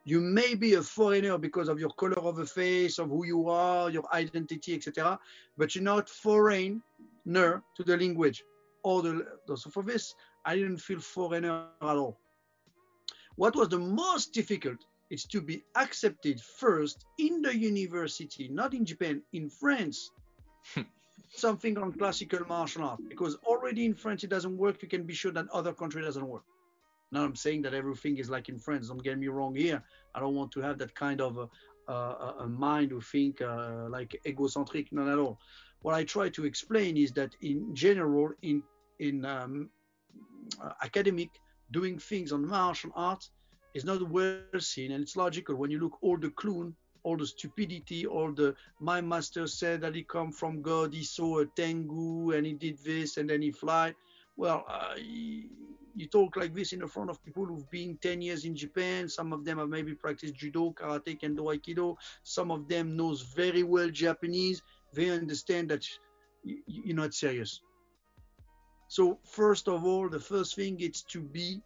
[0.06, 3.50] you may be a foreigner because of your color of the face, of who you
[3.50, 5.20] are, your identity, etc.
[5.58, 6.82] But you're not foreigner
[7.26, 8.44] to the language
[8.84, 9.26] or the.
[9.56, 10.14] So for this,
[10.46, 12.20] I didn't feel foreigner at all.
[13.36, 14.78] What was the most difficult
[15.10, 20.12] is to be accepted first in the university, not in Japan, in France.
[20.74, 20.82] Hmm.
[21.36, 24.82] Something on classical martial art, because already in France it doesn't work.
[24.82, 26.44] You can be sure that other country doesn't work.
[27.12, 28.88] Now I'm saying that everything is like in France.
[28.88, 29.84] Don't get me wrong here.
[30.14, 33.88] I don't want to have that kind of a, a, a mind who think uh,
[33.90, 34.92] like egocentric.
[34.92, 35.40] Not at all.
[35.82, 38.64] What I try to explain is that in general, in
[39.00, 39.70] in um,
[40.82, 41.30] academic,
[41.72, 43.32] doing things on martial arts
[43.74, 47.26] is not well seen, and it's logical when you look all the clown, all the
[47.26, 52.32] stupidity, all the my master said that he come from God, he saw a tengu
[52.32, 53.94] and he did this and then he fly.
[54.38, 54.96] Well, uh,
[55.96, 59.08] you talk like this in the front of people who've been 10 years in Japan.
[59.08, 61.96] Some of them have maybe practiced judo, karate, kendo, aikido.
[62.24, 64.62] Some of them knows very well Japanese.
[64.94, 65.86] They understand that
[66.44, 67.62] you're not serious.
[68.88, 71.62] So first of all, the first thing is to be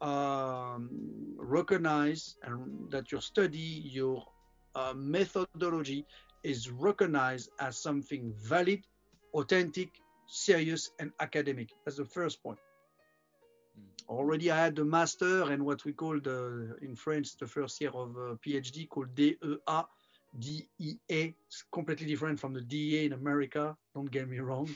[0.00, 0.90] um,
[1.36, 4.24] recognized and that your study, your
[4.74, 6.04] uh, methodology
[6.42, 8.82] is recognized as something valid,
[9.34, 9.90] authentic,
[10.26, 11.70] serious, and academic.
[11.84, 12.58] That's the first point
[14.08, 17.90] already I had the master and what we call the in France the first year
[17.90, 19.36] of uh, PhD called DEA.
[20.36, 23.76] DEA it's completely different from the DEA in America.
[23.94, 24.68] Don't get me wrong.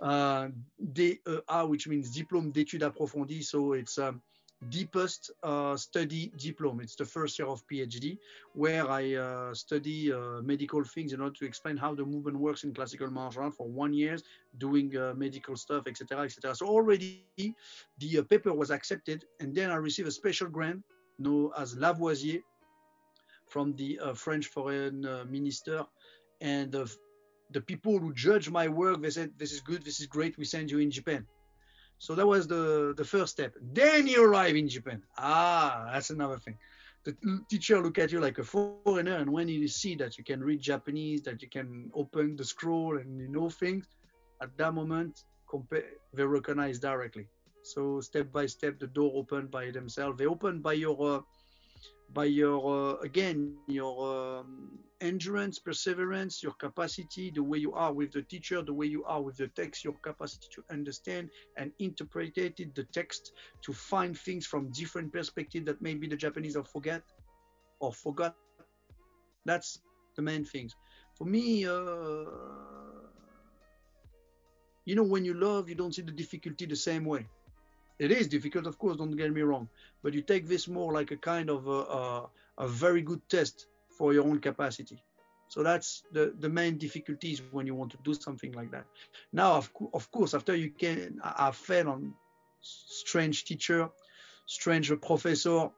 [0.00, 0.48] Uh,
[0.92, 1.18] DEA,
[1.66, 3.44] which means Diplôme d'études approfondies.
[3.44, 4.22] So it's um,
[4.68, 6.82] deepest uh, study diploma.
[6.82, 8.18] It's the first year of PhD
[8.54, 12.64] where I uh, study uh, medical things in order to explain how the movement works
[12.64, 14.18] in classical martial art for one year,
[14.58, 16.54] doing uh, medical stuff, etc., etc.
[16.54, 20.82] So already the uh, paper was accepted, and then I received a special grant
[21.18, 22.40] known as Lavoisier
[23.48, 25.84] from the uh, French foreign minister,
[26.40, 30.38] and the people who judge my work, they said, "This is good, this is great.
[30.38, 31.26] We send you in Japan."
[32.02, 33.54] So that was the, the first step.
[33.62, 35.02] Then you arrive in Japan.
[35.18, 36.56] Ah, that's another thing.
[37.04, 37.14] The
[37.48, 40.60] teacher look at you like a foreigner, and when you see that you can read
[40.60, 43.86] Japanese, that you can open the scroll and you know things,
[44.42, 45.14] at that moment,
[46.12, 47.26] they recognize directly.
[47.62, 50.18] So step by step, the door opened by themselves.
[50.18, 51.20] They open by your, uh,
[52.12, 58.12] by your uh, again your um, endurance, perseverance, your capacity, the way you are with
[58.12, 62.36] the teacher, the way you are with the text, your capacity to understand and interpret
[62.38, 63.32] it, the text,
[63.62, 67.02] to find things from different perspectives that maybe the Japanese have forget
[67.80, 68.36] or forgot.
[69.44, 69.80] That's
[70.16, 70.72] the main things.
[71.18, 72.24] For me, uh,
[74.84, 77.26] you know, when you love, you don't see the difficulty the same way.
[78.02, 79.68] It is difficult, of course, don't get me wrong,
[80.02, 83.66] but you take this more like a kind of a, a, a very good test
[83.96, 85.00] for your own capacity.
[85.46, 88.86] So that's the, the main difficulties when you want to do something like that.
[89.32, 92.12] Now, of, of course, after you can, I fell on
[92.60, 93.88] strange teacher,
[94.46, 95.68] strange professor.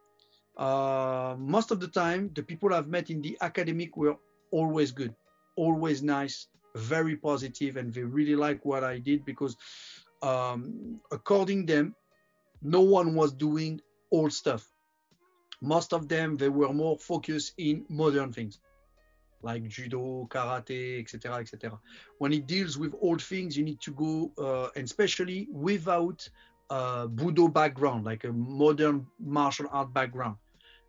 [0.56, 4.16] Uh, most of the time, the people I've met in the academic were
[4.51, 5.14] always good,
[5.56, 9.56] always nice, very positive, and they really like what I did because,
[10.22, 11.94] um, according them,
[12.65, 13.81] no one was doing
[14.11, 14.69] old stuff
[15.61, 18.59] most of them they were more focused in modern things
[19.45, 21.78] like judo, karate, etc., etc.
[22.19, 26.27] When it deals with old things, you need to go, uh, and especially without
[26.70, 30.36] a Budo background, like a modern martial art background.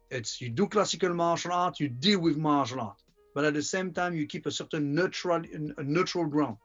[0.10, 3.02] It's you do classical martial art, you deal with martial art,
[3.34, 5.42] but at the same time you keep a certain neutral,
[5.78, 6.58] a neutral ground,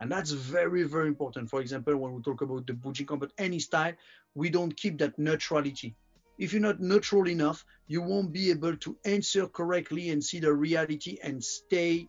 [0.00, 1.48] and that's very, very important.
[1.48, 3.94] For example, when we talk about the Bujinkan, but any style,
[4.34, 5.94] we don't keep that neutrality
[6.38, 10.52] if you're not neutral enough, you won't be able to answer correctly and see the
[10.52, 12.08] reality and stay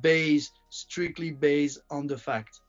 [0.00, 2.60] based, strictly based on the fact,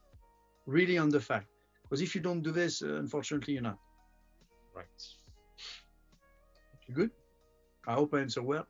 [0.66, 1.48] really on the fact.
[1.82, 3.78] Because if you don't do this, uh, unfortunately, you're not.
[4.74, 4.86] Right.
[6.86, 7.10] You good?
[7.86, 8.66] I hope I answer well.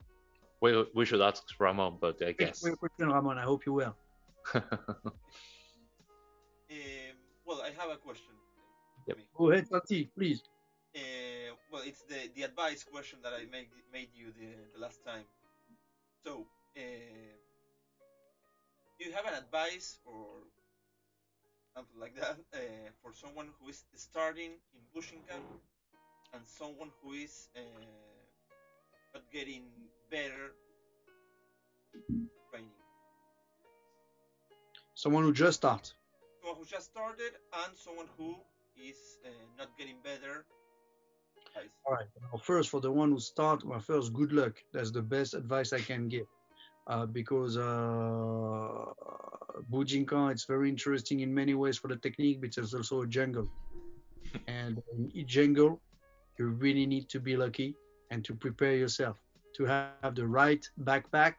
[0.60, 2.60] We, we should ask Ramon, but I guess.
[2.60, 3.38] question, Ramon.
[3.38, 3.96] I hope you will.
[7.78, 8.34] well, I have a question.
[9.06, 9.18] Yep.
[9.36, 10.42] Go ahead, Tati, please.
[10.94, 15.04] Uh, well, it's the the advice question that I made made you the, the last
[15.04, 15.24] time.
[16.24, 16.46] So,
[16.76, 16.80] uh,
[18.98, 20.26] do you have an advice or
[21.76, 25.42] something like that uh, for someone who is starting in Bujinkan
[26.34, 27.60] and someone who is uh,
[29.14, 29.62] not getting
[30.10, 30.52] better
[32.50, 32.70] training?
[34.94, 35.94] Someone who just starts.
[36.48, 38.36] Someone who just started and someone who
[38.82, 40.46] is uh, not getting better.
[41.84, 42.06] All right.
[42.32, 44.54] Well, first, for the one who start, well, first, good luck.
[44.72, 46.26] That's the best advice I can give.
[46.86, 48.86] Uh, because uh,
[49.70, 53.46] Bujinkan, it's very interesting in many ways for the technique, but it's also a jungle.
[54.48, 55.82] and in each jungle,
[56.38, 57.74] you really need to be lucky
[58.10, 59.18] and to prepare yourself
[59.56, 61.34] to have the right backpack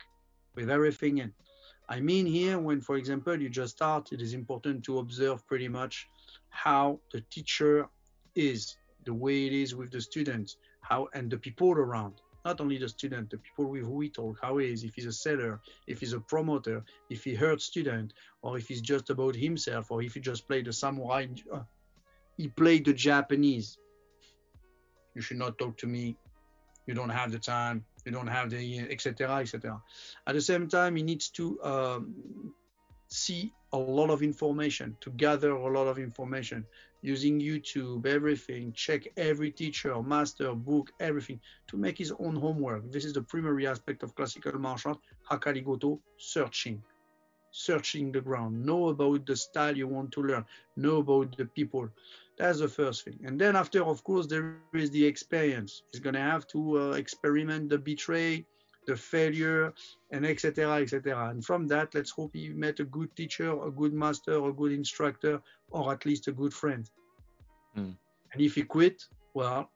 [0.56, 1.34] with everything in.
[1.92, 5.68] I mean here, when, for example, you just start, it is important to observe pretty
[5.68, 6.08] much
[6.50, 7.90] how the teacher
[8.36, 12.22] is, the way it is with the students, how and the people around.
[12.46, 15.08] Not only the student, the people with who he talk, how he is, if he's
[15.08, 18.14] a seller, if he's a promoter, if he hurts student,
[18.44, 21.26] or if he's just about himself, or if he just played the samurai.
[21.52, 21.62] Uh,
[22.38, 23.78] he played the Japanese.
[25.16, 26.16] You should not talk to me.
[26.86, 27.84] You don't have the time.
[28.06, 29.38] You don't have the etc.
[29.38, 29.82] etc.
[30.28, 32.54] At the same time, he needs to um,
[33.08, 36.66] see a lot of information, to gather a lot of information
[37.02, 42.92] using YouTube, everything, check every teacher, master, book, everything to make his own homework.
[42.92, 46.82] This is the primary aspect of classical martial art, Hakarigoto, searching.
[47.52, 50.46] Searching the ground, know about the style you want to learn,
[50.76, 51.90] know about the people.
[52.40, 53.20] That's the first thing.
[53.26, 55.84] And then after, of course, there is the experience.
[55.92, 58.46] He's gonna have to uh, experiment the betray,
[58.88, 59.74] the failure,
[60.12, 60.82] and etc.
[60.82, 61.30] etc.
[61.30, 64.72] And from that, let's hope he met a good teacher, a good master, a good
[64.72, 66.90] instructor, or at least a good friend.
[67.78, 67.98] Mm.
[68.32, 69.04] And if he quit,
[69.34, 69.70] well,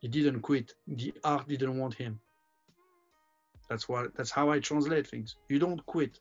[0.00, 0.72] he didn't quit.
[0.86, 2.18] The art didn't want him.
[3.68, 4.16] That's what.
[4.16, 5.36] That's how I translate things.
[5.50, 6.18] You don't quit.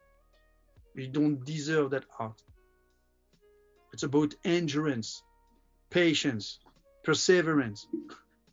[0.93, 2.43] You don't deserve that art.
[3.93, 5.23] It's about endurance,
[5.89, 6.59] patience,
[7.03, 7.87] perseverance.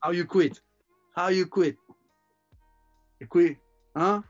[0.01, 0.61] How you quit?
[1.15, 1.77] How you quit?
[3.20, 3.56] You quit,
[3.97, 4.23] huh?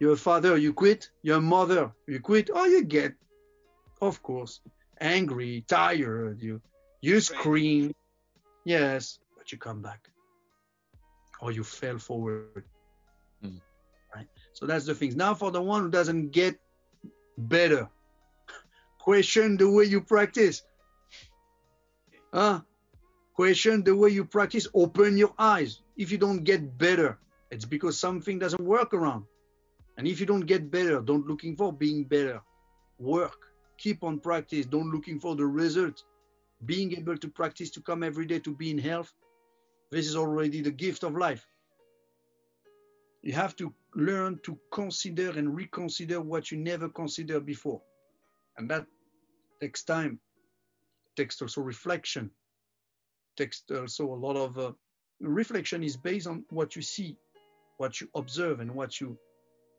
[0.00, 1.10] You're father, you quit.
[1.22, 2.50] You're mother, you quit.
[2.52, 3.14] Oh, you get,
[4.00, 4.60] of course,
[5.00, 6.42] angry, tired.
[6.42, 6.60] You
[7.00, 7.94] you scream,
[8.64, 10.08] yes, but you come back,
[11.40, 12.64] or you fell forward.
[13.44, 13.60] Mm.
[14.14, 14.26] Right.
[14.52, 15.16] So that's the things.
[15.16, 16.56] Now for the one who doesn't get
[17.36, 17.88] better,
[18.98, 20.62] question the way you practice.
[22.34, 22.62] Huh?
[23.34, 24.66] Question the way you practice.
[24.74, 25.82] Open your eyes.
[25.96, 27.16] If you don't get better,
[27.52, 29.24] it's because something doesn't work around.
[29.96, 32.42] And if you don't get better, don't looking for being better.
[32.98, 33.36] Work.
[33.78, 34.66] Keep on practice.
[34.66, 36.02] Don't looking for the result.
[36.66, 39.12] Being able to practice to come every day to be in health.
[39.92, 41.46] This is already the gift of life.
[43.22, 47.80] You have to learn to consider and reconsider what you never considered before.
[48.58, 48.86] And that
[49.60, 50.18] takes time.
[51.16, 52.30] Takes also reflection.
[53.36, 54.72] Takes also a lot of uh,
[55.20, 57.16] reflection is based on what you see,
[57.78, 59.16] what you observe, and what you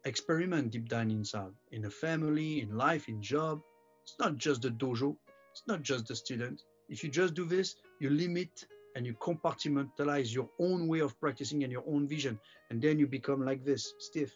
[0.05, 3.61] experiment deep down inside in a family, in life, in job.
[4.03, 5.15] It's not just the dojo,
[5.51, 6.61] it's not just the student.
[6.89, 11.63] If you just do this, you limit and you compartmentalize your own way of practicing
[11.63, 12.39] and your own vision,
[12.69, 14.31] and then you become like this, stiff.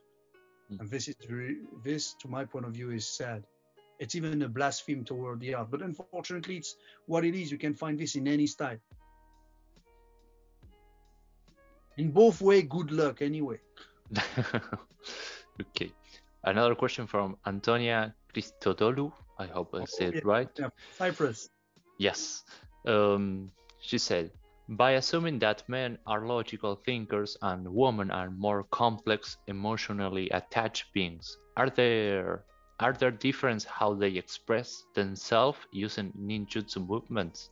[0.72, 0.82] Mm.
[0.82, 3.46] And this is very, this, to my point of view, is sad.
[4.00, 7.52] It's even a blasphemy toward the art, but unfortunately, it's what it is.
[7.52, 8.78] You can find this in any style.
[11.98, 13.60] In both way, good luck anyway.
[15.62, 15.92] okay.
[16.44, 19.12] Another question from Antonia Christodoulou.
[19.38, 20.50] I hope I said yeah, right.
[20.58, 21.50] Yeah, Cyprus.
[21.98, 22.44] Yes.
[22.86, 23.52] Um,
[23.82, 24.32] she said,
[24.70, 31.38] by assuming that men are logical thinkers and women are more complex, emotionally attached beings,
[31.58, 32.46] are there
[32.80, 37.50] are there difference how they express themselves using ninjutsu movements?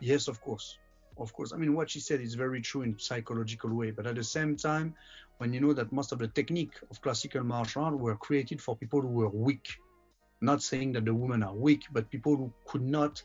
[0.00, 0.78] Yes, of course.
[1.16, 1.52] Of course.
[1.52, 4.56] I mean, what she said is very true in psychological way, but at the same
[4.56, 4.94] time,
[5.38, 8.76] when you know that most of the technique of classical martial art were created for
[8.76, 9.68] people who were weak,
[10.40, 13.22] not saying that the women are weak, but people who could not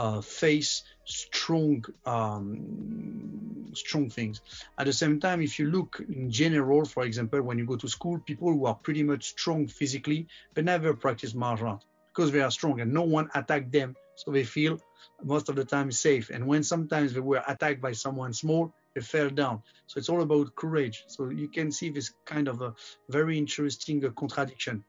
[0.00, 4.40] uh, face strong um, strong things.
[4.78, 7.88] At the same time, if you look in general, for example, when you go to
[7.88, 12.40] school, people who are pretty much strong physically, they never practice martial art because they
[12.40, 14.80] are strong and no one attack them, so they feel
[15.22, 16.30] most of the time safe.
[16.30, 19.62] And when sometimes they were attacked by someone small, they fell down.
[19.86, 21.04] So it's all about courage.
[21.08, 22.74] So you can see this kind of a
[23.08, 24.82] very interesting uh, contradiction.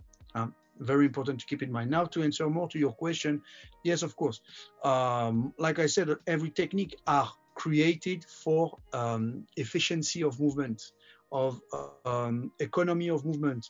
[0.79, 1.91] Very important to keep in mind.
[1.91, 3.41] Now, to answer more to your question,
[3.83, 4.41] yes, of course.
[4.83, 10.81] Um, like I said, every technique are created for um, efficiency of movement,
[11.31, 13.69] of uh, um, economy of movement,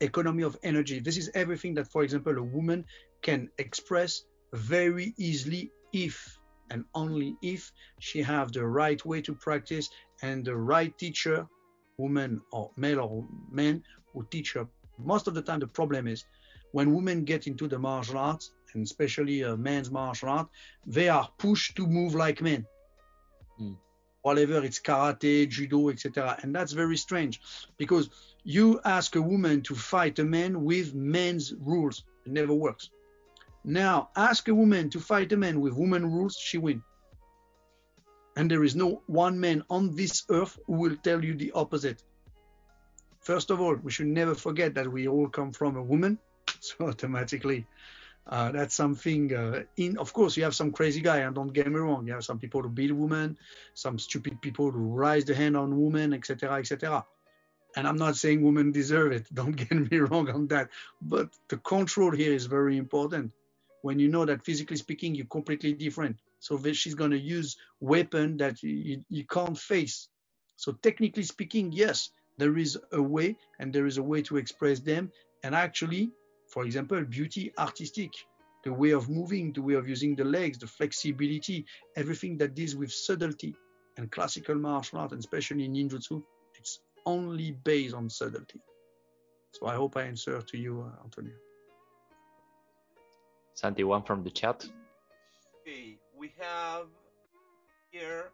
[0.00, 1.00] economy of energy.
[1.00, 2.84] This is everything that, for example, a woman
[3.22, 6.38] can express very easily if
[6.70, 9.90] and only if she have the right way to practice
[10.22, 11.46] and the right teacher,
[11.98, 13.82] woman or male or man,
[14.12, 14.66] who teach her.
[15.04, 16.24] Most of the time, the problem is
[16.72, 20.48] when women get into the martial arts, and especially uh, men's martial art,
[20.86, 22.66] they are pushed to move like men.
[23.60, 23.76] Mm.
[24.22, 26.38] Whatever it's karate, judo, etc.
[26.42, 27.40] And that's very strange
[27.78, 28.10] because
[28.44, 32.90] you ask a woman to fight a man with men's rules, it never works.
[33.64, 36.82] Now, ask a woman to fight a man with woman rules, she win.
[38.36, 42.02] And there is no one man on this earth who will tell you the opposite.
[43.20, 46.18] First of all, we should never forget that we all come from a woman,
[46.60, 47.66] so automatically
[48.26, 49.34] uh, that's something.
[49.34, 52.06] Uh, in of course, you have some crazy guy, and don't get me wrong.
[52.06, 53.36] You have some people who beat women,
[53.74, 57.04] some stupid people who rise the hand on women, etc., etc.
[57.76, 59.26] And I'm not saying women deserve it.
[59.34, 60.70] Don't get me wrong on that.
[61.00, 63.30] But the control here is very important.
[63.82, 66.16] When you know that physically speaking, you're completely different.
[66.40, 70.08] So she's going to use weapon that you, you can't face.
[70.56, 72.10] So technically speaking, yes,
[72.40, 75.12] there is a way and there is a way to express them.
[75.44, 76.10] And actually,
[76.48, 78.10] for example, beauty artistic,
[78.64, 82.74] the way of moving, the way of using the legs, the flexibility, everything that deals
[82.74, 83.54] with subtlety
[83.96, 86.22] and classical martial art, and especially ninjutsu,
[86.58, 88.60] it's only based on subtlety.
[89.52, 91.32] So I hope I answer to you, uh, Antonio.
[93.54, 94.66] Santi, one from the chat.
[95.60, 96.86] Okay, we have
[97.90, 98.30] here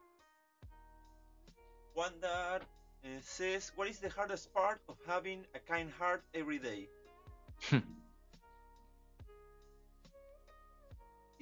[1.94, 2.62] one that
[3.06, 6.88] uh, says, "What is the hardest part of having a kind heart every day?"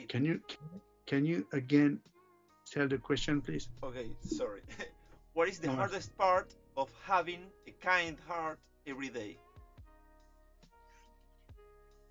[0.08, 0.40] Can you
[1.06, 2.00] can you again
[2.70, 3.68] tell the question, please?
[3.82, 4.62] Okay, sorry.
[5.34, 5.74] what is the No.
[5.74, 9.38] hardest part of having a kind heart every day?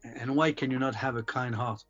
[0.03, 1.83] And why can you not have a kind heart?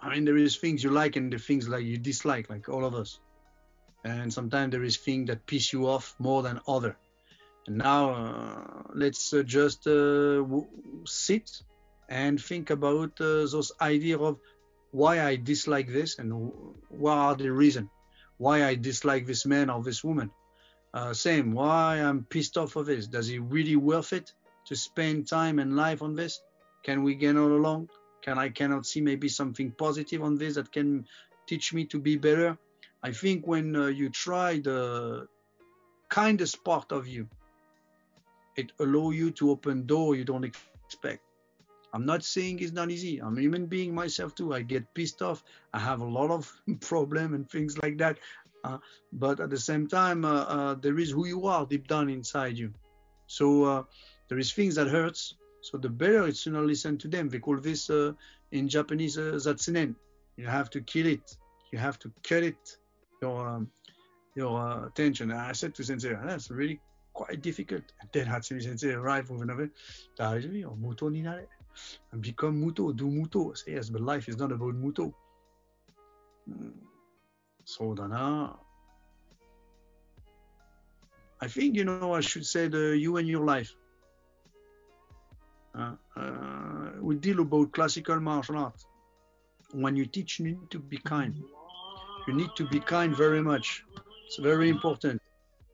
[0.00, 2.84] I mean, there is things you like and the things like you dislike, like all
[2.84, 3.18] of us.
[4.04, 6.96] And sometimes there is things that piss you off more than other.
[7.66, 10.68] And now uh, let's uh, just uh, w-
[11.04, 11.50] sit
[12.08, 14.38] and think about uh, those idea of
[14.92, 17.90] why I dislike this and wh- what are the reason
[18.38, 20.30] why I dislike this man or this woman.
[20.94, 23.06] Uh, same, why I'm pissed off of this.
[23.06, 24.32] Does it really worth it
[24.66, 26.40] to spend time and life on this?
[26.84, 27.90] Can we get all along?
[28.22, 31.06] Can I cannot see maybe something positive on this that can
[31.46, 32.58] teach me to be better?
[33.02, 35.28] I think when uh, you try the
[36.08, 37.28] kindest part of you,
[38.56, 41.22] it allow you to open door you don't expect.
[41.92, 43.18] I'm not saying it's not easy.
[43.18, 44.52] I'm a human being myself too.
[44.52, 45.42] I get pissed off.
[45.72, 48.18] I have a lot of problem and things like that.
[48.64, 48.78] Uh,
[49.12, 52.58] but at the same time, uh, uh, there is who you are deep down inside
[52.58, 52.72] you.
[53.26, 53.82] So uh,
[54.28, 55.34] there is things that hurts.
[55.70, 57.28] So the better it's to not listen to them.
[57.28, 58.12] They call this uh,
[58.52, 59.94] in Japanese uh, zatsunen.
[60.38, 61.36] You have to kill it.
[61.72, 62.78] You have to cut it.
[63.20, 63.70] Your um,
[64.34, 65.30] your uh, attention.
[65.30, 66.80] And I said to Sensei, ah, that's really
[67.12, 67.82] quite difficult.
[68.00, 69.70] And then Hatsumi Sensei arrived with another.
[70.18, 71.46] Ah, Daijoubi or muto ni nare.
[72.12, 72.96] And become muto.
[72.96, 73.54] Do muto.
[73.54, 75.12] Say yes, but life is not about muto.
[76.50, 76.72] Mm.
[77.66, 78.16] So dana.
[78.16, 78.52] Uh,
[81.42, 83.76] I think you know I should say the you and your life.
[85.74, 88.74] Uh, uh, we deal about classical martial art.
[89.72, 91.34] When you teach, you need to be kind.
[92.26, 93.82] You need to be kind very much.
[94.26, 95.20] It's very important.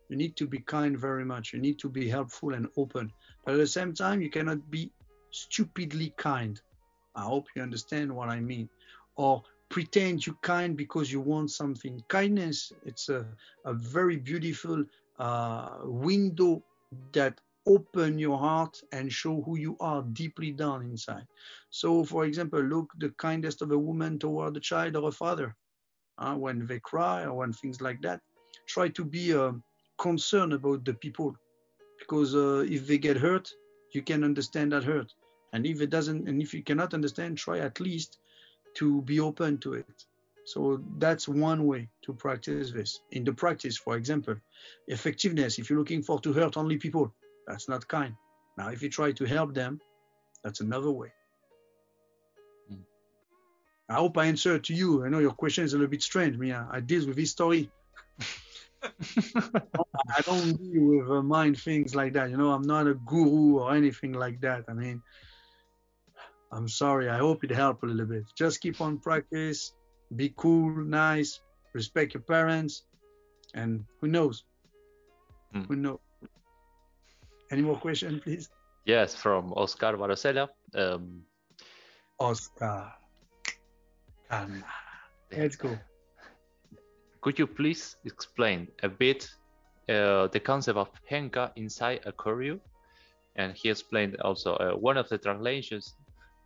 [0.09, 1.53] You need to be kind very much.
[1.53, 3.11] You need to be helpful and open.
[3.45, 4.91] But at the same time, you cannot be
[5.31, 6.61] stupidly kind.
[7.15, 8.69] I hope you understand what I mean.
[9.17, 12.03] Or pretend you're kind because you want something.
[12.09, 13.27] Kindness, it's a,
[13.65, 14.85] a very beautiful
[15.19, 16.63] uh, window
[17.13, 21.27] that open your heart and show who you are deeply down inside.
[21.71, 25.55] So, for example, look the kindest of a woman toward a child or a father
[26.19, 28.21] uh, when they cry or when things like that.
[28.67, 29.53] Try to be uh,
[29.99, 31.37] concerned about the people
[31.99, 33.51] because uh, if they get hurt,
[33.93, 35.13] you can understand that hurt.
[35.53, 38.19] And if it doesn't, and if you cannot understand, try at least
[38.75, 40.05] to be open to it.
[40.47, 43.01] So that's one way to practice this.
[43.13, 44.35] In the practice, for example,
[44.89, 47.15] effectiveness, if you're looking for to hurt only people,
[47.47, 48.15] that's not kind.
[48.57, 49.81] Now, if you try to help them,
[50.43, 51.13] that's another way.
[52.71, 52.85] Mm.
[53.89, 55.05] I hope I answered to you.
[55.05, 56.37] I know your question is a little bit strange.
[56.37, 57.71] Me, I, I deal with history.
[58.83, 62.31] I don't deal with uh, mind things like that.
[62.31, 64.65] You know, I'm not a guru or anything like that.
[64.69, 65.03] I mean,
[66.53, 67.09] I'm sorry.
[67.09, 68.25] I hope it helped a little bit.
[68.37, 69.73] Just keep on practice.
[70.15, 71.41] Be cool, nice,
[71.73, 72.85] respect your parents,
[73.55, 74.45] And who knows?
[75.55, 75.67] Mm.
[75.67, 75.99] Who knows?
[77.55, 78.49] Any more questions, please?
[78.85, 80.49] Yes, from Oscar Barosella.
[80.75, 81.23] Um,
[82.19, 82.93] Oscar.
[85.31, 85.79] Let's go.
[87.21, 89.31] Could you please explain a bit
[89.89, 92.59] uh, the concept of Henka inside a Koryu?
[93.37, 95.95] And he explained also uh, one of the translations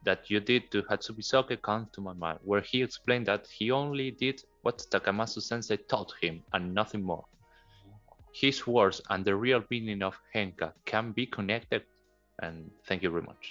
[0.05, 3.70] that you did to Hatsumi Soke comes to my mind, where he explained that he
[3.70, 7.24] only did what Takamatsu sensei taught him and nothing more.
[8.40, 11.82] His words and the real meaning of Henka can be connected.
[12.40, 13.44] And thank you very much.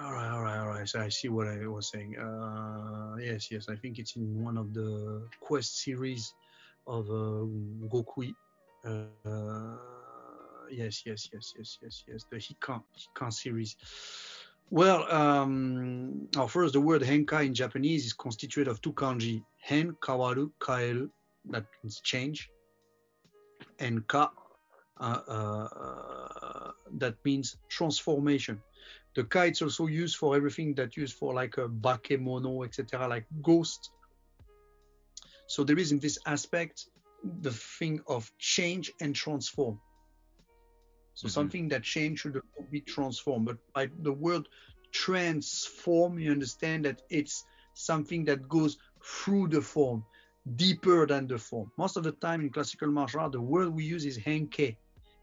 [0.00, 0.88] All right, all right, all right.
[0.88, 2.16] So I see what I was saying.
[2.18, 3.68] Uh, yes, yes.
[3.68, 6.32] I think it's in one of the quest series
[6.86, 7.44] of uh,
[7.92, 8.34] Gokui.
[8.84, 9.76] Uh,
[10.70, 12.24] yes, yes, yes, yes, yes, yes.
[12.30, 13.76] The Hikan, Hikan series.
[14.70, 19.96] Well, um, oh, first, the word henka in Japanese is constituted of two kanji, hen,
[20.00, 21.10] kawaru, kaeru,
[21.50, 22.50] that means change,
[23.78, 24.32] and ka,
[25.00, 28.62] uh, uh, that means transformation.
[29.14, 33.26] The ka it's also used for everything that used for like a bakemono, etc., like
[33.42, 33.90] ghost.
[35.46, 36.88] So there is in this aspect
[37.42, 39.80] the thing of change and transform.
[41.14, 41.32] So Mhm.
[41.32, 42.40] something that change should
[42.70, 43.46] be transformed.
[43.46, 44.48] But by the word
[44.92, 47.44] transform, you understand that it's
[47.74, 50.04] something that goes through the form,
[50.56, 51.70] deeper than the form.
[51.78, 54.76] Most of the time in classical martial art, the word we use is henke.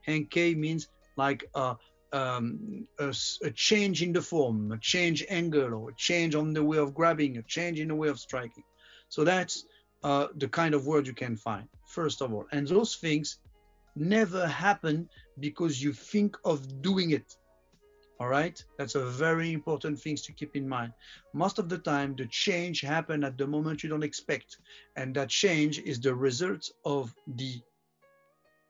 [0.05, 0.87] Henke means
[1.17, 1.75] like a,
[2.11, 6.63] um, a, a change in the form, a change angle, or a change on the
[6.63, 8.63] way of grabbing, a change in the way of striking.
[9.09, 9.65] So that's
[10.03, 12.45] uh, the kind of word you can find, first of all.
[12.51, 13.37] And those things
[13.95, 15.07] never happen
[15.39, 17.35] because you think of doing it.
[18.21, 20.93] All right, that's a very important thing to keep in mind.
[21.33, 24.59] Most of the time, the change happen at the moment you don't expect,
[24.95, 27.59] and that change is the result of the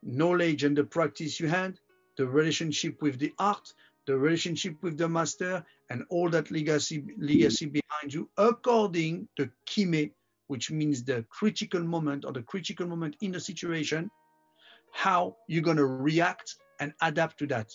[0.04, 1.78] knowledge and the practice you had,
[2.16, 3.74] the relationship with the art,
[4.08, 10.12] the relationship with the master, and all that legacy legacy behind you, according to kime,
[10.48, 14.10] which means the critical moment or the critical moment in the situation,
[14.94, 17.70] how you're gonna react and adapt to that.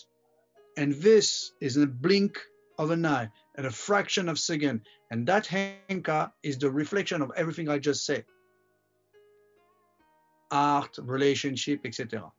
[0.77, 2.39] And this is in a blink
[2.77, 4.81] of an eye, at a fraction of a second.
[5.09, 8.23] And that henka is the reflection of everything I just said.
[10.51, 12.31] Art, relationship, etc.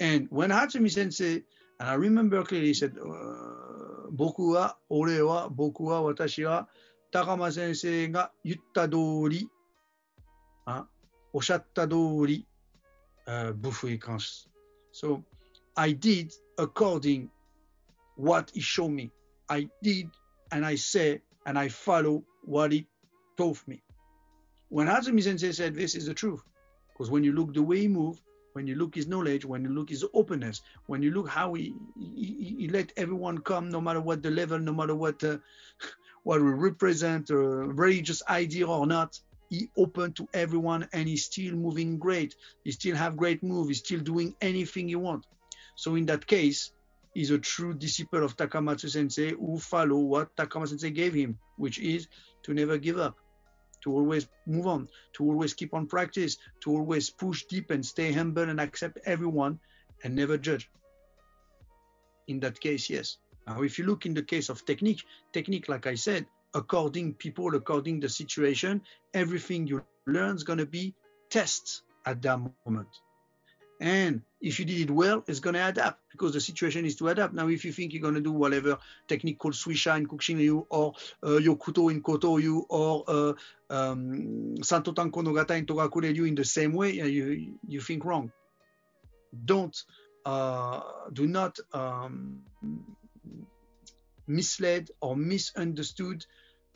[0.00, 1.42] And when Hatsumi Sensei,
[1.80, 6.66] and I remember clearly, he said, uh, "Boku wa, ore wa, boku wa, watashi wa,
[7.10, 9.48] Takama Sensei ga yutta dori,
[11.34, 12.46] oshatta dori,
[13.26, 14.36] uh, bufu
[14.92, 15.24] So
[15.76, 17.30] I did according
[18.16, 19.10] what he showed me.
[19.48, 20.08] I did
[20.52, 22.86] and I say and I follow what he
[23.36, 23.82] told me.
[24.68, 26.42] When Hatsumi Sensei said this is the truth,
[26.92, 28.20] because when you look the way he moved,
[28.54, 31.74] when you look his knowledge, when you look his openness, when you look how he,
[31.96, 35.38] he, he let everyone come, no matter what the level, no matter what uh,
[36.22, 39.18] what we represent, uh, religious idea or not,
[39.50, 42.34] he open to everyone and he's still moving great.
[42.62, 43.68] He still have great move.
[43.68, 45.26] He's still doing anything you want.
[45.74, 46.72] So in that case,
[47.14, 51.78] he's a true disciple of Takamatsu Sensei who follow what Takamatsu Sensei gave him, which
[51.78, 52.08] is
[52.44, 53.16] to never give up,
[53.82, 58.12] to always move on, to always keep on practice, to always push deep and stay
[58.12, 59.58] humble and accept everyone
[60.02, 60.70] and never judge.
[62.26, 63.18] In that case, yes.
[63.46, 65.02] Now, if you look in the case of technique,
[65.32, 68.80] technique, like I said, according people, according the situation,
[69.12, 70.94] everything you learn is going to be
[71.28, 72.88] tests at that moment.
[73.80, 77.08] And if you did it well, it's going to adapt because the situation is to
[77.08, 77.34] adapt.
[77.34, 78.78] Now, if you think you're going to do whatever
[79.08, 80.92] technique called Suisha in Kukishin-ryu or
[81.22, 83.32] uh, Yokuto in Koto-ryu or uh,
[83.70, 88.30] um, Santo Tanko no Gata in Togakure-ryu in the same way, you, you think wrong.
[89.44, 89.76] Don't,
[90.24, 90.80] uh,
[91.12, 92.40] do not um,
[94.26, 96.24] misled or misunderstood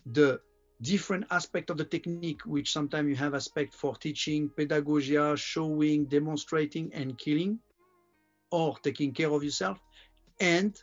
[0.04, 0.40] the
[0.82, 6.92] different aspect of the technique, which sometimes you have aspect for teaching, pedagogia, showing, demonstrating,
[6.94, 7.58] and killing,
[8.50, 9.78] or taking care of yourself,
[10.40, 10.80] and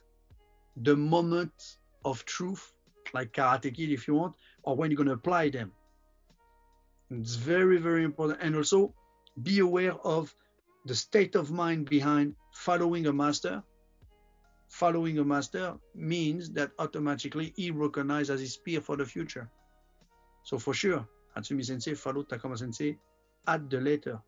[0.84, 2.74] the moment of truth,
[3.14, 5.72] like Karate Kid if you want, or when you're going to apply them.
[7.12, 8.40] It's very, very important.
[8.42, 8.94] And also
[9.44, 10.36] be aware of
[10.86, 13.64] the state of mind behind following a master.
[14.70, 19.50] Following a master means that automatically he recognizes his peer for the future.
[20.46, 21.06] So for sure,
[21.36, 22.98] Hatsumi Sensei followed Takama Sensei
[23.48, 24.22] at the later.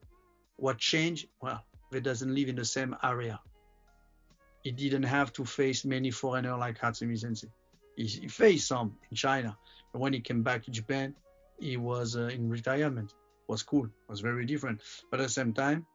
[0.57, 1.27] What changed?
[1.41, 1.63] Well,
[1.93, 3.39] he doesn't live in the same area.
[4.63, 7.49] He didn't have to face many foreigners like Hatsumi Sensei.
[7.95, 9.55] He, he faced some in China,
[9.93, 11.15] but when he came back to Japan,
[11.59, 13.13] he was uh, in retirement.
[13.47, 14.81] was cool, was very different.
[15.09, 15.85] But at the same time,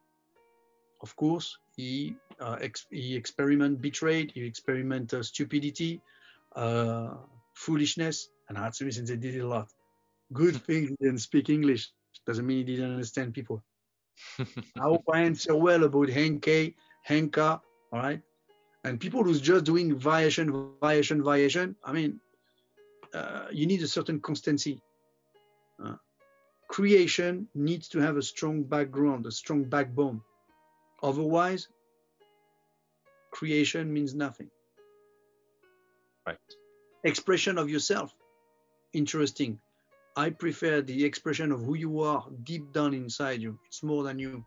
[1.03, 6.01] of course, he uh, ex- he experiment betrayed, he experiment uh, stupidity,
[6.55, 7.15] uh,
[7.55, 9.69] foolishness, and Hatsumi Sensei did a lot.
[10.33, 11.91] Good thing he didn't speak English.
[12.27, 13.63] Doesn't mean he didn't understand people.
[14.39, 16.75] I hope I answer well about Henkei,
[17.09, 17.61] Henka,
[17.93, 18.23] all right?
[18.85, 22.21] And people who's just doing variation, variation, variation, I mean,
[23.15, 24.81] uh, you need a certain constancy.
[25.85, 25.97] Uh,
[26.69, 30.21] creation needs to have a strong background, a strong backbone.
[31.03, 31.69] Otherwise,
[33.31, 34.51] creation means nothing.
[36.27, 36.39] Right.
[37.05, 38.15] Expression of yourself,
[38.93, 39.59] interesting.
[40.17, 43.59] I prefer the expression of who you are deep down inside you.
[43.67, 44.45] It's more than you.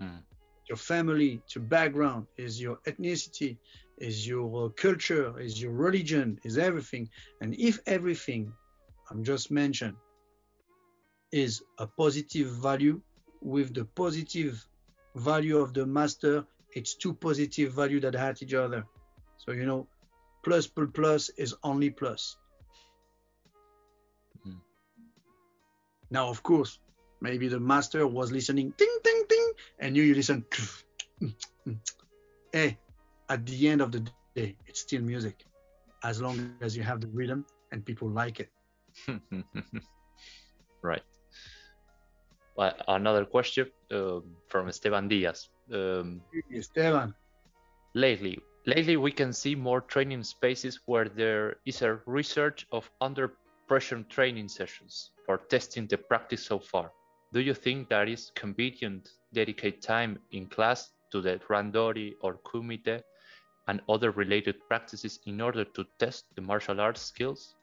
[0.00, 0.22] Mm.
[0.68, 3.56] Your family, your background, is your ethnicity,
[3.98, 7.08] is your uh, culture, is your religion, is everything.
[7.40, 8.52] And if everything
[9.10, 9.96] I'm just mentioned
[11.32, 13.00] is a positive value
[13.40, 14.64] with the positive
[15.16, 18.84] value of the master, it's two positive value that add each other.
[19.38, 19.86] So you know,
[20.44, 22.36] plus plus plus is only plus.
[26.12, 26.78] Now, of course,
[27.22, 30.44] maybe the master was listening, ting ting ting, and you you listen.
[32.52, 32.76] hey,
[33.30, 34.00] at the end of the
[34.36, 35.46] day, it's still music,
[36.04, 38.50] as long as you have the rhythm and people like it.
[40.82, 41.02] right.
[42.56, 45.48] Well, another question um, from Esteban Diaz.
[45.72, 46.20] Um,
[46.54, 47.14] Esteban,
[47.94, 53.32] lately, lately we can see more training spaces where there is a research of under
[53.72, 56.92] pressure training sessions for testing the practice so far.
[57.32, 63.00] Do you think that is convenient dedicate time in class to the randori or kumite
[63.68, 67.54] and other related practices in order to test the martial arts skills?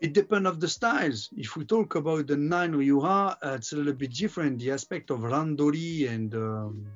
[0.00, 1.30] it depends of the styles.
[1.34, 4.58] If we talk about the nine Ryuha, uh, it's a little bit different.
[4.58, 6.86] The aspect of randori and um,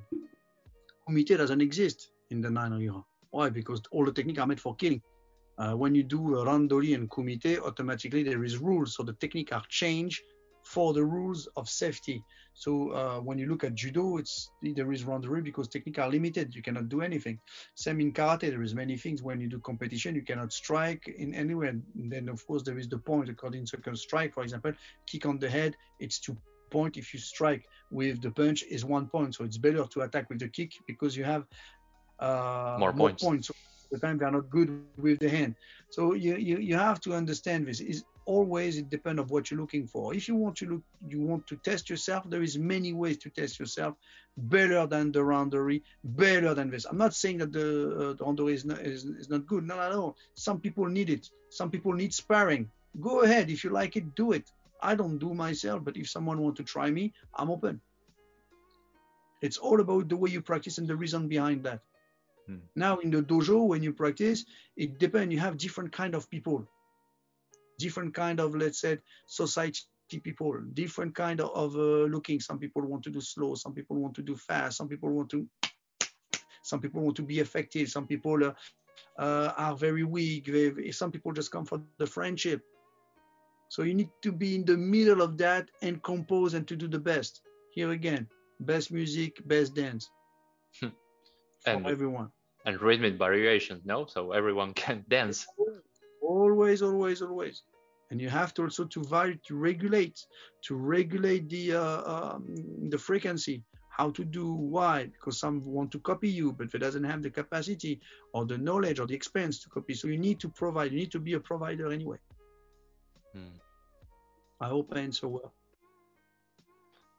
[1.08, 3.02] kumite doesn't exist in the nine Ryuha.
[3.30, 3.48] Why?
[3.48, 5.02] Because all the techniques are made for killing.
[5.62, 9.52] Uh, when you do uh, randori and kumite, automatically there is rules, so the technique
[9.52, 10.20] are changed
[10.64, 12.24] for the rules of safety.
[12.54, 16.54] So uh, when you look at judo, it's there is randori because techniques are limited.
[16.56, 17.38] You cannot do anything.
[17.76, 19.22] Same in karate, there is many things.
[19.22, 21.68] When you do competition, you cannot strike in anywhere.
[21.68, 24.72] And then of course there is the point according to circle strike, for example,
[25.06, 26.36] kick on the head, it's two
[26.70, 26.96] point.
[26.96, 29.36] If you strike with the punch, is one point.
[29.36, 31.44] So it's better to attack with the kick because you have
[32.18, 33.46] uh, More points.
[33.46, 33.54] So
[33.92, 35.54] the time they are not good with the hand.
[35.90, 37.80] So you, you, you have to understand this.
[37.80, 40.14] Is always it depends on what you're looking for.
[40.14, 42.28] If you want to look, you want to test yourself.
[42.28, 43.94] There is many ways to test yourself,
[44.36, 46.86] better than the randori, better than this.
[46.86, 49.66] I'm not saying that the, uh, the randori is not, is, is not good.
[49.66, 50.16] No, no, no.
[50.34, 51.28] Some people need it.
[51.50, 52.70] Some people need sparring.
[53.00, 53.50] Go ahead.
[53.50, 54.50] If you like it, do it.
[54.82, 57.80] I don't do myself, but if someone want to try me, I'm open.
[59.42, 61.80] It's all about the way you practice and the reason behind that.
[62.52, 62.58] Hmm.
[62.76, 64.44] Now in the dojo, when you practice,
[64.76, 65.32] it depends.
[65.32, 66.66] You have different kind of people,
[67.78, 69.86] different kind of let's say society
[70.22, 72.40] people, different kind of, of uh, looking.
[72.40, 75.30] Some people want to do slow, some people want to do fast, some people want
[75.30, 75.46] to,
[76.62, 78.52] some people want to be effective, some people uh,
[79.18, 80.46] uh, are very weak.
[80.46, 82.62] They, some people just come for the friendship.
[83.68, 86.88] So you need to be in the middle of that and compose and to do
[86.88, 87.40] the best.
[87.72, 88.28] Here again,
[88.60, 90.10] best music, best dance
[90.74, 90.92] for
[91.66, 92.30] And everyone.
[92.64, 94.06] And rhythmic variations, no?
[94.06, 95.46] So everyone can dance.
[96.22, 97.62] always always always
[98.10, 100.18] and you have to also to vary to regulate
[100.62, 102.54] to regulate the uh, um,
[102.90, 107.04] the frequency how to do why because some want to copy you but they doesn't
[107.04, 108.00] have the capacity
[108.34, 111.10] or the knowledge or the experience to copy so you need to provide you need
[111.10, 112.18] to be a provider anyway
[113.32, 113.56] Hmm.
[114.60, 115.52] i hope i answer well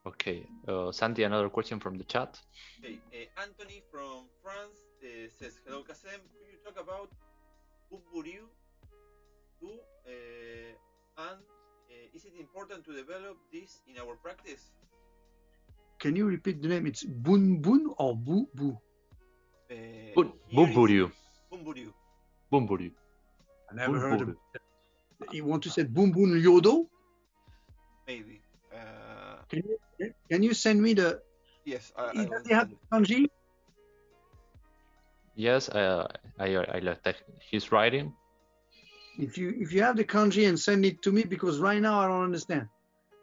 [0.06, 2.40] Okay, uh, Santi, another question from the chat.
[2.80, 5.08] Okay, uh, Anthony from France uh,
[5.40, 7.10] says, Hello Kacem, could you talk about
[7.92, 8.44] Bumburiu?
[9.62, 14.72] Do, uh, and uh, is it important to develop this in our practice?
[16.04, 18.76] can you repeat the name it's bun bun or bu bu
[19.72, 19.76] Uh,
[20.16, 21.06] Bun- here is Bumburiu.
[21.52, 21.92] Bumburiu.
[22.52, 22.92] Bumburiu.
[23.72, 25.34] i never heard of Bumburiu.
[25.38, 26.74] you want to say bun bun yodo
[28.06, 28.42] Maybe.
[28.76, 29.13] Uh,
[29.54, 29.64] can
[30.00, 31.20] you can you send me the
[31.66, 33.28] yes, I, I does he have kanji
[35.36, 36.08] Yes, uh,
[36.38, 38.14] I I left that- his writing.
[39.18, 42.00] If you if you have the kanji and send it to me because right now
[42.00, 42.68] I don't understand.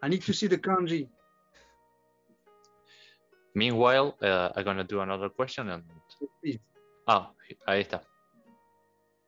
[0.03, 1.07] I need to see the kanji.
[3.55, 5.83] Meanwhile, uh, I'm gonna do another question and
[6.43, 6.59] Please.
[7.07, 7.31] ah,
[7.67, 8.01] ahí está.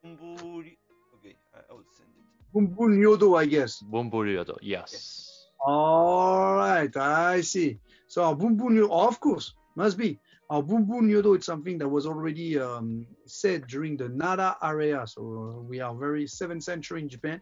[0.04, 0.76] Bumburiu.
[1.16, 2.24] Okay, I, I will send it.
[2.54, 3.82] Bun bun yodo, I guess.
[3.82, 5.23] Bumburiu, yes.
[5.66, 7.78] All right, I see.
[8.08, 10.20] So Boom Yodo, of course, must be.
[10.50, 15.06] Our Boom Boom Yodo is something that was already um, said during the Nara area.
[15.08, 17.42] So we are very 7th century in Japan.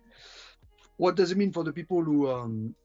[0.97, 2.75] What does it mean for the people who um,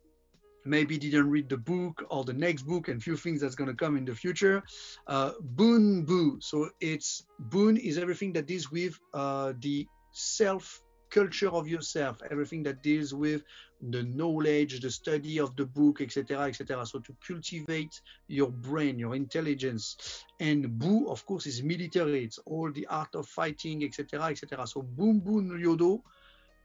[0.67, 3.77] maybe didn't read the book or the next book and few things that's going to
[3.77, 4.63] come in the future.
[5.07, 11.69] Uh, Boon So it's Boon is everything that deals with uh, the self culture of
[11.69, 13.43] yourself, everything that deals with
[13.91, 16.87] the knowledge, the study of the book, etc., etc.
[16.87, 22.25] So to cultivate your brain, your intelligence, and Bu, of course, is military.
[22.25, 24.67] It's all the art of fighting, etc., etc.
[24.67, 26.03] So Boom Boom Yodo,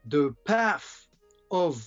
[0.06, 1.06] the path
[1.50, 1.86] of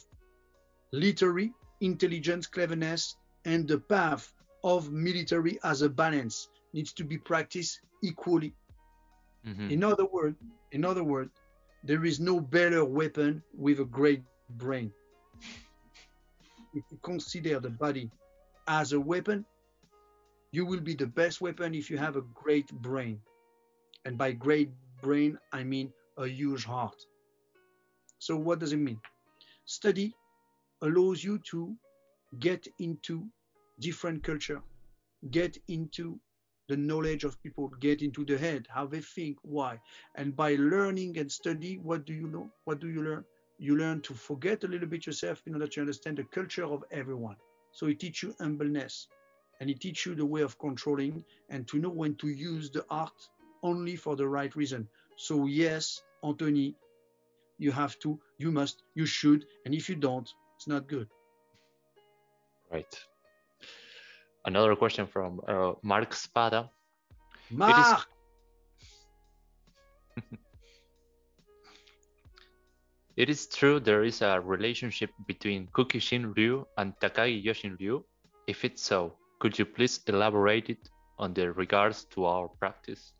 [0.91, 4.33] literary intelligence, cleverness, and the path
[4.63, 8.53] of military as a balance needs to be practiced equally.
[9.45, 9.71] Mhm.
[9.71, 10.37] In other words,
[10.71, 11.31] in other words,
[11.85, 14.23] there is no better weapon with a great
[14.57, 14.91] brain.
[16.73, 18.09] If you consider the body
[18.67, 19.45] as a weapon,
[20.51, 23.19] you will be the best weapon if you have a great brain.
[24.03, 24.69] And by great
[25.01, 26.95] brain, I mean a huge heart.
[28.17, 28.99] So what does it mean?
[29.65, 30.15] Study
[30.81, 31.75] allows you to
[32.39, 33.27] get into
[33.79, 34.61] different culture,
[35.29, 36.19] get into
[36.67, 39.79] the knowledge of people, get into the head, how they think, why.
[40.15, 42.49] And by learning and study, what do you know?
[42.63, 43.23] What do you learn?
[43.59, 46.83] You learn to forget a little bit yourself in order to understand the culture of
[46.91, 47.37] everyone.
[47.71, 49.07] So it teaches you humbleness
[49.59, 52.85] and it teaches you the way of controlling and to know when to use the
[52.89, 53.13] art
[53.63, 54.87] only for the right reason.
[55.17, 56.75] So yes, Anthony,
[57.57, 61.07] you have to, you must, you should, and if you don't, it's not good.
[62.71, 62.99] Right.
[64.45, 66.69] Another question from uh, Mark Spada.
[67.49, 68.07] Mark,
[73.17, 78.03] It is true there is a relationship between Kukishin Ryu and Takagi Yoshin Ryu.
[78.45, 83.13] If it's so, could you please elaborate it on the regards to our practice?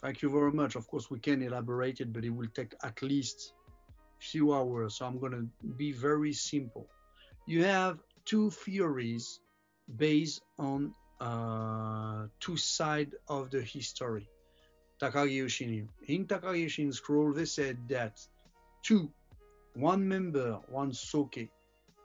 [0.00, 0.76] thank you very much.
[0.76, 3.54] Of course, we can elaborate it, but it will take at least
[4.20, 4.96] few hours.
[4.96, 6.86] So I'm going to be very simple.
[7.46, 9.40] You have two theories
[9.94, 14.28] based on uh, two sides of the history.
[15.00, 15.88] Takagi Yoshin.
[16.08, 18.18] In Takagi Yoshin's scroll, they said that
[18.82, 19.10] two,
[19.74, 21.38] one member, one soke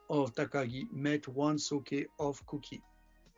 [0.09, 2.81] of Takagi met one soke of Kuki.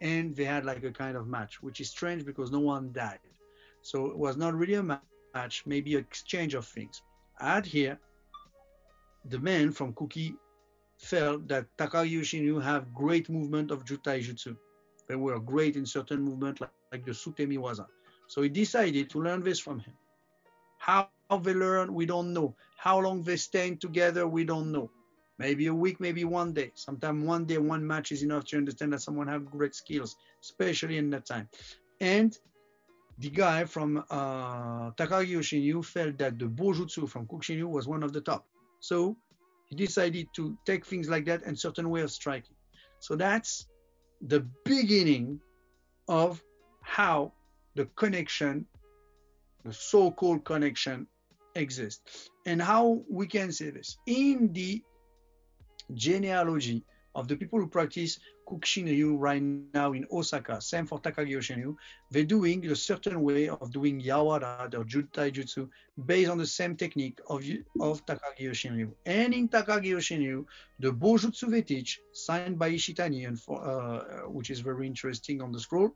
[0.01, 3.19] And they had like a kind of match, which is strange because no one died.
[3.81, 4.99] So it was not really a ma-
[5.33, 7.01] match, maybe exchange of things.
[7.39, 7.99] Add here,
[9.25, 10.35] the man from Kuki
[11.03, 14.55] felt that Takagi Yoshinryu have great movement of Jutai Jutsu.
[15.07, 17.85] They were great in certain movement like, like the Sutemi Waza.
[18.27, 19.93] So he decided to learn this from him.
[20.79, 21.09] How
[21.41, 22.55] they learn, we don't know.
[22.77, 24.89] How long they staying together, we don't know.
[25.39, 26.71] Maybe a week, maybe one day.
[26.75, 30.97] Sometimes one day, one match is enough to understand that someone have great skills, especially
[30.97, 31.49] in that time.
[31.99, 32.37] And
[33.17, 38.21] the guy from uh, Takagi felt that the Bojutsu from Kukishinryu was one of the
[38.21, 38.45] top.
[38.79, 39.17] So
[39.67, 42.55] he decided to take things like that and certain way of striking.
[42.99, 43.67] So that's
[44.21, 45.39] the beginning
[46.07, 46.41] of
[46.81, 47.33] how
[47.75, 48.65] the connection,
[49.63, 51.07] the so-called connection,
[51.55, 54.81] exists, and how we can say this in the
[55.93, 56.83] genealogy
[57.15, 59.41] of the people who practice Kukishin-ryu right
[59.73, 61.75] now in Osaka, same for Takagi Yoshin-ryu,
[62.11, 65.69] they're doing a certain way of doing Yawara, or Jutai Jutsu,
[66.05, 67.43] based on the same technique of,
[67.79, 68.91] of Takagi Yoshin-ryu.
[69.05, 70.45] And in Takagi Yoshin-ryu,
[70.79, 75.51] the Bojutsu they teach, signed by Ishitani, and for, uh, which is very interesting on
[75.51, 75.95] the scroll,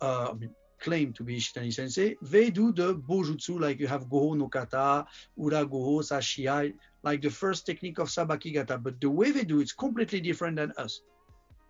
[0.00, 0.34] uh,
[0.80, 5.06] claim to be Ishitani sensei, they do the Bojutsu like you have Goho no Kata,
[5.36, 9.60] Ura Goho, Sashiai, like the first technique of Sabaki Gata, but the way they do
[9.60, 11.00] it's completely different than us.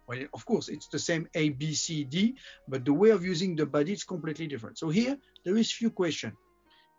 [0.06, 2.36] Well, of course, it's the same A, B, C, D,
[2.68, 4.78] but the way of using the body is completely different.
[4.78, 6.34] So here, there is few questions.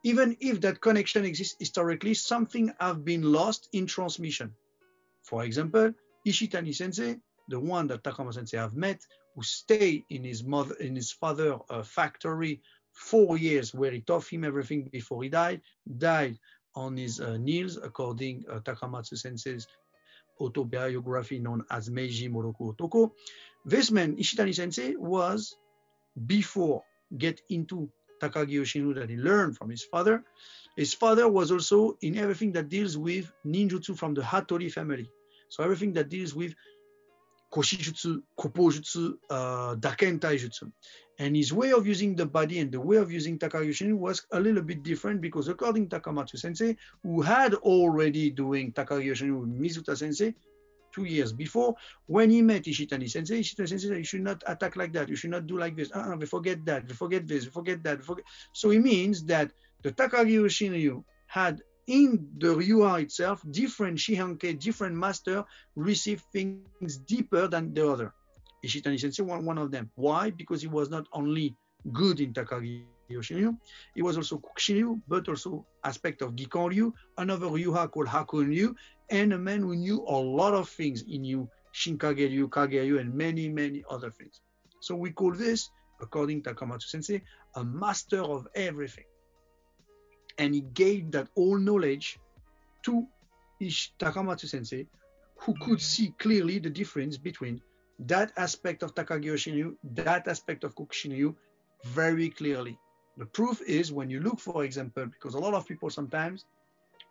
[0.04, 4.54] Even if that connection exists historically, something have been lost in transmission.
[5.24, 5.94] For example,
[6.26, 7.18] Ishitani Sensei,
[7.48, 9.00] the one that Takama Sensei have met,
[9.38, 12.60] who stayed in his mother, in his father uh, factory
[12.92, 15.62] four years, where he taught him everything before he died,
[16.00, 16.40] died
[16.76, 19.68] on his uh, knees, according uh, Takamatsu Sensei's
[20.42, 23.12] autobiography known as Meiji Moroku Otoko.
[23.64, 25.56] This man, Ishitani Sensei, was
[26.26, 26.84] before
[27.16, 30.24] get into Takagi Yoshinryu that he learned from his father.
[30.76, 35.12] His father was also in everything that deals with ninjutsu from the Hattori family.
[35.50, 36.56] So everything that deals with
[37.54, 40.72] Koshijutsu, Koppojutsu, uh, Daken Taijutsu.
[41.20, 44.26] And his way of using the body and the way of using Takagi Yoshinryu was
[44.34, 49.40] a little bit different because according to Takamatsu Sensei, who had already doing Takagi Yoshinryu
[49.40, 50.36] with Mizuta Sensei,
[50.94, 51.76] two years before,
[52.06, 55.10] when he met Ishitani Sensei, Ishitani Sensei said, you should not attack like that.
[55.10, 55.92] You should not do like this.
[55.92, 56.88] Uh-uh, we forget that.
[56.88, 57.46] We forget this.
[57.46, 58.00] We forget that.
[58.00, 58.26] We forget.
[58.54, 59.52] So it means that
[59.82, 65.46] the Takagi Yoshinryu had in the Ryuha itself, different Shihanke, different master
[65.76, 68.14] receive things deeper than the other.
[68.66, 69.90] Ishitani Sensei was one of them.
[69.96, 70.30] Why?
[70.30, 71.56] Because he was not only
[71.94, 73.58] good in Takagi Yoshinryu,
[73.96, 78.76] he was also Kukishinryu, but also aspect of Gikan Ryu, another Ryuha called Hakon Ryu,
[79.10, 81.04] and a man who knew a lot of things.
[81.08, 84.42] He knew Shinkage Ryu, Kage Ryu, and many, many other things.
[84.82, 85.70] So we call this,
[86.02, 87.22] according to Takamatsu Sensei,
[87.56, 89.06] a master of everything.
[90.38, 92.20] And he gave that all knowledge
[92.84, 93.08] to
[93.60, 94.88] Ish Takamatsu Sensei,
[95.40, 97.62] who could see clearly the difference between
[98.00, 101.36] that aspect of Takagi Yoshinryu, that aspect of Kukishinryu,
[101.86, 102.78] very clearly.
[103.18, 106.46] The proof is when you look, for example, because a lot of people sometimes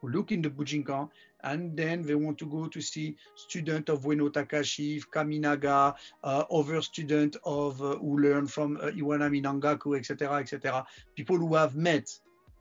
[0.00, 1.08] who look in the Bujinkan
[1.42, 6.80] and then they want to go to see student of Ueno Takashi, Kaminaga, uh, other
[6.82, 10.86] student of uh, who learn from uh, Iwanami Nangaku, etc., etc.
[11.16, 12.08] People who have met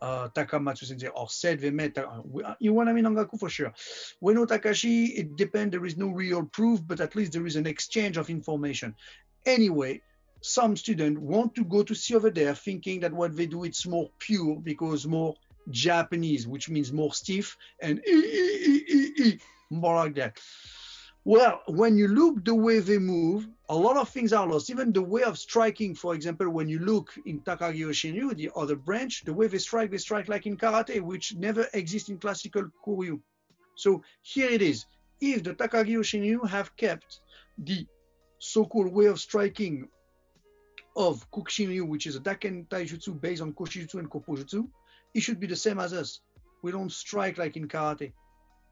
[0.02, 2.22] uh, Takamatsu Sensei or said they met uh,
[2.62, 3.74] Iwanami Nangaku for sure.
[4.22, 5.72] Ueno Takashi, it depends.
[5.72, 8.96] There is no real proof, but at least there is an exchange of information.
[9.46, 10.02] Anyway,
[10.42, 13.86] some students want to go to see over there thinking that what they do it's
[13.86, 15.36] more pure because more
[15.72, 18.02] Japanese, which means more stiff and
[19.70, 20.40] more like that.
[21.28, 24.70] Well, when you look the way they move, a lot of things are lost.
[24.70, 28.76] Even the way of striking, for example, when you look in Takagi Yoshinryu, the other
[28.76, 32.70] branch, the way they strike, they strike like in karate, which never exists in classical
[32.86, 33.20] Koryu.
[33.76, 34.86] So here it is.
[35.20, 37.22] If the Takagi Yoshinryu have kept
[37.58, 37.88] the
[38.38, 39.88] so-called way of striking
[40.96, 44.68] of Kukishinryu, which is a Daken Taijutsu based on Koshijutsu and Koppojutsu,
[45.16, 46.20] it should be the same as us.
[46.62, 48.14] We don't strike like in karate.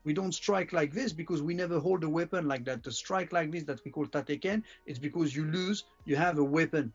[0.06, 2.84] We don't strike like this because we never hold a weapon like that.
[2.84, 6.44] The strike like this that we call tateken, it's because you lose, you have a
[6.44, 6.92] weapon.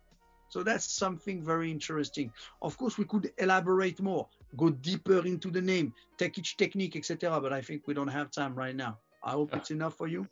[0.50, 2.32] So that's something very interesting.
[2.62, 7.40] Of course, we could elaborate more, go deeper into the name, take each technique, etc.
[7.40, 8.98] But I think we don't have time right now.
[9.22, 10.26] I hope it's enough for you.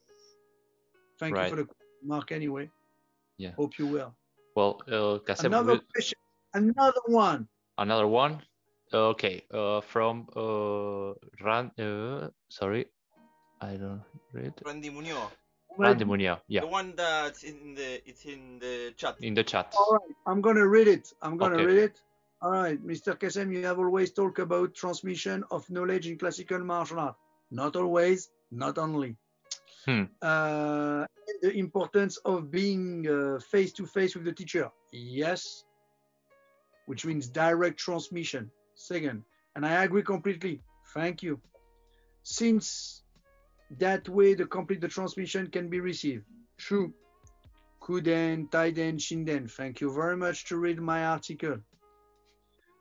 [1.18, 1.44] Thank Right.
[1.50, 1.68] you for the
[2.02, 2.70] mark anyway.
[3.38, 3.52] Yeah.
[3.52, 4.14] Hope you will.
[4.54, 6.18] Well, uh, Kacem, Another question.
[6.54, 7.48] Another one.
[7.78, 8.40] another one.
[8.92, 11.72] Okay, uh, from uh, Ran.
[11.78, 12.86] Uh, sorry,
[13.60, 14.02] I don't
[14.32, 14.54] read.
[14.64, 15.30] Randy Munoz,
[15.76, 16.40] Randy Munio.
[16.46, 19.16] Yeah, the one that's in the it's in the chat.
[19.20, 19.74] in the chat.
[19.76, 21.12] All right, I'm gonna read it.
[21.20, 21.66] I'm gonna Okay.
[21.66, 22.00] read it.
[22.42, 23.18] All right, Mr.
[23.18, 27.16] Kacem, you have always talked about transmission of knowledge in classical martial art.
[27.50, 29.16] Not always, not only.
[29.84, 30.04] Hmm.
[30.20, 33.04] Uh, and the importance of being
[33.40, 34.70] face to face with the teacher.
[34.92, 35.64] Yes,
[36.86, 38.50] which means direct transmission.
[38.86, 39.24] Second,
[39.56, 40.62] and I agree completely.
[40.94, 41.40] Thank you.
[42.22, 43.02] Since
[43.78, 46.24] that way the complete the transmission can be received.
[46.56, 46.94] True.
[47.82, 49.50] Kuden, Taiden, Shinden.
[49.50, 51.58] Thank you very much to read my article.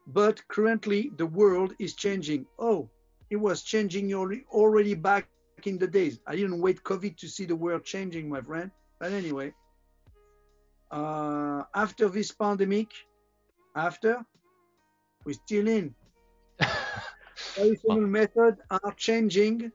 [0.06, 2.46] But currently the world is changing.
[2.60, 2.88] Oh,
[3.32, 5.28] it was changing already back
[5.64, 6.20] in the days.
[6.28, 8.70] I didn't wait COVID to see the world changing, my friend.
[9.00, 9.54] But anyway,
[10.92, 12.90] uh, after this pandemic,
[13.76, 14.24] after,
[15.26, 15.94] we're still in.
[17.54, 19.72] Traditional methods are changing.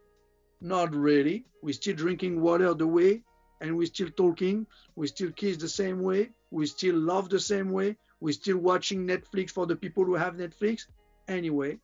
[0.60, 1.44] Not really.
[1.62, 3.22] We're still drinking water the way,
[3.60, 4.66] and we're still talking.
[4.96, 6.30] We still kiss the same way.
[6.50, 7.96] We still love the same way.
[8.20, 10.86] We're still watching Netflix for the people who have Netflix.
[11.28, 11.78] Anyway,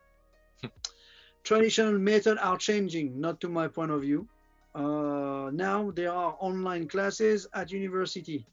[1.45, 4.29] traditional methods are changing, not to my point of view.
[4.75, 8.47] Uh, now there are online classes at university.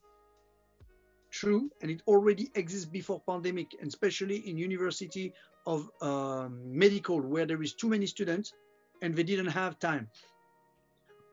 [1.33, 5.33] True, and it already exists before pandemic, and especially in university
[5.65, 8.53] of um, medical where there is too many students
[9.01, 10.07] and they didn't have time.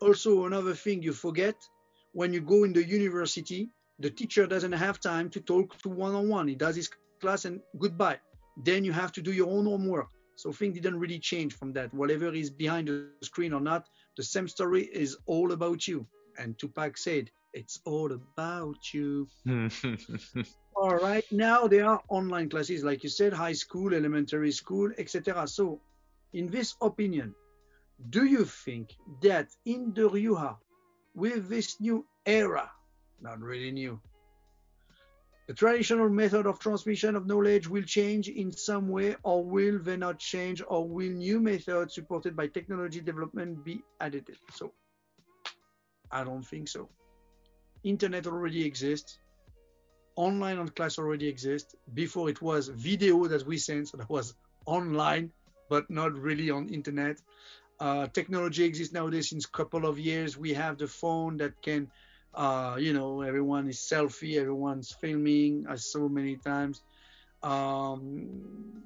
[0.00, 1.54] Also, another thing you forget
[2.12, 3.68] when you go in the university,
[3.98, 6.48] the teacher doesn't have time to talk to one-on-one.
[6.48, 6.88] He does his
[7.20, 8.18] class and goodbye.
[8.56, 10.08] Then you have to do your own homework.
[10.36, 11.92] So things didn't really change from that.
[11.92, 13.86] Whatever is behind the screen or not,
[14.16, 16.06] the same story is all about you.
[16.38, 19.28] And Tupac said, "It's all about you."
[20.76, 25.46] All right, now there are online classes, like you said, high school, elementary school, etc.
[25.46, 25.80] So,
[26.32, 27.34] in this opinion,
[28.08, 30.56] do you think that in the Ryuha,
[31.14, 32.70] with this new era,
[33.20, 34.00] not really new,
[35.48, 39.96] the traditional method of transmission of knowledge will change in some way, or will they
[39.96, 44.30] not change, or will new methods supported by technology development be added?
[44.54, 44.72] So,
[46.10, 46.88] I don't think so.
[47.84, 49.18] Internet already exists
[50.16, 51.74] online on class already exists.
[51.92, 54.34] Before it was video that we sent, so that was
[54.66, 55.32] online,
[55.68, 57.20] but not really on internet.
[57.80, 60.36] Uh, technology exists nowadays since a couple of years.
[60.36, 61.90] We have the phone that can,
[62.34, 66.82] uh, you know, everyone is selfie, everyone's filming, as so many times.
[67.42, 68.82] Um,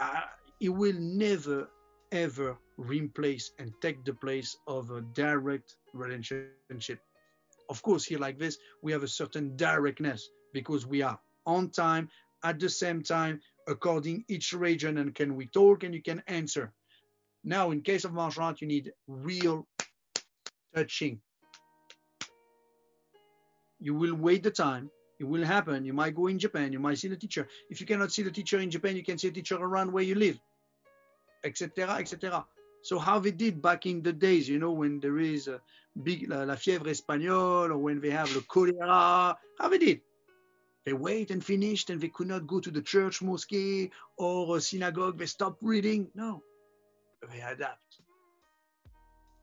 [0.00, 0.22] uh,
[0.60, 1.70] it will never
[2.12, 6.68] ever replace and take the place of a direct relationship.
[7.68, 12.08] Of course, here like this, we have a certain directness because we are on time
[12.42, 16.72] at the same time according each region and can we talk and you can answer.
[17.44, 19.66] Now, in case of martial art, you need real
[20.74, 21.20] touching.
[23.80, 24.90] You will wait the time.
[25.20, 25.84] It will happen.
[25.84, 26.72] You might go in Japan.
[26.72, 27.46] You might see the teacher.
[27.70, 30.04] If you cannot see the teacher in Japan, you can see the teacher around where
[30.04, 30.38] you live,
[31.44, 32.44] etc., etc.
[32.88, 35.60] So how they did back in the days, you know, when there is a
[36.02, 40.00] big la, la fièvre espagnole or when they have the cholera, how they did.
[40.86, 45.18] They wait and finished and they could not go to the church, mosque or synagogue.
[45.18, 46.08] They stopped reading.
[46.14, 46.42] No,
[47.30, 48.00] they adapt.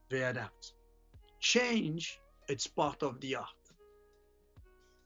[0.10, 0.74] They adapt.
[1.40, 2.20] Change,
[2.50, 3.64] it's part of the art.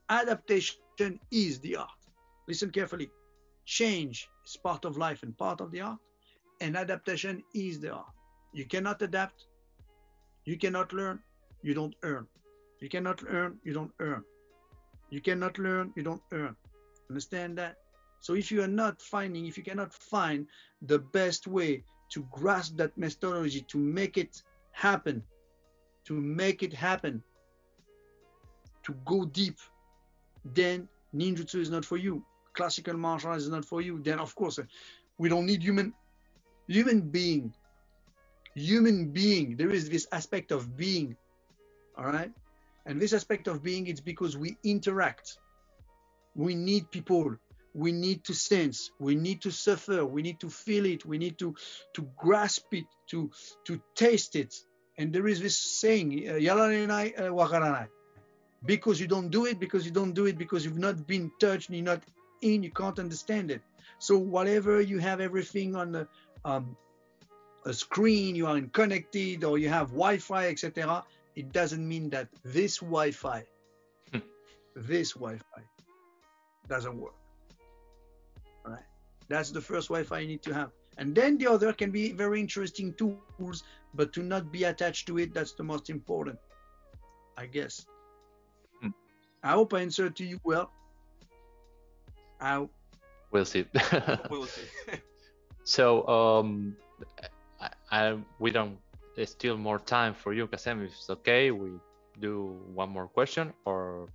[0.07, 2.01] Adaptation is the art.
[2.47, 3.09] Listen carefully.
[3.65, 5.99] Change is part of life and part of the art,
[6.61, 8.13] and adaptation is the art.
[8.53, 9.45] You cannot adapt,
[10.45, 11.19] you cannot learn,
[11.61, 12.27] you don't earn.
[12.79, 14.23] You cannot earn, you don't earn.
[15.09, 16.55] You cannot learn, you don't earn.
[17.09, 17.75] Understand that?
[18.21, 20.47] So if you are not finding, if you cannot find
[20.81, 25.23] the best way to grasp that methodology, to make it happen,
[26.05, 27.23] to make it happen,
[28.83, 29.57] to go deep,
[30.43, 32.23] then ninjutsu is not for you.
[32.53, 33.99] Classical martial arts is not for you.
[34.03, 34.59] Then of course
[35.17, 35.93] we don't need human
[36.67, 37.53] human being.
[38.55, 39.55] Human being.
[39.55, 41.15] There is this aspect of being.
[41.97, 42.31] All right.
[42.85, 45.37] And this aspect of being it's because we interact.
[46.35, 47.35] We need people.
[47.73, 48.91] We need to sense.
[48.99, 50.05] We need to suffer.
[50.05, 51.05] We need to feel it.
[51.05, 51.55] We need to
[51.93, 53.29] to grasp it, to
[53.65, 54.55] to taste it.
[54.97, 57.87] And there is this saying, "Yararenai uh, wakaranai."
[58.65, 61.69] because you don't do it because you don't do it because you've not been touched
[61.69, 62.03] you're not
[62.41, 63.61] in you can't understand it
[63.99, 66.07] so whatever you have everything on the
[66.45, 66.75] um,
[67.65, 71.03] a screen you are connected or you have wi-fi etc
[71.35, 73.43] it doesn't mean that this wi-fi
[74.75, 75.61] this wi-fi
[76.67, 77.15] doesn't work.
[78.65, 78.83] All right?
[79.27, 80.71] That's the first wi-fi you need to have.
[80.97, 83.63] And then the other can be very interesting tools
[83.93, 86.37] but to not be attached to it that's the most important
[87.37, 87.85] i guess.
[89.41, 90.69] I hope I answered to you well.
[92.41, 92.67] I
[93.31, 93.65] We'll see.
[94.29, 94.67] We'll see.
[95.63, 96.75] so um,
[97.91, 98.77] I, I we don't.
[99.15, 100.85] There's still more time for you, Kacem.
[100.85, 101.71] If it's okay, we
[102.19, 104.09] do one more question or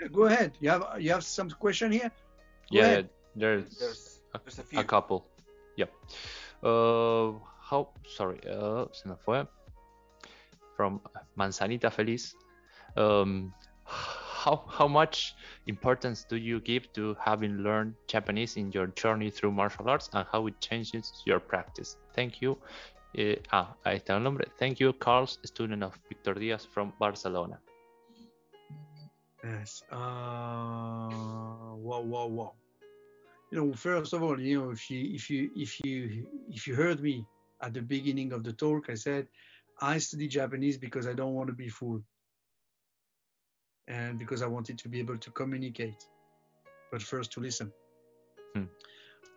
[0.00, 0.52] Yeah, go ahead.
[0.60, 2.10] You have you have some question here?
[2.72, 3.08] Go yeah, ahead.
[3.36, 4.80] there's There's, a, there's a few.
[4.80, 5.26] a couple.
[5.76, 5.90] Yep.
[6.62, 7.88] Uh, how?
[8.06, 9.46] Sorry, uh, se me fue.
[10.76, 11.00] From
[11.36, 12.34] Manzanita Feliz.
[12.96, 13.52] Um,
[13.84, 15.34] how how much
[15.66, 20.26] importance do you give to having learned Japanese in your journey through martial arts, and
[20.32, 21.96] how it changes your practice?
[22.14, 22.56] Thank you.
[23.14, 24.46] Eh, ah, ahí está el nombre.
[24.58, 27.60] Thank you, Carlos, student of Victor Diaz from Barcelona.
[29.42, 29.82] Yes.
[29.90, 29.96] Uh,
[31.76, 32.52] wow, wow, wow.
[33.50, 36.74] You know, first of all, you know, if you if you if you if you
[36.74, 37.26] heard me
[37.62, 39.26] at the beginning of the talk, I said
[39.80, 42.04] I study Japanese because I don't want to be fooled,
[43.88, 46.06] and because I wanted to be able to communicate,
[46.92, 47.72] but first to listen.
[48.54, 48.64] Hmm.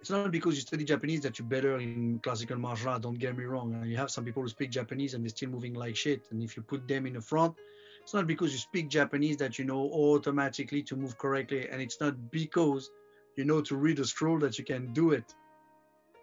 [0.04, 3.04] It's not because you study Japanese that you're better in classical martial art.
[3.04, 3.86] Don't get me wrong.
[3.86, 6.28] You have some people who speak Japanese and they're still moving like shit.
[6.30, 7.56] And if you put them in the front,
[8.02, 12.02] it's not because you speak Japanese that you know automatically to move correctly, and it's
[12.02, 12.92] not because
[13.38, 15.34] you know to read a scroll that you can do it.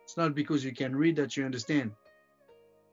[0.05, 1.93] It's not because you can read that you understand.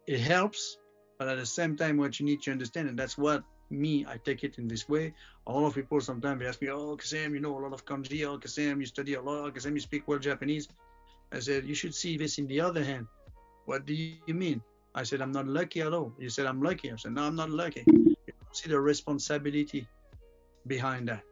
[0.07, 0.77] It helps,
[1.19, 4.17] but at the same time, what you need to understand, and that's what me, I
[4.17, 5.13] take it in this way.
[5.45, 7.85] A lot of people sometimes they ask me, "Oh, Kacem, you know a lot of
[7.85, 8.25] kanji.
[8.25, 9.53] Oh, Kacem, you study a lot.
[9.53, 10.67] Kacem, you speak well Japanese."
[11.31, 13.07] I said, "You should see this in the other hand.
[13.65, 14.61] What do you mean?"
[14.95, 17.35] I said, "I'm not lucky at all." You said, "I'm lucky." I said, "No, I'm
[17.35, 19.87] not lucky." You don't see the responsibility
[20.65, 21.23] behind that.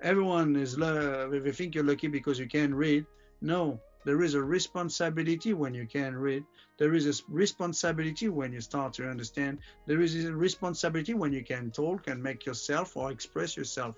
[0.00, 3.06] Everyone is they think you're lucky because you can read.
[3.40, 6.44] No, there is a responsibility when you can read.
[6.78, 9.58] There is a responsibility when you start to understand.
[9.86, 13.94] There is a responsibility when you can talk and make yourself or express yourself.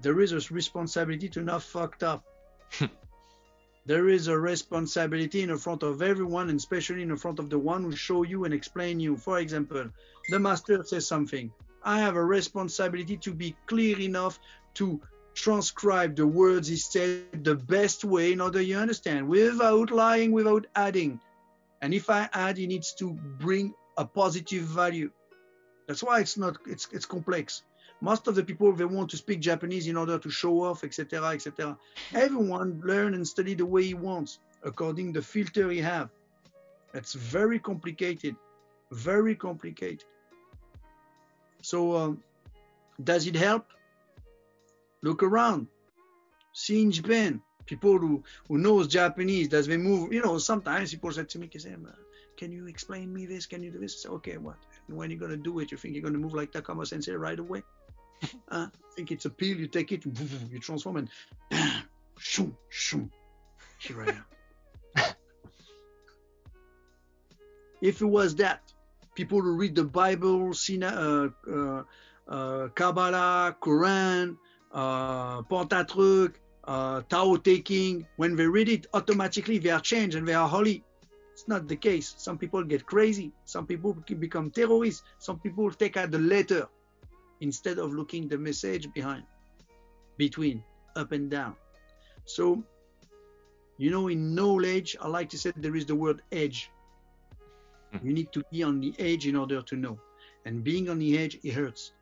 [0.00, 2.24] There is a responsibility to not fucked up.
[2.72, 2.86] Hmm.
[3.86, 7.84] there is a responsibility in front of everyone, and especially in front of the one
[7.84, 9.16] who show you and explain you.
[9.16, 9.88] For example,
[10.30, 11.52] the master says something.
[11.82, 14.38] I have a responsibility to be clear enough
[14.74, 15.00] to
[15.40, 20.66] transcribe the words he said the best way in order you understand without lying, without
[20.76, 21.20] adding.
[21.82, 25.10] And if I add, he needs to bring a positive value.
[25.86, 27.62] That's why it's not it's it's complex.
[28.00, 31.28] Most of the people they want to speak Japanese in order to show off, etc.,
[31.30, 31.76] etc.
[32.14, 36.10] Everyone learn and study the way he wants, according the filter he have.
[36.92, 38.36] That's very complicated,
[38.90, 40.04] very complicated.
[41.62, 42.22] So, um,
[43.04, 43.66] does it help?
[45.02, 45.68] Look around.
[46.52, 50.12] See in Japan, people who, who knows Japanese, does they move?
[50.12, 51.48] You know, sometimes people say to me,
[52.36, 53.46] can you explain me this?
[53.46, 54.04] Can you do this?
[54.04, 54.56] I say, okay, what?
[54.88, 57.38] And when you're gonna do it, you think you're gonna move like Takama Sensei right
[57.38, 57.62] away?
[58.48, 58.66] uh,
[58.96, 61.08] think it's a pill, you take it, you transform and
[61.50, 61.82] bam,
[62.18, 63.10] shoom, shoom.
[63.78, 65.04] Here I am.
[67.82, 68.60] if it was that,
[69.14, 71.82] people who read the Bible, Sina, uh, uh,
[72.28, 74.36] uh, Kabbalah, Quran,
[74.72, 76.34] uh, Pentateuch,
[76.64, 80.48] uh, Tao Te Ching, when they read it, automatically they are changed and they are
[80.48, 80.84] holy.
[81.32, 82.14] It's not the case.
[82.18, 83.32] Some people get crazy.
[83.44, 85.02] Some people become terrorists.
[85.18, 86.68] Some people take out the letter
[87.40, 89.24] instead of looking the message behind,
[90.18, 90.62] between,
[90.96, 91.56] up and down.
[92.26, 92.62] So,
[93.78, 96.70] you know, in knowledge, I like to say there is the word edge.
[97.92, 98.06] Hmm.
[98.06, 99.98] You need to be on the edge in order to know.
[100.44, 101.92] And being on the edge, it hurts.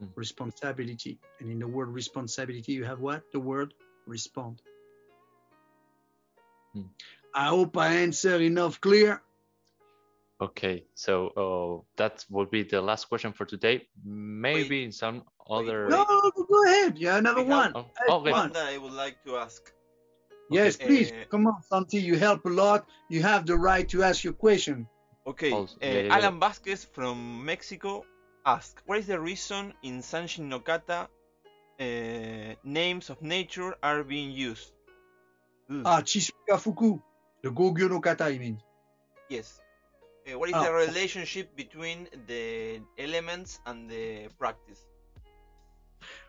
[0.00, 0.06] Hmm.
[0.16, 1.18] Responsibility.
[1.40, 3.22] And in the word responsibility, you have what?
[3.32, 3.74] The word
[4.06, 4.62] respond.
[6.74, 6.82] Hmm.
[7.34, 9.22] I hope I answer enough clear.
[10.40, 13.86] Okay, so uh, that will be the last question for today.
[14.04, 15.86] Maybe in some other.
[15.88, 16.04] No,
[16.34, 16.96] go ahead.
[16.98, 17.84] Yeah, another We have- one.
[17.84, 18.30] Oh, Hey, okay.
[18.30, 18.40] come on.
[18.48, 19.70] One that I would like to ask.
[20.50, 20.86] Yes, Okay.
[20.86, 21.12] please.
[21.12, 22.00] Uh, Come on, Santi.
[22.00, 22.88] You help a lot.
[23.10, 24.88] You have the right to ask your question.
[25.26, 26.14] Okay, Also- uh, yeah, yeah, yeah.
[26.16, 28.04] Alan Vasquez from Mexico
[28.44, 31.08] asked, "What is the reason in Sanshin no Kata
[31.80, 34.72] uh, names of nature are being used?"
[35.84, 37.00] Ah, Chi Sui Ka Fu Ku.
[37.42, 38.60] The Gogyo no Kata, you mean?
[39.28, 39.60] yes.
[40.28, 44.86] Uh, what is ah, the relationship between the elements and the practice?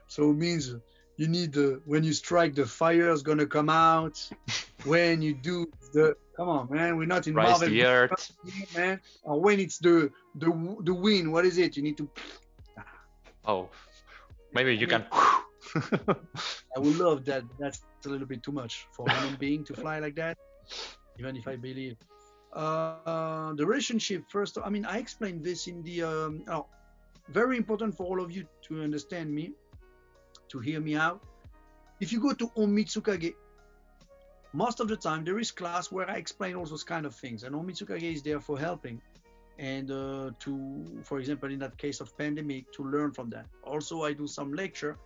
[0.07, 0.75] So it means
[1.17, 4.17] you need the when you strike the fire is gonna come out.
[4.85, 8.31] when you do the come on man, we're not in Rise Marvel the earth.
[8.75, 8.99] man.
[9.23, 10.49] Or when it's the the
[10.83, 11.77] the wind, what is it?
[11.77, 12.09] You need to
[13.45, 13.69] Oh,
[14.53, 15.05] maybe you can.
[16.75, 17.43] I would love that.
[17.59, 20.37] That's a little bit too much for a human being to fly like that,
[21.19, 21.97] even if I believe.
[22.53, 24.57] Uh, the relationship first.
[24.63, 26.03] I mean, I explained this in the.
[26.03, 26.67] Um, oh,
[27.29, 29.53] very important for all of you to understand me,
[30.49, 31.23] to hear me out.
[31.99, 33.33] If you go to Omitsukage,
[34.53, 37.44] most of the time there is class where I explain all those kind of things,
[37.44, 39.02] and Omitsukage is there for helping
[39.61, 43.45] and uh, to, for example, in that case of pandemic, to learn from that.
[43.64, 44.98] Also, I do some lecture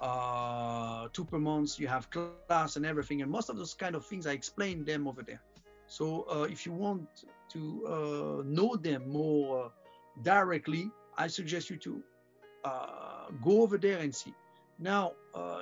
[0.00, 1.78] uh, two per month.
[1.78, 5.06] You have class and everything, and most of those kind of things I explain them
[5.06, 5.40] over there.
[5.86, 7.06] So uh, if you want
[7.50, 9.68] to uh, know them more uh,
[10.22, 12.02] directly, I suggest you to
[12.64, 14.34] uh, go over there and see.
[14.78, 15.12] Now,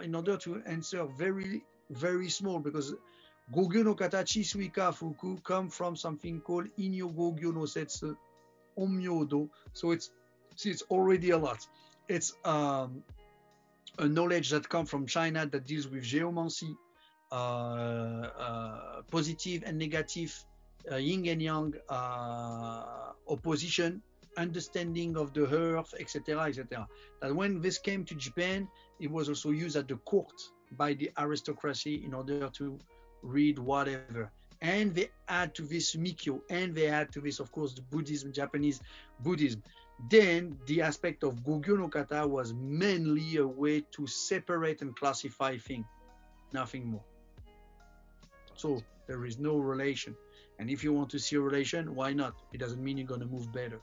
[0.02, 2.94] in order to answer very very small, because
[3.52, 7.66] Gogyo no Kata Chi Sui Ka Fu Ku come from something called Inyo Gogyo no
[7.66, 8.16] Setsu
[8.78, 9.48] Omyodo.
[9.72, 10.10] So it's
[10.56, 11.66] see, it's already a lot.
[12.08, 13.02] It's um,
[13.98, 16.74] a knowledge that comes from China that deals with geomancy,
[17.32, 20.32] uh, uh, positive and negative,
[20.90, 24.00] uh, yin and yang uh, opposition,
[24.36, 26.86] understanding of the earth, etc., etc.
[27.20, 28.68] That when this came to Japan,
[29.00, 30.32] it was also used at the court
[30.72, 32.78] by the aristocracy in order to
[33.22, 34.30] read whatever.
[34.62, 38.32] And they add to this Mikkyo, and they add to this, of course, the Buddhism,
[38.32, 38.80] Japanese
[39.20, 39.62] Buddhism.
[40.08, 45.56] Then the aspect of Gogyo no Kata was mainly a way to separate and classify
[45.56, 45.86] things,
[46.52, 47.04] nothing more.
[48.54, 50.14] So there is no relation.
[50.58, 52.34] And if you want to see a relation, why not?
[52.52, 53.80] It doesn't mean you're going to move better.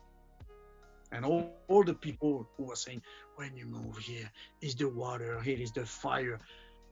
[1.12, 3.02] And all, all the people who are saying,
[3.36, 4.30] when you move here,
[4.62, 6.40] is the water, here is the fire.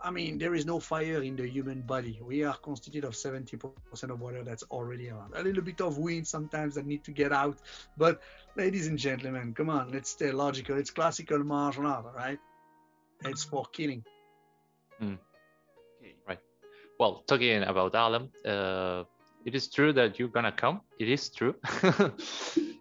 [0.01, 2.19] I mean, there is no fire in the human body.
[2.21, 5.33] We are constituted of 70% of water that's already around.
[5.35, 7.57] A little bit of wind sometimes that need to get out.
[7.97, 8.21] But,
[8.55, 10.77] ladies and gentlemen, come on, let's stay logical.
[10.77, 12.39] It's classical martial art, right?
[13.23, 14.03] It's for killing.
[15.01, 16.39] Okay.
[16.99, 19.03] well, talking about Alan, uh,
[19.45, 20.81] it is true that you're gonna come.
[20.99, 22.09] It is true uh,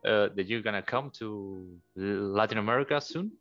[0.05, 1.67] that you're gonna come to
[1.97, 3.33] Latin America soon.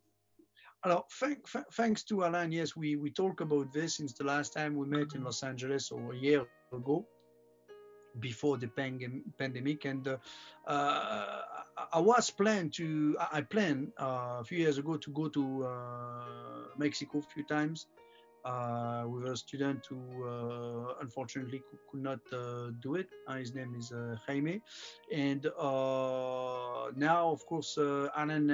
[0.84, 4.52] Alors, thank, th- thanks to Alan, yes, we, we talked about this since the last
[4.52, 6.44] time we met in Los Angeles or a year
[6.74, 7.06] ago,
[8.20, 8.68] before the
[9.38, 9.86] pandemic.
[9.86, 10.18] And uh,
[10.66, 11.40] uh,
[11.92, 15.64] I was planned to, I I planned uh, a few years ago to go to
[15.64, 17.86] uh, Mexico a few times
[18.44, 23.08] uh, with a student who uh, unfortunately could, not uh, do it.
[23.26, 24.60] Uh, his name is uh, Jaime.
[25.12, 27.76] And uh, now, of course,
[28.16, 28.50] Alan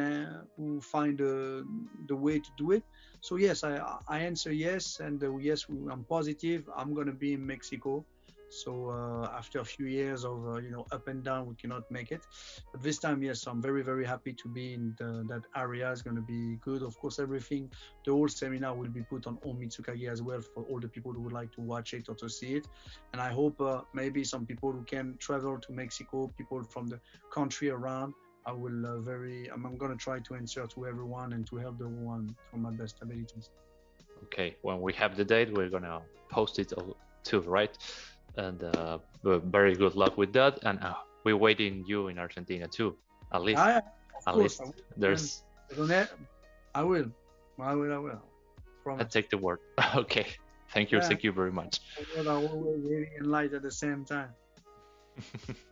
[0.56, 2.82] who find the way to do it.
[3.20, 6.68] So yes, I, I answer yes, and yes, I'm positive.
[6.76, 8.06] I'm gonna be in Mexico.
[8.51, 11.90] So uh, after a few years of uh, you know up and down, we cannot
[11.90, 12.27] make it.
[12.72, 15.90] But this time, yes, I'm very very happy to be in the, that area.
[15.90, 16.82] It's going to be good.
[16.82, 17.70] Of course, everything,
[18.05, 21.22] the whole seminar will be put on Omitsukage as well for all the people who
[21.22, 22.66] would like to watch it or to see it.
[23.12, 27.01] And I hope uh, maybe some people who can travel to Mexico, people from the
[27.32, 28.14] country around.
[28.47, 29.48] I will uh, very.
[29.52, 32.62] I'm, I'm going to try to answer to everyone and to help the one from
[32.62, 33.51] my best abilities.
[34.24, 36.72] Okay, when we have the date, we're gonna post it
[37.24, 37.77] too, right?
[38.36, 40.59] And uh, very good luck with that.
[40.65, 40.94] And uh,
[41.24, 42.97] we're waiting you in Argentina too.
[43.32, 44.62] At least, Ah, of at least
[44.97, 45.43] there's.
[45.78, 46.07] I
[46.74, 47.07] I will.
[47.61, 47.93] I will.
[47.93, 48.23] I will.
[48.98, 49.59] I take the word.
[49.94, 50.27] okay,
[50.73, 51.09] thank you, Yeah.
[51.09, 51.78] thank you very much.
[51.98, 54.31] I will always heavy and light at the same time.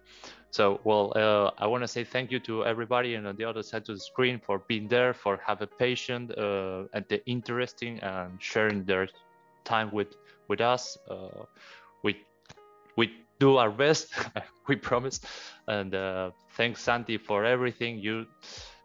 [0.50, 3.62] So, well, uh, I want to say thank you to everybody and on the other
[3.62, 8.42] side of the screen for being there, for having patience uh, and the interesting and
[8.42, 9.08] sharing their
[9.64, 10.08] time with
[10.48, 10.96] with us.
[11.10, 11.44] Uh,
[12.02, 12.16] we
[12.98, 13.06] we
[13.38, 14.12] do our best,
[14.68, 15.20] we promise.
[15.68, 17.98] And uh, thanks, Santi, for everything.
[18.00, 18.26] You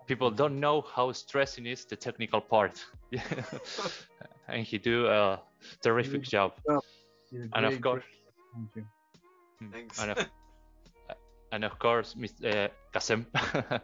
[0.08, 2.86] people don't know how stressing is the technical part,
[4.48, 5.42] and he do a
[5.82, 6.54] terrific job.
[7.32, 8.04] You're And of course.
[8.54, 8.86] Thank you.
[9.72, 10.00] Thanks.
[10.00, 10.18] and of,
[11.52, 12.66] and of course, Mr.
[12.66, 13.26] Uh, Kacem,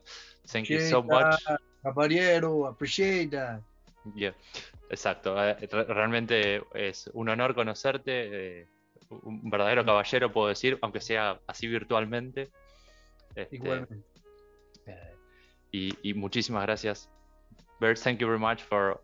[0.48, 1.44] thank you so much.
[1.48, 3.62] that, Caballero, appreciate that.
[4.16, 4.34] Yeah,
[4.92, 5.38] exacto.
[5.38, 8.12] Eh, re- Realmente es un honor conocerte,
[8.62, 8.68] eh,
[9.10, 12.50] un verdadero caballero puedo decir, aunque sea así virtualmente.
[13.36, 14.04] Este, Igualmente.
[14.86, 15.16] eh,
[15.72, 17.10] y, y muchísimas gracias.
[17.80, 19.00] Bert, thank you very much for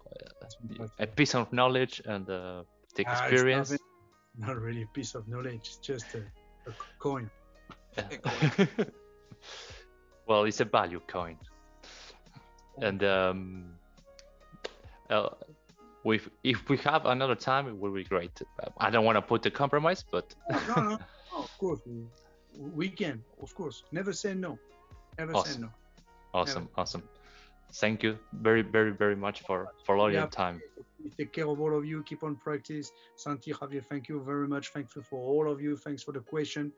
[0.80, 2.64] uh, a piece of knowledge and uh,
[2.96, 3.72] the Ah, it's experience.
[3.72, 3.86] nothing-
[4.38, 6.20] Not really a piece of knowledge, it's just a,
[6.70, 7.30] a coin.
[10.28, 11.38] well, it's a value coin.
[12.82, 13.76] And um,
[15.10, 15.30] uh,
[16.06, 18.40] with, if we have another time, it will be great.
[18.78, 21.00] I don't want to put the compromise, but No, no, no, no,
[21.44, 21.80] of course.
[21.86, 22.06] We,
[22.80, 23.84] we can, of course.
[23.92, 24.58] Never say no.
[25.18, 25.62] Never say Awesome.
[25.64, 25.70] no.
[26.34, 27.04] awesome, awesome.
[27.74, 30.62] Thank you very, very, very much for for all your time.
[31.18, 32.04] Take care of all of you.
[32.04, 32.88] Keep on practice.
[33.24, 34.66] Santi, Javier, thank you very much.
[34.76, 35.76] Thank you for all of you.
[35.86, 36.72] Thanks for the question.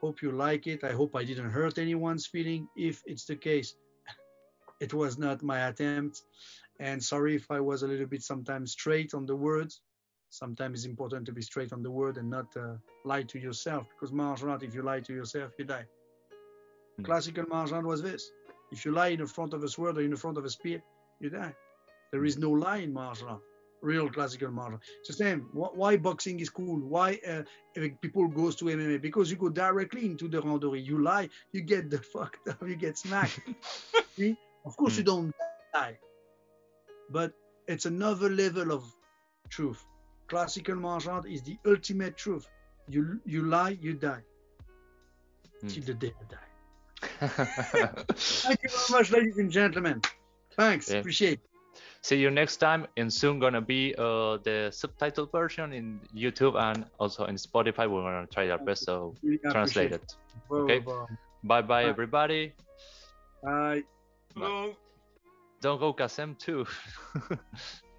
[0.00, 0.80] Hope you like it.
[0.90, 2.68] I hope I didn't hurt anyone's feeling.
[2.76, 3.76] If it's the case,
[4.84, 6.14] it was not my attempt.
[6.80, 9.80] And sorry if I was a little bit sometimes straight on the words.
[10.30, 12.74] Sometimes it's important to be straight on the word and not uh,
[13.04, 13.86] lie to yourself.
[13.90, 15.84] Because martial art, if you lie to yourself, you die.
[16.96, 17.04] Hmm.
[17.04, 18.30] Classical martial art was this.
[18.70, 20.50] If you lie in the front of a sword or in the front of a
[20.50, 20.82] spear,
[21.20, 21.54] you die.
[22.12, 23.42] There is no lie in martial art
[23.82, 24.80] real classical martial.
[25.00, 25.48] It's the same.
[25.52, 26.80] Why boxing is cool?
[26.80, 27.42] Why uh,
[28.00, 29.02] people goes to MMA?
[29.02, 30.84] Because you go directly into the randori.
[30.84, 33.40] You lie, you get the fucked up, you get smacked.
[34.16, 34.36] See?
[34.64, 35.34] Of course you don't
[35.74, 35.98] die,
[37.10, 37.32] but
[37.68, 38.84] it's another level of
[39.50, 39.84] truth.
[40.28, 42.48] Classical martial art is the ultimate truth.
[42.88, 44.22] You you lie, you die.
[45.60, 45.68] Hmm.
[45.68, 46.48] Till the day you die.
[47.28, 50.00] Thank you very much, ladies and gentlemen.
[50.56, 50.98] Thanks, Yeah.
[51.00, 51.40] appreciate.
[52.02, 56.84] See you next time, and soon gonna be uh, the subtitle version in YouTube and
[56.98, 57.88] also in Spotify.
[57.88, 60.16] We're gonna try our best to Really translate appreciate it.
[60.50, 60.78] Okay.
[60.80, 61.84] Bye bye, Bye.
[61.84, 62.52] everybody.
[63.42, 63.82] Bye.
[64.34, 64.74] Hello.
[65.62, 66.66] Don't go Kacem too.